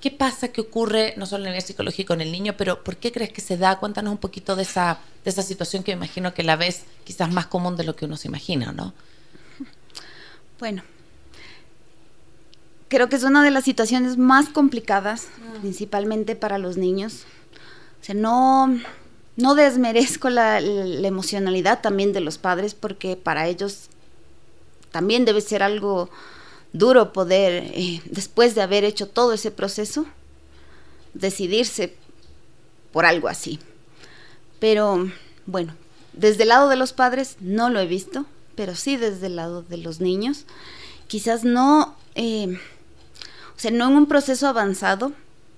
¿Qué 0.00 0.12
pasa? 0.12 0.46
¿Qué 0.52 0.60
ocurre 0.60 1.14
no 1.16 1.26
solo 1.26 1.42
en 1.42 1.48
el 1.48 1.52
nivel 1.54 1.66
psicológico 1.66 2.14
con 2.14 2.20
el 2.20 2.30
niño, 2.30 2.54
pero 2.56 2.84
por 2.84 2.98
qué 2.98 3.10
crees 3.10 3.32
que 3.32 3.40
se 3.40 3.56
da? 3.56 3.80
Cuéntanos 3.80 4.12
un 4.12 4.18
poquito 4.18 4.54
de 4.54 4.62
esa, 4.62 5.00
de 5.24 5.30
esa 5.30 5.42
situación 5.42 5.82
que 5.82 5.90
me 5.96 6.04
imagino 6.04 6.32
que 6.32 6.44
la 6.44 6.54
ves 6.54 6.84
quizás 7.02 7.32
más 7.32 7.48
común 7.48 7.76
de 7.76 7.82
lo 7.82 7.96
que 7.96 8.04
uno 8.04 8.16
se 8.16 8.28
imagina, 8.28 8.70
¿no? 8.70 8.94
Bueno, 10.60 10.84
creo 12.86 13.08
que 13.08 13.16
es 13.16 13.24
una 13.24 13.42
de 13.42 13.50
las 13.50 13.64
situaciones 13.64 14.18
más 14.18 14.50
complicadas, 14.50 15.26
mm. 15.38 15.60
principalmente 15.62 16.36
para 16.36 16.58
los 16.58 16.76
niños. 16.76 17.24
O 18.00 18.04
sea, 18.04 18.14
no 18.14 18.78
no 19.36 19.54
desmerezco 19.54 20.30
la, 20.30 20.60
emocionalidad 20.60 21.80
también 21.82 22.12
de 22.12 22.20
los 22.20 22.38
padres 22.38 22.74
porque 22.74 23.16
para 23.16 23.46
ellos 23.48 23.88
también 24.90 25.24
debe 25.24 25.40
ser 25.42 25.62
algo 25.62 26.08
duro 26.72 27.12
poder, 27.12 27.70
eh, 27.74 28.02
después 28.06 28.54
de 28.54 28.62
haber 28.62 28.84
hecho 28.84 29.08
todo 29.08 29.32
ese 29.34 29.50
proceso, 29.50 30.06
decidirse 31.14 31.94
por 32.92 33.04
algo 33.04 33.28
así. 33.28 33.58
Pero 34.58 35.10
bueno, 35.44 35.74
desde 36.14 36.44
el 36.44 36.48
lado 36.48 36.68
de 36.68 36.76
los 36.76 36.92
padres 36.92 37.36
no 37.40 37.68
lo 37.68 37.80
he 37.80 37.86
visto, 37.86 38.24
pero 38.54 38.74
sí 38.74 38.96
desde 38.96 39.26
el 39.26 39.36
lado 39.36 39.62
de 39.62 39.76
los 39.76 40.00
niños. 40.00 40.46
Quizás 41.08 41.44
no, 41.44 41.94
eh, 42.14 42.58
o 43.56 43.58
sea, 43.58 43.70
no 43.70 43.88
en 43.88 43.96
un 43.96 44.06
proceso 44.06 44.48
avanzado, 44.48 45.12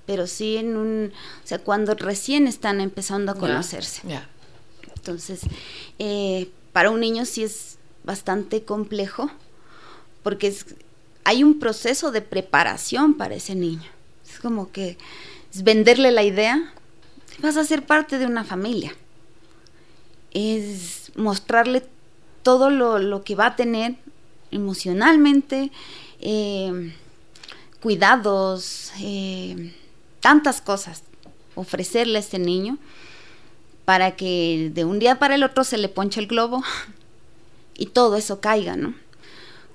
pero 0.08 0.26
sí 0.26 0.56
en 0.56 0.78
un, 0.78 1.12
o 1.44 1.46
sea, 1.46 1.58
cuando 1.58 1.94
recién 1.94 2.46
están 2.46 2.80
empezando 2.80 3.30
a 3.30 3.34
conocerse. 3.34 4.00
Entonces, 4.96 5.40
eh, 5.98 6.48
para 6.72 6.90
un 6.90 7.00
niño 7.00 7.26
sí 7.26 7.44
es 7.44 7.76
bastante 8.04 8.62
complejo, 8.62 9.30
porque 10.22 10.46
es, 10.46 10.64
hay 11.24 11.44
un 11.44 11.58
proceso 11.58 12.10
de 12.10 12.22
preparación 12.22 13.18
para 13.18 13.34
ese 13.34 13.54
niño. 13.54 13.90
Es 14.26 14.38
como 14.40 14.72
que 14.72 14.96
es 15.52 15.62
venderle 15.62 16.10
la 16.10 16.22
idea, 16.22 16.72
vas 17.40 17.58
a 17.58 17.64
ser 17.64 17.84
parte 17.84 18.16
de 18.16 18.24
una 18.24 18.44
familia. 18.44 18.96
Es 20.30 21.12
mostrarle 21.16 21.86
todo 22.42 22.70
lo, 22.70 22.98
lo 22.98 23.24
que 23.24 23.34
va 23.34 23.48
a 23.48 23.56
tener 23.56 23.96
emocionalmente, 24.50 25.70
eh, 26.22 26.94
cuidados, 27.82 28.92
eh, 29.00 29.74
tantas 30.20 30.60
cosas 30.60 31.02
ofrecerle 31.54 32.18
a 32.18 32.20
este 32.20 32.38
niño 32.38 32.78
para 33.84 34.16
que 34.16 34.70
de 34.74 34.84
un 34.84 34.98
día 34.98 35.18
para 35.18 35.34
el 35.34 35.42
otro 35.42 35.64
se 35.64 35.78
le 35.78 35.88
ponche 35.88 36.20
el 36.20 36.26
globo 36.26 36.62
y 37.76 37.86
todo 37.86 38.16
eso 38.16 38.40
caiga, 38.40 38.76
¿no? 38.76 38.94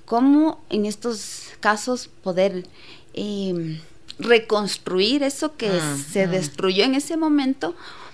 ¿Cómo 0.06 0.64
en 0.70 0.86
estos 0.86 1.50
casos 1.60 2.10
poder 2.24 2.68
em, 3.14 3.80
reconstruir 4.20 5.24
eso 5.24 5.56
que 5.56 5.72
se 6.12 6.28
destruyó 6.28 6.84
en 6.84 6.94
ese 6.96 7.18
momento 7.18 7.74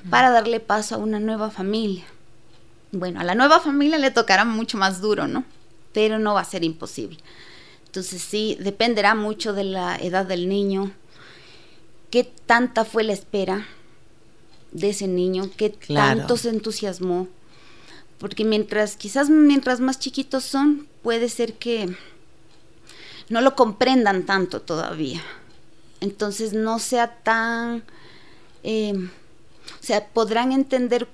para 0.10 0.30
darle 0.30 0.60
paso 0.60 0.96
a 0.96 1.00
una 1.00 1.20
nueva 1.20 1.50
familia? 1.50 2.06
Bueno, 2.92 3.20
a 3.20 3.24
la 3.24 3.36
nueva 3.36 3.60
familia 3.60 3.98
le 3.98 4.12
tocará 4.12 4.46
mucho 4.46 4.78
más 4.78 5.02
duro, 5.02 5.28
¿no? 5.28 5.44
Pero 5.92 6.18
no 6.20 6.36
va 6.36 6.42
a 6.42 6.46
ser 6.46 6.64
imposible. 6.64 7.18
Entonces 7.86 8.22
sí, 8.22 8.56
dependerá 8.60 9.16
mucho 9.16 9.54
de 9.54 9.64
la 9.64 9.96
edad 9.98 10.26
del 10.26 10.48
niño, 10.48 10.92
qué 12.12 12.24
tanta 12.24 12.86
fue 12.86 13.04
la 13.04 13.14
espera 13.14 13.68
de 14.72 14.90
ese 14.90 15.08
niño, 15.08 15.50
qué 15.58 15.70
tanto 15.70 16.38
se 16.38 16.50
entusiasmó. 16.50 17.28
Porque 18.20 18.44
mientras, 18.44 18.98
quizás 18.98 19.30
mientras 19.30 19.80
más 19.80 20.00
chiquitos 20.00 20.44
son, 20.44 20.88
puede 21.02 21.30
ser 21.30 21.54
que 21.54 21.96
no 23.30 23.42
lo 23.42 23.56
comprendan 23.56 24.26
tanto 24.26 24.62
todavía. 24.62 25.22
Entonces 26.02 26.54
no 26.54 26.80
sea 26.80 27.16
tan... 27.24 27.84
Eh, 28.64 28.94
o 28.96 29.84
sea, 29.84 30.08
podrán 30.08 30.52
entender 30.52 31.08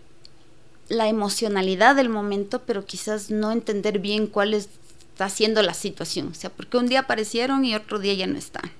la 0.89 1.07
emocionalidad 1.07 1.95
del 1.95 2.09
momento, 2.09 2.61
pero 2.65 2.85
quizás 2.85 3.29
no 3.29 3.51
entender 3.51 3.99
bien 3.99 4.27
cuál 4.27 4.53
está 4.53 5.29
siendo 5.29 5.61
la 5.61 5.73
situación. 5.73 6.29
O 6.29 6.33
sea, 6.33 6.49
porque 6.49 6.77
un 6.77 6.87
día 6.87 7.01
aparecieron 7.01 7.65
y 7.65 7.75
otro 7.75 7.99
día 7.99 8.13
ya 8.13 8.27
no 8.27 8.37
están. 8.37 8.71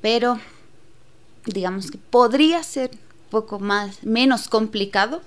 Pero 0.00 0.40
digamos 1.46 1.90
que 1.90 1.98
podría 1.98 2.62
ser 2.62 2.90
un 2.92 3.30
poco 3.30 3.58
más, 3.58 4.02
menos 4.02 4.48
complicado 4.48 5.22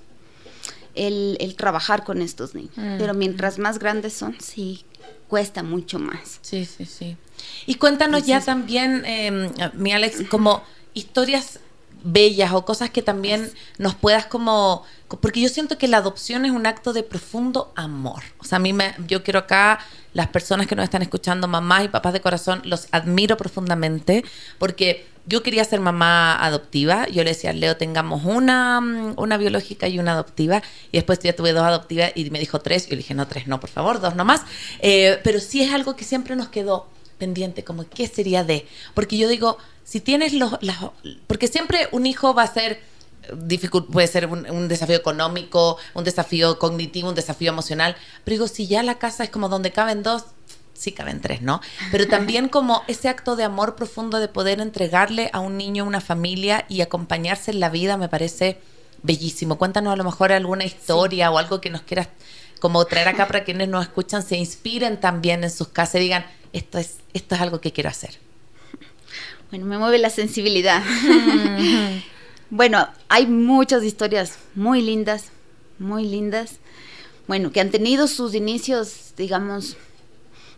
el, 0.94 1.54
trabajar 1.56 2.04
con 2.04 2.22
estos 2.22 2.54
niños. 2.54 2.72
Mm. 2.76 2.98
Pero 2.98 3.14
mientras 3.14 3.58
más 3.58 3.78
grandes 3.78 4.12
son, 4.12 4.36
sí, 4.40 4.84
cuesta 5.28 5.62
mucho 5.62 5.98
más. 5.98 6.38
Sí, 6.42 6.64
sí, 6.64 6.86
sí. 6.86 7.16
Y 7.66 7.74
cuéntanos 7.76 8.24
ya 8.26 8.40
también, 8.40 9.04
eh, 9.04 9.50
mi 9.74 9.92
Alex, 9.92 10.22
como 10.28 10.62
historias 10.94 11.60
bellas 12.04 12.52
o 12.52 12.64
cosas 12.64 12.90
que 12.90 13.02
también 13.02 13.50
nos 13.78 13.94
puedas 13.94 14.26
como 14.26 14.84
porque 15.20 15.40
yo 15.40 15.48
siento 15.48 15.78
que 15.78 15.88
la 15.88 15.98
adopción 15.98 16.44
es 16.44 16.52
un 16.52 16.66
acto 16.66 16.92
de 16.92 17.02
profundo 17.02 17.72
amor. 17.76 18.22
O 18.38 18.44
sea, 18.44 18.56
a 18.56 18.58
mí 18.58 18.72
me 18.72 18.94
yo 19.06 19.22
quiero 19.22 19.40
acá 19.40 19.80
las 20.12 20.28
personas 20.28 20.66
que 20.66 20.76
nos 20.76 20.84
están 20.84 21.02
escuchando, 21.02 21.48
mamás 21.48 21.84
y 21.84 21.88
papás 21.88 22.12
de 22.12 22.20
corazón, 22.20 22.62
los 22.64 22.88
admiro 22.92 23.36
profundamente 23.36 24.24
porque 24.58 25.06
yo 25.26 25.42
quería 25.42 25.64
ser 25.64 25.80
mamá 25.80 26.36
adoptiva. 26.44 27.08
Yo 27.08 27.24
le 27.24 27.30
decía, 27.30 27.52
Leo, 27.52 27.76
tengamos 27.76 28.24
una, 28.24 28.80
mm, 28.80 29.14
una 29.16 29.36
biológica 29.38 29.88
y 29.88 29.98
una 29.98 30.12
adoptiva. 30.12 30.62
Y 30.92 30.98
después 30.98 31.18
ya 31.20 31.34
tuve 31.34 31.52
dos 31.52 31.64
adoptivas 31.64 32.12
y 32.14 32.30
me 32.30 32.38
dijo 32.38 32.60
tres. 32.60 32.86
Y 32.86 32.90
yo 32.90 32.96
le 32.96 32.98
dije, 32.98 33.14
no, 33.14 33.26
tres, 33.26 33.46
no, 33.46 33.58
por 33.58 33.70
favor, 33.70 34.00
dos 34.00 34.14
nomás. 34.16 34.42
Eh, 34.80 35.18
pero 35.24 35.40
sí 35.40 35.62
es 35.62 35.72
algo 35.72 35.96
que 35.96 36.04
siempre 36.04 36.36
nos 36.36 36.48
quedó 36.48 36.86
pendiente, 37.24 37.64
como 37.64 37.88
qué 37.88 38.06
sería 38.06 38.44
de. 38.44 38.66
Porque 38.92 39.16
yo 39.16 39.28
digo, 39.28 39.56
si 39.82 40.00
tienes 40.00 40.34
los, 40.34 40.58
porque 41.26 41.48
siempre 41.48 41.88
un 41.90 42.04
hijo 42.04 42.34
va 42.34 42.42
a 42.42 42.52
ser 42.52 42.82
difícil, 43.34 43.84
puede 43.84 44.06
ser 44.08 44.26
un, 44.26 44.68
desafío 44.68 44.96
económico, 44.96 45.78
un 45.94 46.04
desafío 46.04 46.58
cognitivo, 46.58 47.08
un 47.08 47.14
desafío 47.14 47.50
emocional, 47.50 47.96
pero 48.24 48.34
digo, 48.34 48.48
si 48.48 48.66
ya 48.66 48.82
la 48.82 48.98
casa 48.98 49.24
es 49.24 49.30
como 49.30 49.48
donde 49.48 49.72
caben 49.72 50.02
dos, 50.02 50.24
sí 50.74 50.92
caben 50.92 51.22
tres, 51.22 51.40
¿no? 51.40 51.62
Pero 51.90 52.06
también 52.08 52.50
como 52.50 52.82
ese 52.88 53.08
acto 53.08 53.36
de 53.36 53.44
amor 53.44 53.74
profundo 53.74 54.18
de 54.18 54.28
poder 54.28 54.60
entregarle 54.60 55.30
a 55.32 55.40
un 55.40 55.56
niño 55.56 55.86
una 55.86 56.02
familia 56.02 56.66
y 56.68 56.82
acompañarse 56.82 57.52
en 57.52 57.60
la 57.60 57.70
vida 57.70 57.96
me 57.96 58.10
parece 58.10 58.60
bellísimo. 59.02 59.56
Cuéntanos 59.56 59.94
a 59.94 59.96
lo 59.96 60.04
mejor 60.04 60.30
alguna 60.32 60.64
historia 60.64 61.30
o 61.30 61.38
algo 61.38 61.62
que 61.62 61.70
nos 61.70 61.82
quieras 61.82 62.08
como 62.64 62.82
traer 62.86 63.08
acá 63.08 63.26
para 63.26 63.44
quienes 63.44 63.68
nos 63.68 63.84
escuchan 63.84 64.22
se 64.22 64.38
inspiren 64.38 64.98
también 64.98 65.44
en 65.44 65.50
sus 65.50 65.68
casas 65.68 65.96
y 65.96 66.04
digan, 66.04 66.24
esto 66.54 66.78
es, 66.78 66.96
esto 67.12 67.34
es 67.34 67.40
algo 67.42 67.60
que 67.60 67.74
quiero 67.74 67.90
hacer. 67.90 68.18
Bueno, 69.50 69.66
me 69.66 69.76
mueve 69.76 69.98
la 69.98 70.08
sensibilidad. 70.08 70.82
bueno, 72.48 72.88
hay 73.10 73.26
muchas 73.26 73.84
historias 73.84 74.38
muy 74.54 74.80
lindas, 74.80 75.26
muy 75.78 76.06
lindas. 76.06 76.52
Bueno, 77.28 77.52
que 77.52 77.60
han 77.60 77.70
tenido 77.70 78.08
sus 78.08 78.34
inicios, 78.34 79.12
digamos, 79.14 79.76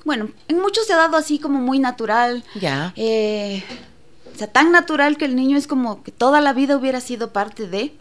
bueno, 0.05 0.31
en 0.47 0.61
muchos 0.61 0.87
se 0.87 0.93
ha 0.93 0.99
dado 0.99 1.17
así 1.17 1.41
como 1.41 1.59
muy 1.59 1.81
natural. 1.81 2.45
Ya. 2.55 2.93
Eh, 2.95 3.65
o 4.33 4.39
sea, 4.39 4.47
tan 4.47 4.71
natural 4.71 5.17
que 5.17 5.25
el 5.25 5.35
niño 5.35 5.59
es 5.59 5.67
como 5.67 6.05
que 6.05 6.13
toda 6.13 6.41
la 6.41 6.53
vida 6.53 6.77
hubiera 6.77 7.01
sido 7.01 7.33
parte 7.33 7.67
de. 7.67 7.97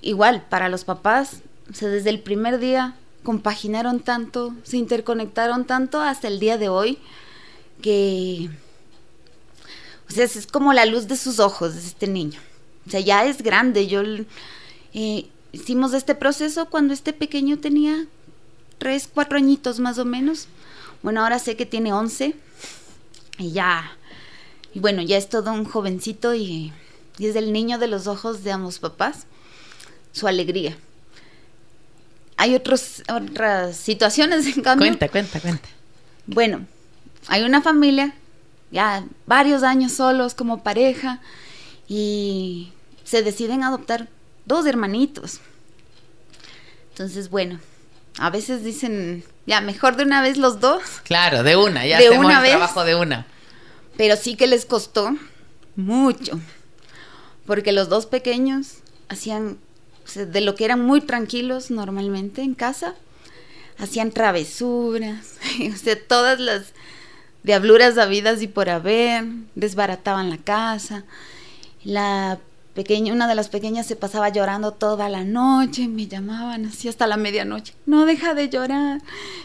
Igual, 0.00 0.46
para 0.48 0.68
los 0.68 0.84
papás, 0.84 1.42
o 1.70 1.74
sea, 1.74 1.88
desde 1.88 2.10
el 2.10 2.20
primer 2.20 2.58
día 2.58 2.96
compaginaron 3.22 4.00
tanto, 4.00 4.54
se 4.64 4.76
interconectaron 4.76 5.64
tanto 5.64 6.00
hasta 6.00 6.28
el 6.28 6.40
día 6.40 6.58
de 6.58 6.68
hoy 6.68 6.98
que 7.80 8.50
o 10.12 10.14
sea, 10.14 10.24
es 10.24 10.46
como 10.46 10.74
la 10.74 10.84
luz 10.84 11.08
de 11.08 11.16
sus 11.16 11.38
ojos 11.38 11.72
de 11.72 11.80
este 11.80 12.06
niño. 12.06 12.38
O 12.86 12.90
sea, 12.90 13.00
ya 13.00 13.24
es 13.24 13.40
grande. 13.40 13.86
Yo 13.86 14.02
eh, 14.92 15.26
hicimos 15.52 15.94
este 15.94 16.14
proceso 16.14 16.66
cuando 16.66 16.92
este 16.92 17.14
pequeño 17.14 17.58
tenía 17.60 18.06
tres, 18.76 19.08
cuatro 19.12 19.38
añitos 19.38 19.80
más 19.80 19.96
o 19.96 20.04
menos. 20.04 20.48
Bueno, 21.02 21.22
ahora 21.22 21.38
sé 21.38 21.56
que 21.56 21.64
tiene 21.64 21.94
once. 21.94 22.34
Y 23.38 23.52
ya, 23.52 23.96
y 24.74 24.80
bueno, 24.80 25.00
ya 25.00 25.16
es 25.16 25.30
todo 25.30 25.50
un 25.50 25.64
jovencito 25.64 26.34
y, 26.34 26.74
y 27.18 27.26
es 27.26 27.34
el 27.34 27.50
niño 27.50 27.78
de 27.78 27.88
los 27.88 28.06
ojos 28.06 28.44
de 28.44 28.52
ambos 28.52 28.80
papás. 28.80 29.26
Su 30.12 30.28
alegría 30.28 30.76
hay 32.36 32.54
otros, 32.54 33.02
otras 33.08 33.76
situaciones, 33.76 34.46
en 34.46 34.62
cambio. 34.62 34.86
Cuenta, 34.88 35.08
cuenta, 35.08 35.40
cuenta. 35.40 35.68
Bueno, 36.26 36.66
hay 37.28 37.42
una 37.42 37.62
familia, 37.62 38.14
ya 38.70 39.04
varios 39.26 39.62
años 39.62 39.92
solos 39.92 40.34
como 40.34 40.62
pareja, 40.62 41.20
y 41.88 42.72
se 43.04 43.22
deciden 43.22 43.62
adoptar 43.62 44.08
dos 44.46 44.66
hermanitos. 44.66 45.40
Entonces, 46.90 47.30
bueno, 47.30 47.58
a 48.18 48.30
veces 48.30 48.64
dicen, 48.64 49.24
ya, 49.46 49.60
mejor 49.60 49.96
de 49.96 50.04
una 50.04 50.22
vez 50.22 50.36
los 50.36 50.60
dos. 50.60 50.82
Claro, 51.04 51.42
de 51.42 51.56
una, 51.56 51.86
ya 51.86 51.98
de 51.98 52.06
hacemos 52.06 52.26
una 52.26 52.42
el 52.42 52.50
trabajo 52.50 52.84
de 52.84 52.94
una. 52.94 53.26
Pero 53.96 54.16
sí 54.16 54.36
que 54.36 54.46
les 54.46 54.64
costó 54.64 55.16
mucho, 55.76 56.40
porque 57.46 57.72
los 57.72 57.88
dos 57.88 58.06
pequeños 58.06 58.78
hacían 59.08 59.58
de 60.14 60.40
lo 60.40 60.54
que 60.54 60.64
eran 60.64 60.80
muy 60.80 61.00
tranquilos 61.00 61.70
normalmente 61.70 62.42
en 62.42 62.54
casa, 62.54 62.94
hacían 63.78 64.10
travesuras, 64.10 65.36
o 65.72 65.76
sea, 65.76 65.98
todas 66.00 66.40
las 66.40 66.72
diabluras 67.42 67.98
habidas 67.98 68.42
y 68.42 68.48
por 68.48 68.70
haber, 68.70 69.24
desbarataban 69.54 70.30
la 70.30 70.38
casa. 70.38 71.04
La 71.84 72.38
pequeña, 72.74 73.12
una 73.12 73.28
de 73.28 73.34
las 73.34 73.48
pequeñas 73.48 73.86
se 73.86 73.96
pasaba 73.96 74.28
llorando 74.28 74.72
toda 74.72 75.08
la 75.08 75.24
noche, 75.24 75.88
me 75.88 76.06
llamaban 76.06 76.66
así 76.66 76.88
hasta 76.88 77.06
la 77.06 77.16
medianoche, 77.16 77.74
no 77.86 78.06
deja 78.06 78.34
de 78.34 78.48
llorar, 78.48 79.02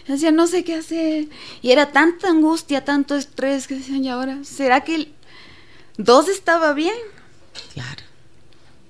decía 0.07 0.31
no 0.31 0.47
sé 0.47 0.63
qué 0.63 0.75
hacer, 0.75 1.27
y 1.61 1.71
era 1.71 1.91
tanta 1.91 2.29
angustia, 2.29 2.85
tanto 2.85 3.15
estrés 3.15 3.67
que 3.67 3.75
decían, 3.75 4.03
y 4.05 4.09
ahora, 4.09 4.39
¿será 4.43 4.81
que 4.81 4.95
el 4.95 5.13
dos 5.97 6.29
estaba 6.29 6.73
bien? 6.73 6.95
Claro. 7.73 8.03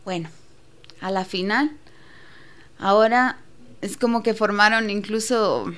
Bueno, 0.05 0.29
a 1.01 1.11
la 1.11 1.25
final. 1.25 1.71
Ahora 2.79 3.37
es 3.81 3.97
como 3.97 4.23
que 4.23 4.33
formaron 4.33 4.89
incluso, 4.89 5.71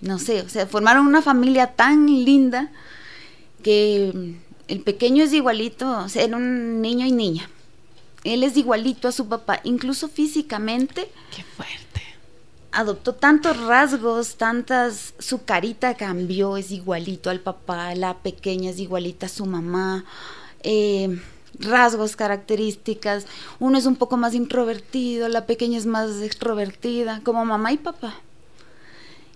no 0.00 0.18
sé, 0.18 0.42
o 0.42 0.48
sea, 0.48 0.66
formaron 0.66 1.06
una 1.06 1.22
familia 1.22 1.68
tan 1.74 2.06
linda 2.06 2.70
que 3.62 4.36
el 4.68 4.80
pequeño 4.80 5.24
es 5.24 5.32
igualito, 5.32 5.90
o 6.04 6.08
sea, 6.08 6.24
era 6.24 6.36
un 6.36 6.80
niño 6.80 7.06
y 7.06 7.12
niña. 7.12 7.48
Él 8.24 8.44
es 8.44 8.56
igualito 8.56 9.08
a 9.08 9.12
su 9.12 9.28
papá, 9.28 9.60
incluso 9.64 10.08
físicamente. 10.08 11.10
Qué 11.34 11.42
fuerte. 11.42 12.02
Adoptó 12.70 13.14
tantos 13.14 13.58
rasgos, 13.60 14.36
tantas, 14.36 15.14
su 15.18 15.44
carita 15.44 15.94
cambió, 15.94 16.56
es 16.56 16.70
igualito 16.70 17.30
al 17.30 17.40
papá, 17.40 17.94
la 17.94 18.18
pequeña 18.18 18.70
es 18.70 18.78
igualita 18.78 19.26
a 19.26 19.28
su 19.28 19.44
mamá. 19.44 20.04
Eh, 20.62 21.20
rasgos, 21.58 22.16
características. 22.16 23.26
Uno 23.58 23.78
es 23.78 23.86
un 23.86 23.96
poco 23.96 24.16
más 24.16 24.34
introvertido, 24.34 25.28
la 25.28 25.46
pequeña 25.46 25.78
es 25.78 25.86
más 25.86 26.20
extrovertida, 26.22 27.20
como 27.24 27.44
mamá 27.44 27.72
y 27.72 27.78
papá. 27.78 28.14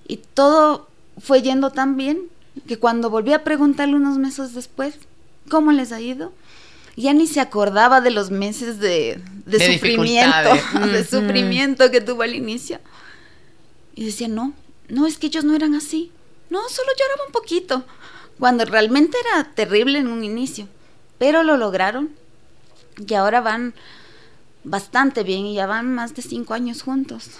Y 0.06 0.18
todo 0.18 0.88
fue 1.18 1.42
yendo 1.42 1.70
tan 1.70 1.96
bien 1.96 2.28
que 2.66 2.78
cuando 2.78 3.10
volví 3.10 3.32
a 3.32 3.44
preguntarle 3.44 3.96
unos 3.96 4.18
meses 4.18 4.54
después 4.54 4.96
cómo 5.48 5.72
les 5.72 5.92
ha 5.92 6.00
ido, 6.00 6.32
ya 6.96 7.12
ni 7.12 7.26
se 7.26 7.40
acordaba 7.40 8.00
de 8.00 8.10
los 8.10 8.30
meses 8.30 8.78
de, 8.80 9.20
sufrimiento, 9.46 10.50
de 10.92 11.04
sufrimiento 11.04 11.90
que 11.90 12.00
tuvo 12.00 12.22
al 12.22 12.34
inicio. 12.34 12.80
Y 13.94 14.06
decía, 14.06 14.28
no, 14.28 14.52
no, 14.88 15.06
es 15.06 15.18
que 15.18 15.26
ellos 15.26 15.44
no 15.44 15.54
eran 15.54 15.74
así. 15.74 16.10
No, 16.48 16.60
solo 16.68 16.88
lloraba 16.98 17.26
un 17.26 17.32
poquito, 17.32 17.84
cuando 18.38 18.64
realmente 18.64 19.16
era 19.26 19.52
terrible 19.54 19.98
en 19.98 20.08
un 20.08 20.22
inicio 20.22 20.68
pero 21.18 21.42
lo 21.42 21.56
lograron 21.56 22.10
y 23.06 23.14
ahora 23.14 23.40
van 23.40 23.74
bastante 24.64 25.22
bien 25.22 25.46
y 25.46 25.54
ya 25.54 25.66
van 25.66 25.94
más 25.94 26.14
de 26.14 26.22
cinco 26.22 26.54
años 26.54 26.82
juntos. 26.82 27.30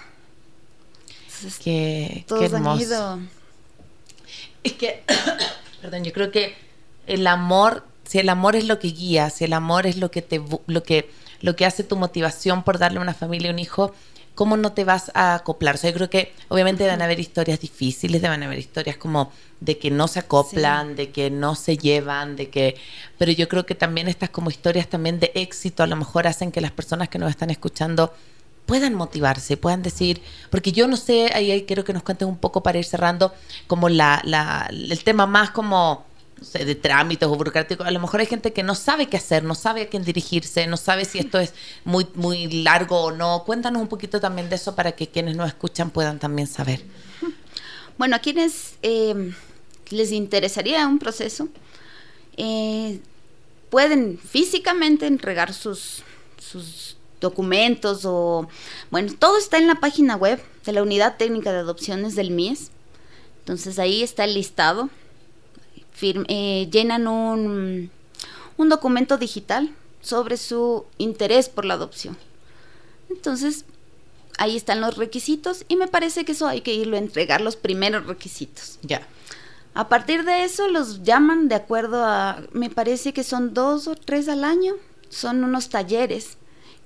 Entonces, 1.27 1.59
qué, 1.63 2.25
todos 2.27 2.53
han 2.55 2.81
ido. 2.81 3.19
Es 4.63 4.73
que, 4.75 5.03
perdón, 5.83 6.05
yo 6.05 6.13
creo 6.13 6.31
que 6.31 6.55
el 7.07 7.27
amor, 7.27 7.85
si 8.05 8.19
el 8.19 8.29
amor 8.29 8.57
es 8.57 8.67
lo 8.67 8.79
que 8.79 8.89
guía, 8.89 9.31
si 9.31 9.45
el 9.45 9.53
amor 9.53 9.87
es 9.87 9.97
lo 9.97 10.11
que 10.11 10.23
te, 10.23 10.43
lo 10.67 10.83
que, 10.83 11.11
lo 11.41 11.57
que 11.57 11.67
hace 11.67 11.85
tu 11.85 11.97
motivación 11.97 12.63
por 12.63 12.79
darle 12.79 12.99
a 12.99 13.03
una 13.03 13.15
familia 13.15 13.51
un 13.51 13.59
hijo, 13.59 13.95
¿cómo 14.37 14.57
no 14.57 14.73
te 14.73 14.85
vas 14.85 15.11
a 15.15 15.35
acoplar? 15.35 15.75
O 15.75 15.79
sea, 15.79 15.91
yo 15.91 15.97
creo 15.97 16.11
que 16.11 16.33
obviamente 16.49 16.85
deben 16.85 17.03
haber 17.03 17.19
historias 17.19 17.59
difíciles, 17.59 18.23
deben 18.23 18.45
haber 18.45 18.59
historias 18.61 18.97
como 18.97 19.33
de 19.61 19.79
que 19.79 19.91
no 19.91 20.07
se 20.07 20.21
acoplan, 20.21 20.95
de 20.95 21.11
que 21.11 21.31
no 21.31 21.57
se 21.57 21.77
llevan, 21.77 22.37
de 22.37 22.51
que... 22.51 22.77
Pero 23.19 23.33
yo 23.33 23.49
creo 23.49 23.67
que 23.67 23.75
también 23.75 24.07
estas 24.07 24.31
como 24.31 24.51
historias 24.51 24.87
también 24.89 25.19
de 25.19 25.33
éxito 25.35 25.83
a 25.83 25.87
lo 25.89 25.97
mejor 25.97 26.29
hacen 26.29 26.53
que 26.53 26.61
las 26.61 26.71
personas 26.71 27.09
que 27.09 27.19
nos 27.19 27.31
están 27.31 27.51
escuchando 27.51 28.13
puedan 28.67 28.95
motivarse, 28.95 29.57
puedan 29.57 29.83
decir, 29.83 30.21
porque 30.51 30.73
yo 30.73 30.87
no 30.87 30.97
sé, 30.97 31.31
ahí, 31.33 31.65
quiero 31.67 31.85
que 31.85 31.95
nos 31.95 32.03
cuenten 32.03 32.29
un 32.29 32.37
poco 32.37 32.63
para 32.63 32.79
ir 32.79 32.85
cerrando, 32.85 33.33
como 33.67 33.89
la, 33.89 34.21
la, 34.25 34.69
el 34.71 35.03
tema 35.03 35.27
más 35.27 35.51
como 35.51 36.05
de 36.53 36.75
trámites 36.75 37.27
o 37.27 37.35
burocráticos, 37.35 37.87
a 37.87 37.91
lo 37.91 37.99
mejor 37.99 38.21
hay 38.21 38.27
gente 38.27 38.53
que 38.53 38.63
no 38.63 38.75
sabe 38.75 39.09
qué 39.09 39.17
hacer, 39.17 39.43
no 39.43 39.55
sabe 39.55 39.83
a 39.83 39.89
quién 39.89 40.05
dirigirse, 40.05 40.67
no 40.67 40.77
sabe 40.77 41.05
si 41.05 41.19
esto 41.19 41.39
es 41.39 41.55
muy, 41.85 42.07
muy 42.15 42.63
largo 42.63 43.05
o 43.05 43.13
no. 43.13 43.43
Cuéntanos 43.45 43.81
un 43.81 43.89
poquito 43.89 44.21
también 44.21 44.49
de 44.51 44.57
eso 44.57 44.75
para 44.75 44.93
que 44.93 45.09
quienes 45.09 45.37
nos 45.37 45.49
escuchan 45.49 45.91
puedan 45.91 46.19
también 46.19 46.47
saber. 46.47 46.83
Bueno, 47.99 48.17
a 48.17 48.19
quienes 48.19 48.75
eh, 48.83 49.33
les 49.89 50.13
interesaría 50.13 50.87
un 50.87 50.99
proceso, 50.99 51.49
eh, 52.37 53.01
pueden 53.71 54.19
físicamente 54.19 55.07
entregar 55.07 55.55
sus, 55.55 56.03
sus 56.39 56.99
documentos 57.21 58.05
o, 58.05 58.47
bueno, 58.91 59.15
todo 59.19 59.39
está 59.39 59.57
en 59.57 59.67
la 59.67 59.77
página 59.77 60.17
web 60.17 60.43
de 60.67 60.73
la 60.73 60.83
Unidad 60.83 61.17
Técnica 61.17 61.53
de 61.53 61.61
Adopciones 61.61 62.15
del 62.15 62.31
MIES. 62.31 62.71
Entonces 63.39 63.79
ahí 63.79 64.03
está 64.03 64.25
el 64.25 64.35
listado 64.35 64.91
eh, 66.01 66.69
llenan 66.71 67.07
un, 67.07 67.91
un 68.57 68.69
documento 68.69 69.19
digital 69.19 69.75
sobre 70.01 70.37
su 70.37 70.85
interés 70.99 71.49
por 71.49 71.65
la 71.65 71.75
adopción. 71.75 72.17
Entonces, 73.11 73.65
ahí 74.39 74.57
están 74.57 74.81
los 74.81 74.97
requisitos 74.97 75.65
y 75.69 75.77
me 75.77 75.89
parece 75.89 76.25
que 76.25 76.33
eso 76.33 76.47
hay 76.47 76.61
que 76.61 76.75
irlo 76.75 76.97
a 76.97 77.01
entregar 77.01 77.41
los 77.41 77.57
primeros 77.57 78.07
requisitos. 78.07 78.79
Ya. 78.83 79.07
A 79.75 79.89
partir 79.89 80.25
de 80.25 80.45
eso 80.45 80.69
los 80.69 81.03
llaman 81.03 81.49
de 81.49 81.55
acuerdo 81.55 82.05
a, 82.05 82.43
me 82.53 82.71
parece 82.71 83.13
que 83.13 83.23
son 83.23 83.53
dos 83.53 83.89
o 83.89 83.95
tres 83.95 84.29
al 84.29 84.45
año, 84.45 84.75
son 85.11 85.45
unos 85.45 85.69
talleres 85.69 86.39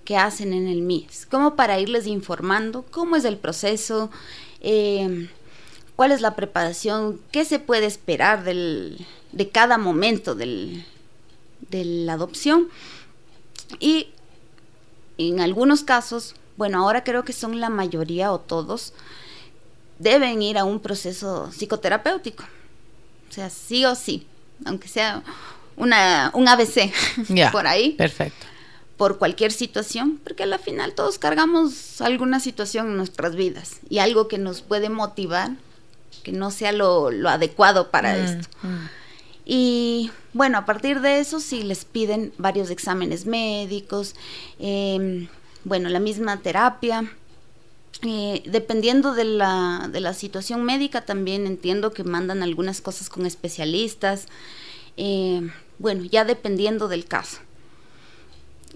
que 0.04 0.16
hacen 0.16 0.52
en 0.52 0.66
el 0.66 0.82
MIS, 0.82 1.26
como 1.30 1.54
para 1.54 1.78
irles 1.78 2.06
informando 2.06 2.84
cómo 2.90 3.16
es 3.16 3.24
el 3.24 3.36
proceso, 3.36 4.10
eh, 4.60 5.28
cuál 6.00 6.12
es 6.12 6.22
la 6.22 6.34
preparación, 6.34 7.20
qué 7.30 7.44
se 7.44 7.58
puede 7.58 7.84
esperar 7.84 8.42
del, 8.42 9.06
de 9.32 9.50
cada 9.50 9.76
momento 9.76 10.34
del, 10.34 10.86
de 11.68 11.84
la 11.84 12.14
adopción. 12.14 12.70
Y 13.80 14.08
en 15.18 15.40
algunos 15.40 15.84
casos, 15.84 16.36
bueno, 16.56 16.78
ahora 16.78 17.04
creo 17.04 17.26
que 17.26 17.34
son 17.34 17.60
la 17.60 17.68
mayoría 17.68 18.32
o 18.32 18.40
todos, 18.40 18.94
deben 19.98 20.40
ir 20.40 20.56
a 20.56 20.64
un 20.64 20.80
proceso 20.80 21.50
psicoterapéutico. 21.52 22.44
O 23.28 23.32
sea, 23.34 23.50
sí 23.50 23.84
o 23.84 23.94
sí, 23.94 24.26
aunque 24.64 24.88
sea 24.88 25.22
una, 25.76 26.30
un 26.32 26.48
ABC 26.48 26.90
por 27.52 27.66
ahí. 27.66 27.90
Perfecto. 27.90 28.46
Por 28.96 29.18
cualquier 29.18 29.52
situación, 29.52 30.18
porque 30.24 30.44
al 30.44 30.58
final 30.60 30.94
todos 30.94 31.18
cargamos 31.18 32.00
alguna 32.00 32.40
situación 32.40 32.86
en 32.86 32.96
nuestras 32.96 33.36
vidas 33.36 33.80
y 33.90 33.98
algo 33.98 34.28
que 34.28 34.38
nos 34.38 34.62
puede 34.62 34.88
motivar, 34.88 35.50
que 36.22 36.32
no 36.32 36.50
sea 36.50 36.72
lo, 36.72 37.08
adecuado 37.28 37.90
para 37.90 38.14
mm, 38.14 38.16
esto. 38.16 38.48
Mm. 38.62 38.86
Y 39.46 40.10
bueno, 40.32 40.58
a 40.58 40.64
partir 40.64 41.00
de 41.00 41.20
eso 41.20 41.40
sí 41.40 41.62
les 41.62 41.84
piden 41.84 42.32
varios 42.38 42.70
exámenes 42.70 43.26
médicos, 43.26 44.14
em, 44.58 45.28
bueno, 45.64 45.88
la 45.88 46.00
misma 46.00 46.38
terapia. 46.38 47.10
Eh, 48.02 48.42
dependiendo 48.46 49.12
de 49.12 49.24
la, 49.24 49.90
de 49.92 50.00
la 50.00 50.14
situación 50.14 50.62
médica 50.64 51.02
también 51.02 51.46
entiendo 51.46 51.92
que 51.92 52.02
mandan 52.02 52.42
algunas 52.42 52.80
cosas 52.80 53.08
con 53.08 53.26
especialistas. 53.26 54.26
Eh, 54.96 55.50
bueno, 55.78 56.04
ya 56.04 56.24
dependiendo 56.24 56.88
del 56.88 57.06
caso. 57.06 57.38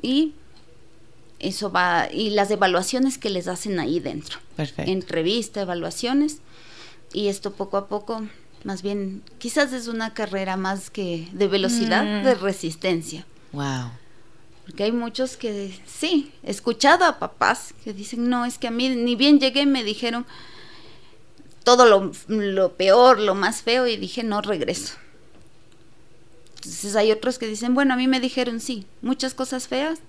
Y 0.03 0.33
eso 1.39 1.71
va, 1.71 2.09
y 2.11 2.31
las 2.31 2.51
evaluaciones 2.51 3.19
que 3.19 3.31
les 3.31 3.47
hacen 3.47 3.79
ahí 3.79 4.01
dentro. 4.01 4.39
Perfecto. 4.57 4.91
Entrevista, 4.91 5.61
evaluaciones. 5.63 6.39
Y 7.15 7.29
esto 7.29 7.53
poco 7.53 7.79
a 7.79 7.87
poco, 7.87 8.27
más 8.65 8.83
bien, 8.83 9.23
quizás 9.39 9.73
es 9.73 9.87
una 9.87 10.13
carrera 10.13 10.59
más 10.59 10.91
que 10.91 11.29
de 11.33 11.49
velocidad, 11.49 12.05
mm. 12.05 12.25
de 12.25 12.35
resistencia. 12.35 13.25
Wow. 13.53 13.91
Porque 14.67 14.83
hay 14.83 14.93
muchos 14.93 15.37
que, 15.37 15.79
sí, 15.87 16.33
he 16.43 16.51
escuchado 16.51 17.05
a 17.05 17.19
papás 17.19 17.73
que 17.85 17.93
dicen, 17.93 18.29
no, 18.29 18.45
es 18.45 18.59
que 18.59 18.67
a 18.67 18.73
mí 18.73 18.89
ni 18.89 19.15
bien 19.15 19.39
llegué 19.39 19.65
me 19.65 19.85
dijeron 19.85 20.27
todo 21.63 21.87
lo, 21.87 22.13
lo 22.29 22.73
peor, 22.73 23.21
lo 23.21 23.35
más 23.35 23.63
feo, 23.63 23.87
y 23.87 23.97
dije, 23.97 24.23
no, 24.25 24.43
regreso. 24.43 24.95
Entonces 26.57 26.97
hay 26.97 27.13
otros 27.13 27.39
que 27.39 27.47
dicen, 27.47 27.75
bueno, 27.75 27.95
a 27.95 27.97
mí 27.97 28.09
me 28.09 28.21
dijeron 28.21 28.61
sí, 28.61 28.87
muchas 29.03 29.35
cosas 29.35 29.69
feas, 29.69 30.01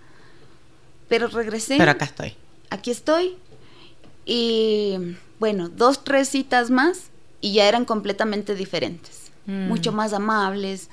pero 1.07 1.27
regresé. 1.27 1.77
Pero 1.77 1.91
acá 1.91 2.05
estoy. 2.05 2.33
Aquí 2.69 2.91
estoy. 2.91 3.37
Y 4.25 4.95
bueno, 5.45 5.69
dos, 5.69 6.03
tres 6.03 6.27
citas 6.27 6.71
más 6.71 7.11
y 7.39 7.53
ya 7.53 7.67
eran 7.67 7.85
completamente 7.85 8.55
diferentes, 8.55 9.31
mm. 9.45 9.67
mucho 9.67 9.91
más 9.91 10.11
amables. 10.11 10.89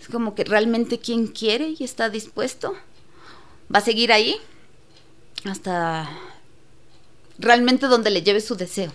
Es 0.00 0.08
como 0.08 0.34
que 0.34 0.44
realmente 0.44 0.98
quien 0.98 1.26
quiere 1.26 1.74
y 1.78 1.84
está 1.84 2.08
dispuesto 2.08 2.74
va 3.70 3.80
a 3.80 3.82
seguir 3.82 4.10
ahí 4.10 4.36
hasta 5.44 6.08
realmente 7.38 7.86
donde 7.86 8.08
le 8.08 8.22
lleve 8.22 8.40
su 8.40 8.56
deseo 8.56 8.90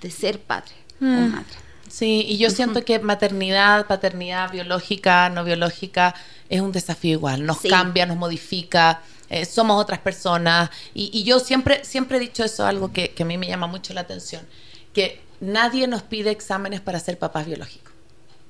de 0.00 0.12
ser 0.12 0.38
padre 0.38 0.74
o 1.00 1.06
mm. 1.06 1.30
madre. 1.32 1.56
Sí, 1.88 2.24
y 2.28 2.38
yo 2.38 2.50
siento 2.50 2.84
que 2.84 3.00
maternidad, 3.00 3.88
paternidad 3.88 4.52
biológica, 4.52 5.28
no 5.28 5.42
biológica, 5.42 6.14
es 6.48 6.60
un 6.60 6.70
desafío 6.70 7.14
igual. 7.14 7.44
Nos 7.44 7.58
cambia, 7.62 8.06
nos 8.06 8.16
modifica, 8.16 9.02
eh, 9.30 9.44
somos 9.44 9.80
otras 9.80 10.00
personas. 10.00 10.70
Y, 10.92 11.22
yo 11.24 11.40
siempre, 11.40 11.84
siempre 11.84 12.18
he 12.18 12.20
dicho 12.20 12.44
eso, 12.44 12.66
algo 12.66 12.92
que, 12.92 13.14
a 13.18 13.24
mí 13.24 13.38
me 13.38 13.46
llama 13.46 13.66
mucho 13.66 13.94
la 13.94 14.02
atención, 14.02 14.46
que 14.92 15.22
nadie 15.40 15.86
nos 15.86 16.02
pide 16.02 16.30
exámenes 16.30 16.80
para 16.80 17.00
ser 17.00 17.18
papás 17.18 17.46
biológicos. 17.46 17.92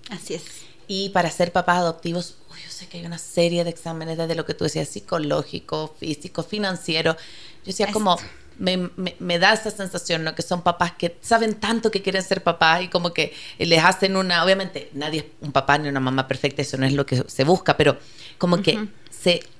Así 0.08 0.34
es. 0.34 0.42
Y 0.88 1.10
para 1.10 1.30
ser 1.30 1.52
papás 1.52 1.78
adoptivos, 1.78 2.36
yo 2.50 2.70
sé 2.70 2.88
que 2.88 2.98
hay 2.98 3.06
una 3.06 3.18
serie 3.18 3.62
de 3.62 3.70
exámenes 3.70 4.18
desde 4.18 4.34
lo 4.34 4.44
que 4.44 4.54
tú 4.54 4.64
decías, 4.64 4.88
psicológico, 4.88 5.94
físico, 5.98 6.42
financiero. 6.42 7.12
Yo 7.12 7.66
decía 7.66 7.92
como 7.92 8.18
me, 8.60 9.38
da 9.38 9.54
esa 9.54 9.70
sensación, 9.70 10.22
¿no? 10.22 10.34
Que 10.34 10.42
son 10.42 10.62
papás 10.62 10.92
que 10.92 11.16
saben 11.20 11.54
tanto 11.54 11.90
que 11.90 12.02
quieren 12.02 12.22
ser 12.22 12.42
papás 12.42 12.82
y 12.82 12.88
como 12.88 13.12
que 13.14 13.32
les 13.58 13.82
hacen 13.82 14.16
una, 14.16 14.44
obviamente 14.44 14.90
nadie 14.92 15.20
es 15.20 15.24
un 15.40 15.52
papá 15.52 15.78
ni 15.78 15.88
una 15.88 16.00
mamá 16.00 16.28
perfecta, 16.28 16.60
eso 16.60 16.76
no 16.76 16.86
es 16.86 16.92
lo 16.92 17.06
que 17.06 17.24
se 17.26 17.44
busca, 17.44 17.76
pero 17.76 17.96
como 18.36 18.60
que 18.62 18.88
se, 19.10 19.42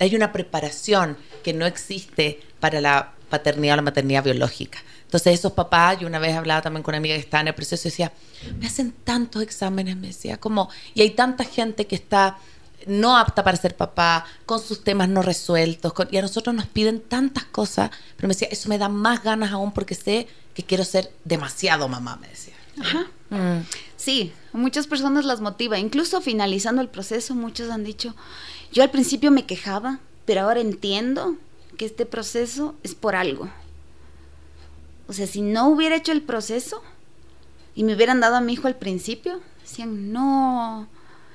hay 0.00 0.16
una 0.16 0.32
preparación 0.32 1.16
que 1.44 1.52
no 1.52 1.66
existe 1.66 2.40
para 2.58 2.80
la 2.80 3.12
paternidad 3.28 3.74
o 3.74 3.76
la 3.76 3.82
maternidad 3.82 4.24
biológica. 4.24 4.80
Entonces 5.04 5.38
esos 5.38 5.52
papás, 5.52 5.98
yo 6.00 6.06
una 6.06 6.18
vez 6.18 6.36
hablaba 6.36 6.62
también 6.62 6.82
con 6.82 6.92
una 6.92 6.98
amiga 6.98 7.14
que 7.14 7.20
está 7.20 7.40
en 7.40 7.48
el 7.48 7.54
proceso, 7.54 7.84
decía, 7.84 8.12
me 8.58 8.66
hacen 8.66 8.92
tantos 8.92 9.42
exámenes, 9.42 9.96
me 9.96 10.08
decía, 10.08 10.38
como, 10.38 10.70
y 10.94 11.02
hay 11.02 11.10
tanta 11.10 11.44
gente 11.44 11.86
que 11.86 11.96
está 11.96 12.38
no 12.86 13.16
apta 13.16 13.44
para 13.44 13.56
ser 13.56 13.76
papá, 13.76 14.24
con 14.46 14.60
sus 14.60 14.82
temas 14.82 15.08
no 15.08 15.22
resueltos, 15.22 15.92
y 16.10 16.16
a 16.16 16.22
nosotros 16.22 16.54
nos 16.54 16.66
piden 16.66 17.00
tantas 17.00 17.44
cosas, 17.44 17.90
pero 18.16 18.28
me 18.28 18.34
decía, 18.34 18.48
eso 18.50 18.68
me 18.68 18.78
da 18.78 18.88
más 18.88 19.22
ganas 19.22 19.52
aún 19.52 19.72
porque 19.72 19.94
sé 19.94 20.28
que 20.54 20.64
quiero 20.64 20.84
ser 20.84 21.12
demasiado 21.24 21.88
mamá, 21.88 22.16
me 22.16 22.28
decía. 22.28 22.54
Ajá. 22.80 23.06
Mm. 23.30 23.66
Sí, 23.96 24.32
muchas 24.52 24.86
personas 24.86 25.24
las 25.24 25.40
motiva, 25.40 25.78
incluso 25.78 26.20
finalizando 26.20 26.80
el 26.82 26.88
proceso, 26.88 27.34
muchos 27.34 27.70
han 27.70 27.84
dicho, 27.84 28.14
yo 28.72 28.82
al 28.82 28.90
principio 28.90 29.30
me 29.30 29.46
quejaba, 29.46 30.00
pero 30.24 30.42
ahora 30.42 30.60
entiendo 30.60 31.36
que 31.76 31.84
este 31.84 32.06
proceso 32.06 32.74
es 32.82 32.94
por 32.94 33.16
algo. 33.16 33.48
O 35.08 35.12
sea, 35.12 35.26
si 35.26 35.42
no 35.42 35.68
hubiera 35.68 35.96
hecho 35.96 36.12
el 36.12 36.22
proceso 36.22 36.82
y 37.74 37.84
me 37.84 37.94
hubieran 37.94 38.20
dado 38.20 38.36
a 38.36 38.40
mi 38.40 38.52
hijo 38.52 38.68
al 38.68 38.76
principio, 38.76 39.40
decían, 39.62 40.12
no, 40.12 40.86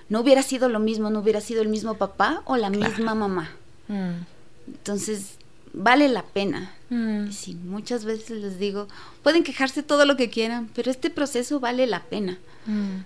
no 0.07 0.19
hubiera 0.21 0.43
sido 0.43 0.69
lo 0.69 0.79
mismo, 0.79 1.09
no 1.09 1.19
hubiera 1.19 1.41
sido 1.41 1.61
el 1.61 1.67
mismo 1.67 1.95
papá 1.95 2.41
o 2.45 2.55
la 2.57 2.69
misma 2.69 3.15
mamá. 3.15 3.49
Mm. 3.87 4.23
Entonces, 4.67 5.37
vale 5.73 6.07
la 6.07 6.23
pena. 6.23 6.71
Mm. 6.89 7.31
Sí, 7.31 7.55
muchas 7.55 8.05
veces 8.05 8.41
les 8.41 8.59
digo, 8.59 8.87
pueden 9.23 9.43
quejarse 9.43 9.83
todo 9.83 10.05
lo 10.05 10.15
que 10.15 10.29
quieran, 10.29 10.69
pero 10.73 10.91
este 10.91 11.09
proceso 11.09 11.59
vale 11.59 11.87
la 11.87 12.03
pena. 12.03 12.37
Mm. 12.65 12.99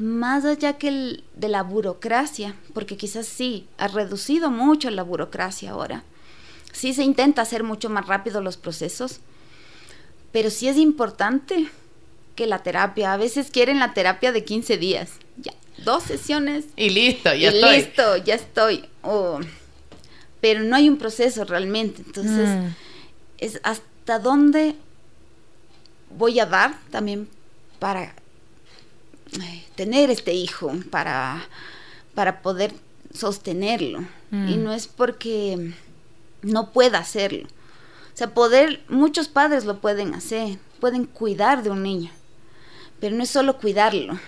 Más 0.00 0.44
allá 0.44 0.78
que 0.78 1.22
de 1.34 1.48
la 1.48 1.62
burocracia, 1.62 2.54
porque 2.72 2.96
quizás 2.96 3.26
sí, 3.26 3.66
ha 3.78 3.88
reducido 3.88 4.50
mucho 4.50 4.90
la 4.90 5.02
burocracia 5.02 5.72
ahora. 5.72 6.04
Sí 6.72 6.94
se 6.94 7.02
intenta 7.02 7.42
hacer 7.42 7.64
mucho 7.64 7.90
más 7.90 8.06
rápido 8.06 8.40
los 8.40 8.56
procesos, 8.56 9.20
pero 10.32 10.50
sí 10.50 10.68
es 10.68 10.76
importante 10.76 11.68
que 12.34 12.46
la 12.46 12.62
terapia, 12.62 13.12
a 13.12 13.16
veces 13.18 13.50
quieren 13.50 13.78
la 13.78 13.92
terapia 13.92 14.32
de 14.32 14.44
15 14.44 14.78
días. 14.78 15.10
Ya, 15.36 15.52
dos 15.84 16.04
sesiones. 16.04 16.64
Y 16.76 16.90
listo, 16.90 17.34
ya 17.34 17.50
estoy. 17.50 17.76
Listo, 17.76 18.16
ya 18.18 18.34
estoy. 18.34 18.84
Oh, 19.02 19.40
pero 20.40 20.62
no 20.62 20.76
hay 20.76 20.88
un 20.88 20.96
proceso 20.96 21.44
realmente. 21.44 22.02
Entonces, 22.04 22.48
mm. 22.48 22.66
es 23.38 23.60
hasta 23.62 24.18
dónde 24.18 24.76
voy 26.16 26.40
a 26.40 26.46
dar 26.46 26.78
también 26.90 27.28
para 27.78 28.14
tener 29.74 30.10
este 30.10 30.34
hijo, 30.34 30.72
para, 30.90 31.46
para 32.14 32.42
poder 32.42 32.72
sostenerlo. 33.12 34.00
Mm. 34.30 34.48
Y 34.48 34.56
no 34.56 34.72
es 34.72 34.86
porque 34.86 35.74
no 36.42 36.72
pueda 36.72 36.98
hacerlo. 36.98 37.46
O 37.46 38.16
sea, 38.16 38.34
poder, 38.34 38.82
muchos 38.88 39.28
padres 39.28 39.64
lo 39.64 39.80
pueden 39.80 40.14
hacer, 40.14 40.58
pueden 40.80 41.06
cuidar 41.06 41.62
de 41.62 41.70
un 41.70 41.82
niño, 41.82 42.10
pero 43.00 43.16
no 43.16 43.22
es 43.22 43.30
solo 43.30 43.56
cuidarlo, 43.56 44.18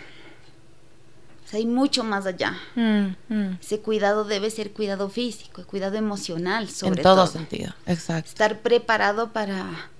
hay 1.54 1.66
mucho 1.66 2.04
más 2.04 2.26
allá. 2.26 2.58
Mm, 2.74 3.14
mm. 3.28 3.58
Ese 3.60 3.80
cuidado 3.80 4.24
debe 4.24 4.50
ser 4.50 4.72
cuidado 4.72 5.08
físico, 5.08 5.64
cuidado 5.64 5.96
emocional, 5.96 6.68
sobre 6.68 7.02
todo. 7.02 7.12
En 7.12 7.18
todo, 7.18 7.26
sentido, 7.26 7.74
exacto. 7.86 8.28
Estar 8.28 8.60
preparado 8.60 9.32
para, 9.32 9.90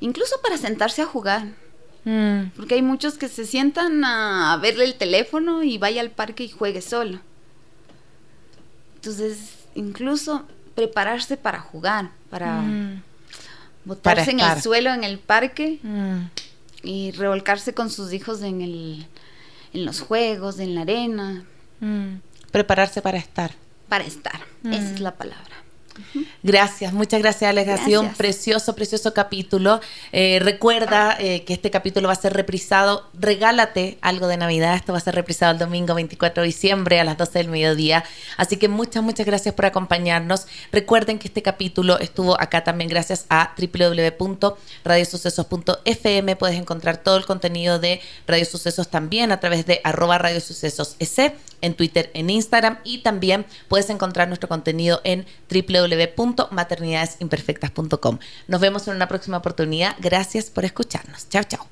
incluso 0.00 0.36
para 0.42 0.58
sentarse 0.58 1.02
a 1.02 1.06
jugar. 1.06 1.48
Mm. 2.04 2.50
Porque 2.56 2.74
hay 2.74 2.82
muchos 2.82 3.18
que 3.18 3.28
se 3.28 3.44
sientan 3.44 4.04
a 4.04 4.56
verle 4.60 4.84
el 4.84 4.94
teléfono 4.94 5.62
y 5.62 5.78
vaya 5.78 6.00
al 6.00 6.10
parque 6.10 6.44
y 6.44 6.48
juegue 6.48 6.80
solo. 6.80 7.20
Entonces, 8.96 9.56
incluso 9.74 10.46
prepararse 10.74 11.36
para 11.36 11.60
jugar, 11.60 12.10
para 12.30 12.62
botarse 13.84 14.30
en 14.30 14.40
el 14.40 14.62
suelo 14.62 14.92
en 14.92 15.04
el 15.04 15.18
parque 15.18 15.78
y 16.82 17.10
revolcarse 17.12 17.74
con 17.74 17.90
sus 17.90 18.12
hijos 18.12 18.42
en 18.42 18.62
el 18.62 19.06
en 19.72 19.84
los 19.84 20.00
juegos, 20.00 20.58
en 20.58 20.74
la 20.74 20.82
arena. 20.82 21.44
Mm. 21.80 22.16
Prepararse 22.50 23.00
para 23.02 23.18
estar. 23.18 23.52
para 23.88 24.04
estar. 24.04 24.40
Esa 24.64 24.94
es 24.94 25.00
la 25.00 25.14
palabra. 25.14 25.56
Gracias, 26.42 26.92
muchas 26.92 27.20
gracias 27.20 27.48
Alex. 27.50 27.68
Ha 27.68 27.84
sido 27.84 28.00
un 28.00 28.14
precioso, 28.14 28.74
precioso 28.74 29.12
capítulo. 29.12 29.80
Eh, 30.12 30.38
recuerda 30.40 31.14
eh, 31.18 31.44
que 31.44 31.52
este 31.52 31.70
capítulo 31.70 32.08
va 32.08 32.14
a 32.14 32.16
ser 32.16 32.32
reprisado. 32.32 33.06
Regálate 33.14 33.98
algo 34.00 34.26
de 34.26 34.38
Navidad. 34.38 34.74
Esto 34.74 34.92
va 34.92 34.98
a 34.98 35.02
ser 35.02 35.14
reprisado 35.14 35.52
el 35.52 35.58
domingo 35.58 35.94
24 35.94 36.42
de 36.42 36.46
diciembre 36.46 36.98
a 36.98 37.04
las 37.04 37.18
12 37.18 37.38
del 37.38 37.48
mediodía. 37.48 38.04
Así 38.36 38.56
que 38.56 38.68
muchas, 38.68 39.02
muchas 39.02 39.26
gracias 39.26 39.54
por 39.54 39.66
acompañarnos. 39.66 40.46
Recuerden 40.72 41.18
que 41.18 41.28
este 41.28 41.42
capítulo 41.42 41.98
estuvo 41.98 42.40
acá 42.40 42.64
también 42.64 42.88
gracias 42.88 43.26
a 43.28 43.54
www.radiosucesos.fm. 43.58 46.36
Puedes 46.36 46.58
encontrar 46.58 46.96
todo 46.98 47.18
el 47.18 47.26
contenido 47.26 47.78
de 47.78 48.00
Radio 48.26 48.46
Sucesos 48.46 48.88
también 48.88 49.32
a 49.32 49.40
través 49.40 49.66
de 49.66 49.82
arroba 49.84 50.16
Radio 50.18 50.40
Sucesos 50.40 50.96
en 51.60 51.74
Twitter, 51.74 52.10
en 52.14 52.30
Instagram 52.30 52.78
y 52.84 52.98
también 52.98 53.44
puedes 53.68 53.90
encontrar 53.90 54.28
nuestro 54.28 54.48
contenido 54.48 55.00
en 55.04 55.26
www.maternidadesimperfectas.com. 55.90 58.18
Nos 58.48 58.60
vemos 58.60 58.88
en 58.88 58.96
una 58.96 59.08
próxima 59.08 59.36
oportunidad. 59.38 59.96
Gracias 59.98 60.50
por 60.50 60.64
escucharnos. 60.64 61.28
Chao, 61.28 61.44
chao. 61.44 61.66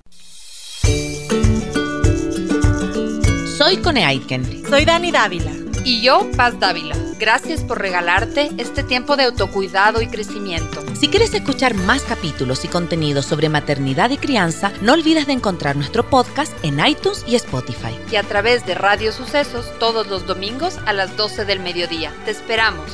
Soy 3.56 3.78
Cone 3.78 4.04
Aiken. 4.04 4.68
Soy 4.68 4.84
Dani 4.84 5.10
Dávila. 5.10 5.52
Y 5.84 6.02
yo, 6.02 6.28
Paz 6.36 6.60
Dávila. 6.60 6.94
Gracias 7.18 7.64
por 7.64 7.80
regalarte 7.80 8.50
este 8.58 8.84
tiempo 8.84 9.16
de 9.16 9.24
autocuidado 9.24 10.00
y 10.00 10.06
crecimiento. 10.06 10.84
Si 10.94 11.08
quieres 11.08 11.34
escuchar 11.34 11.74
más 11.74 12.02
capítulos 12.02 12.64
y 12.64 12.68
contenidos 12.68 13.26
sobre 13.26 13.48
maternidad 13.48 14.10
y 14.10 14.18
crianza, 14.18 14.72
no 14.80 14.92
olvides 14.92 15.26
de 15.26 15.32
encontrar 15.32 15.76
nuestro 15.76 16.08
podcast 16.08 16.52
en 16.62 16.84
iTunes 16.86 17.24
y 17.26 17.34
Spotify. 17.36 17.98
Y 18.12 18.16
a 18.16 18.22
través 18.22 18.64
de 18.66 18.74
Radio 18.74 19.12
Sucesos 19.12 19.66
todos 19.78 20.06
los 20.06 20.26
domingos 20.26 20.78
a 20.86 20.92
las 20.92 21.16
12 21.16 21.44
del 21.44 21.60
mediodía. 21.60 22.12
Te 22.24 22.30
esperamos. 22.30 22.92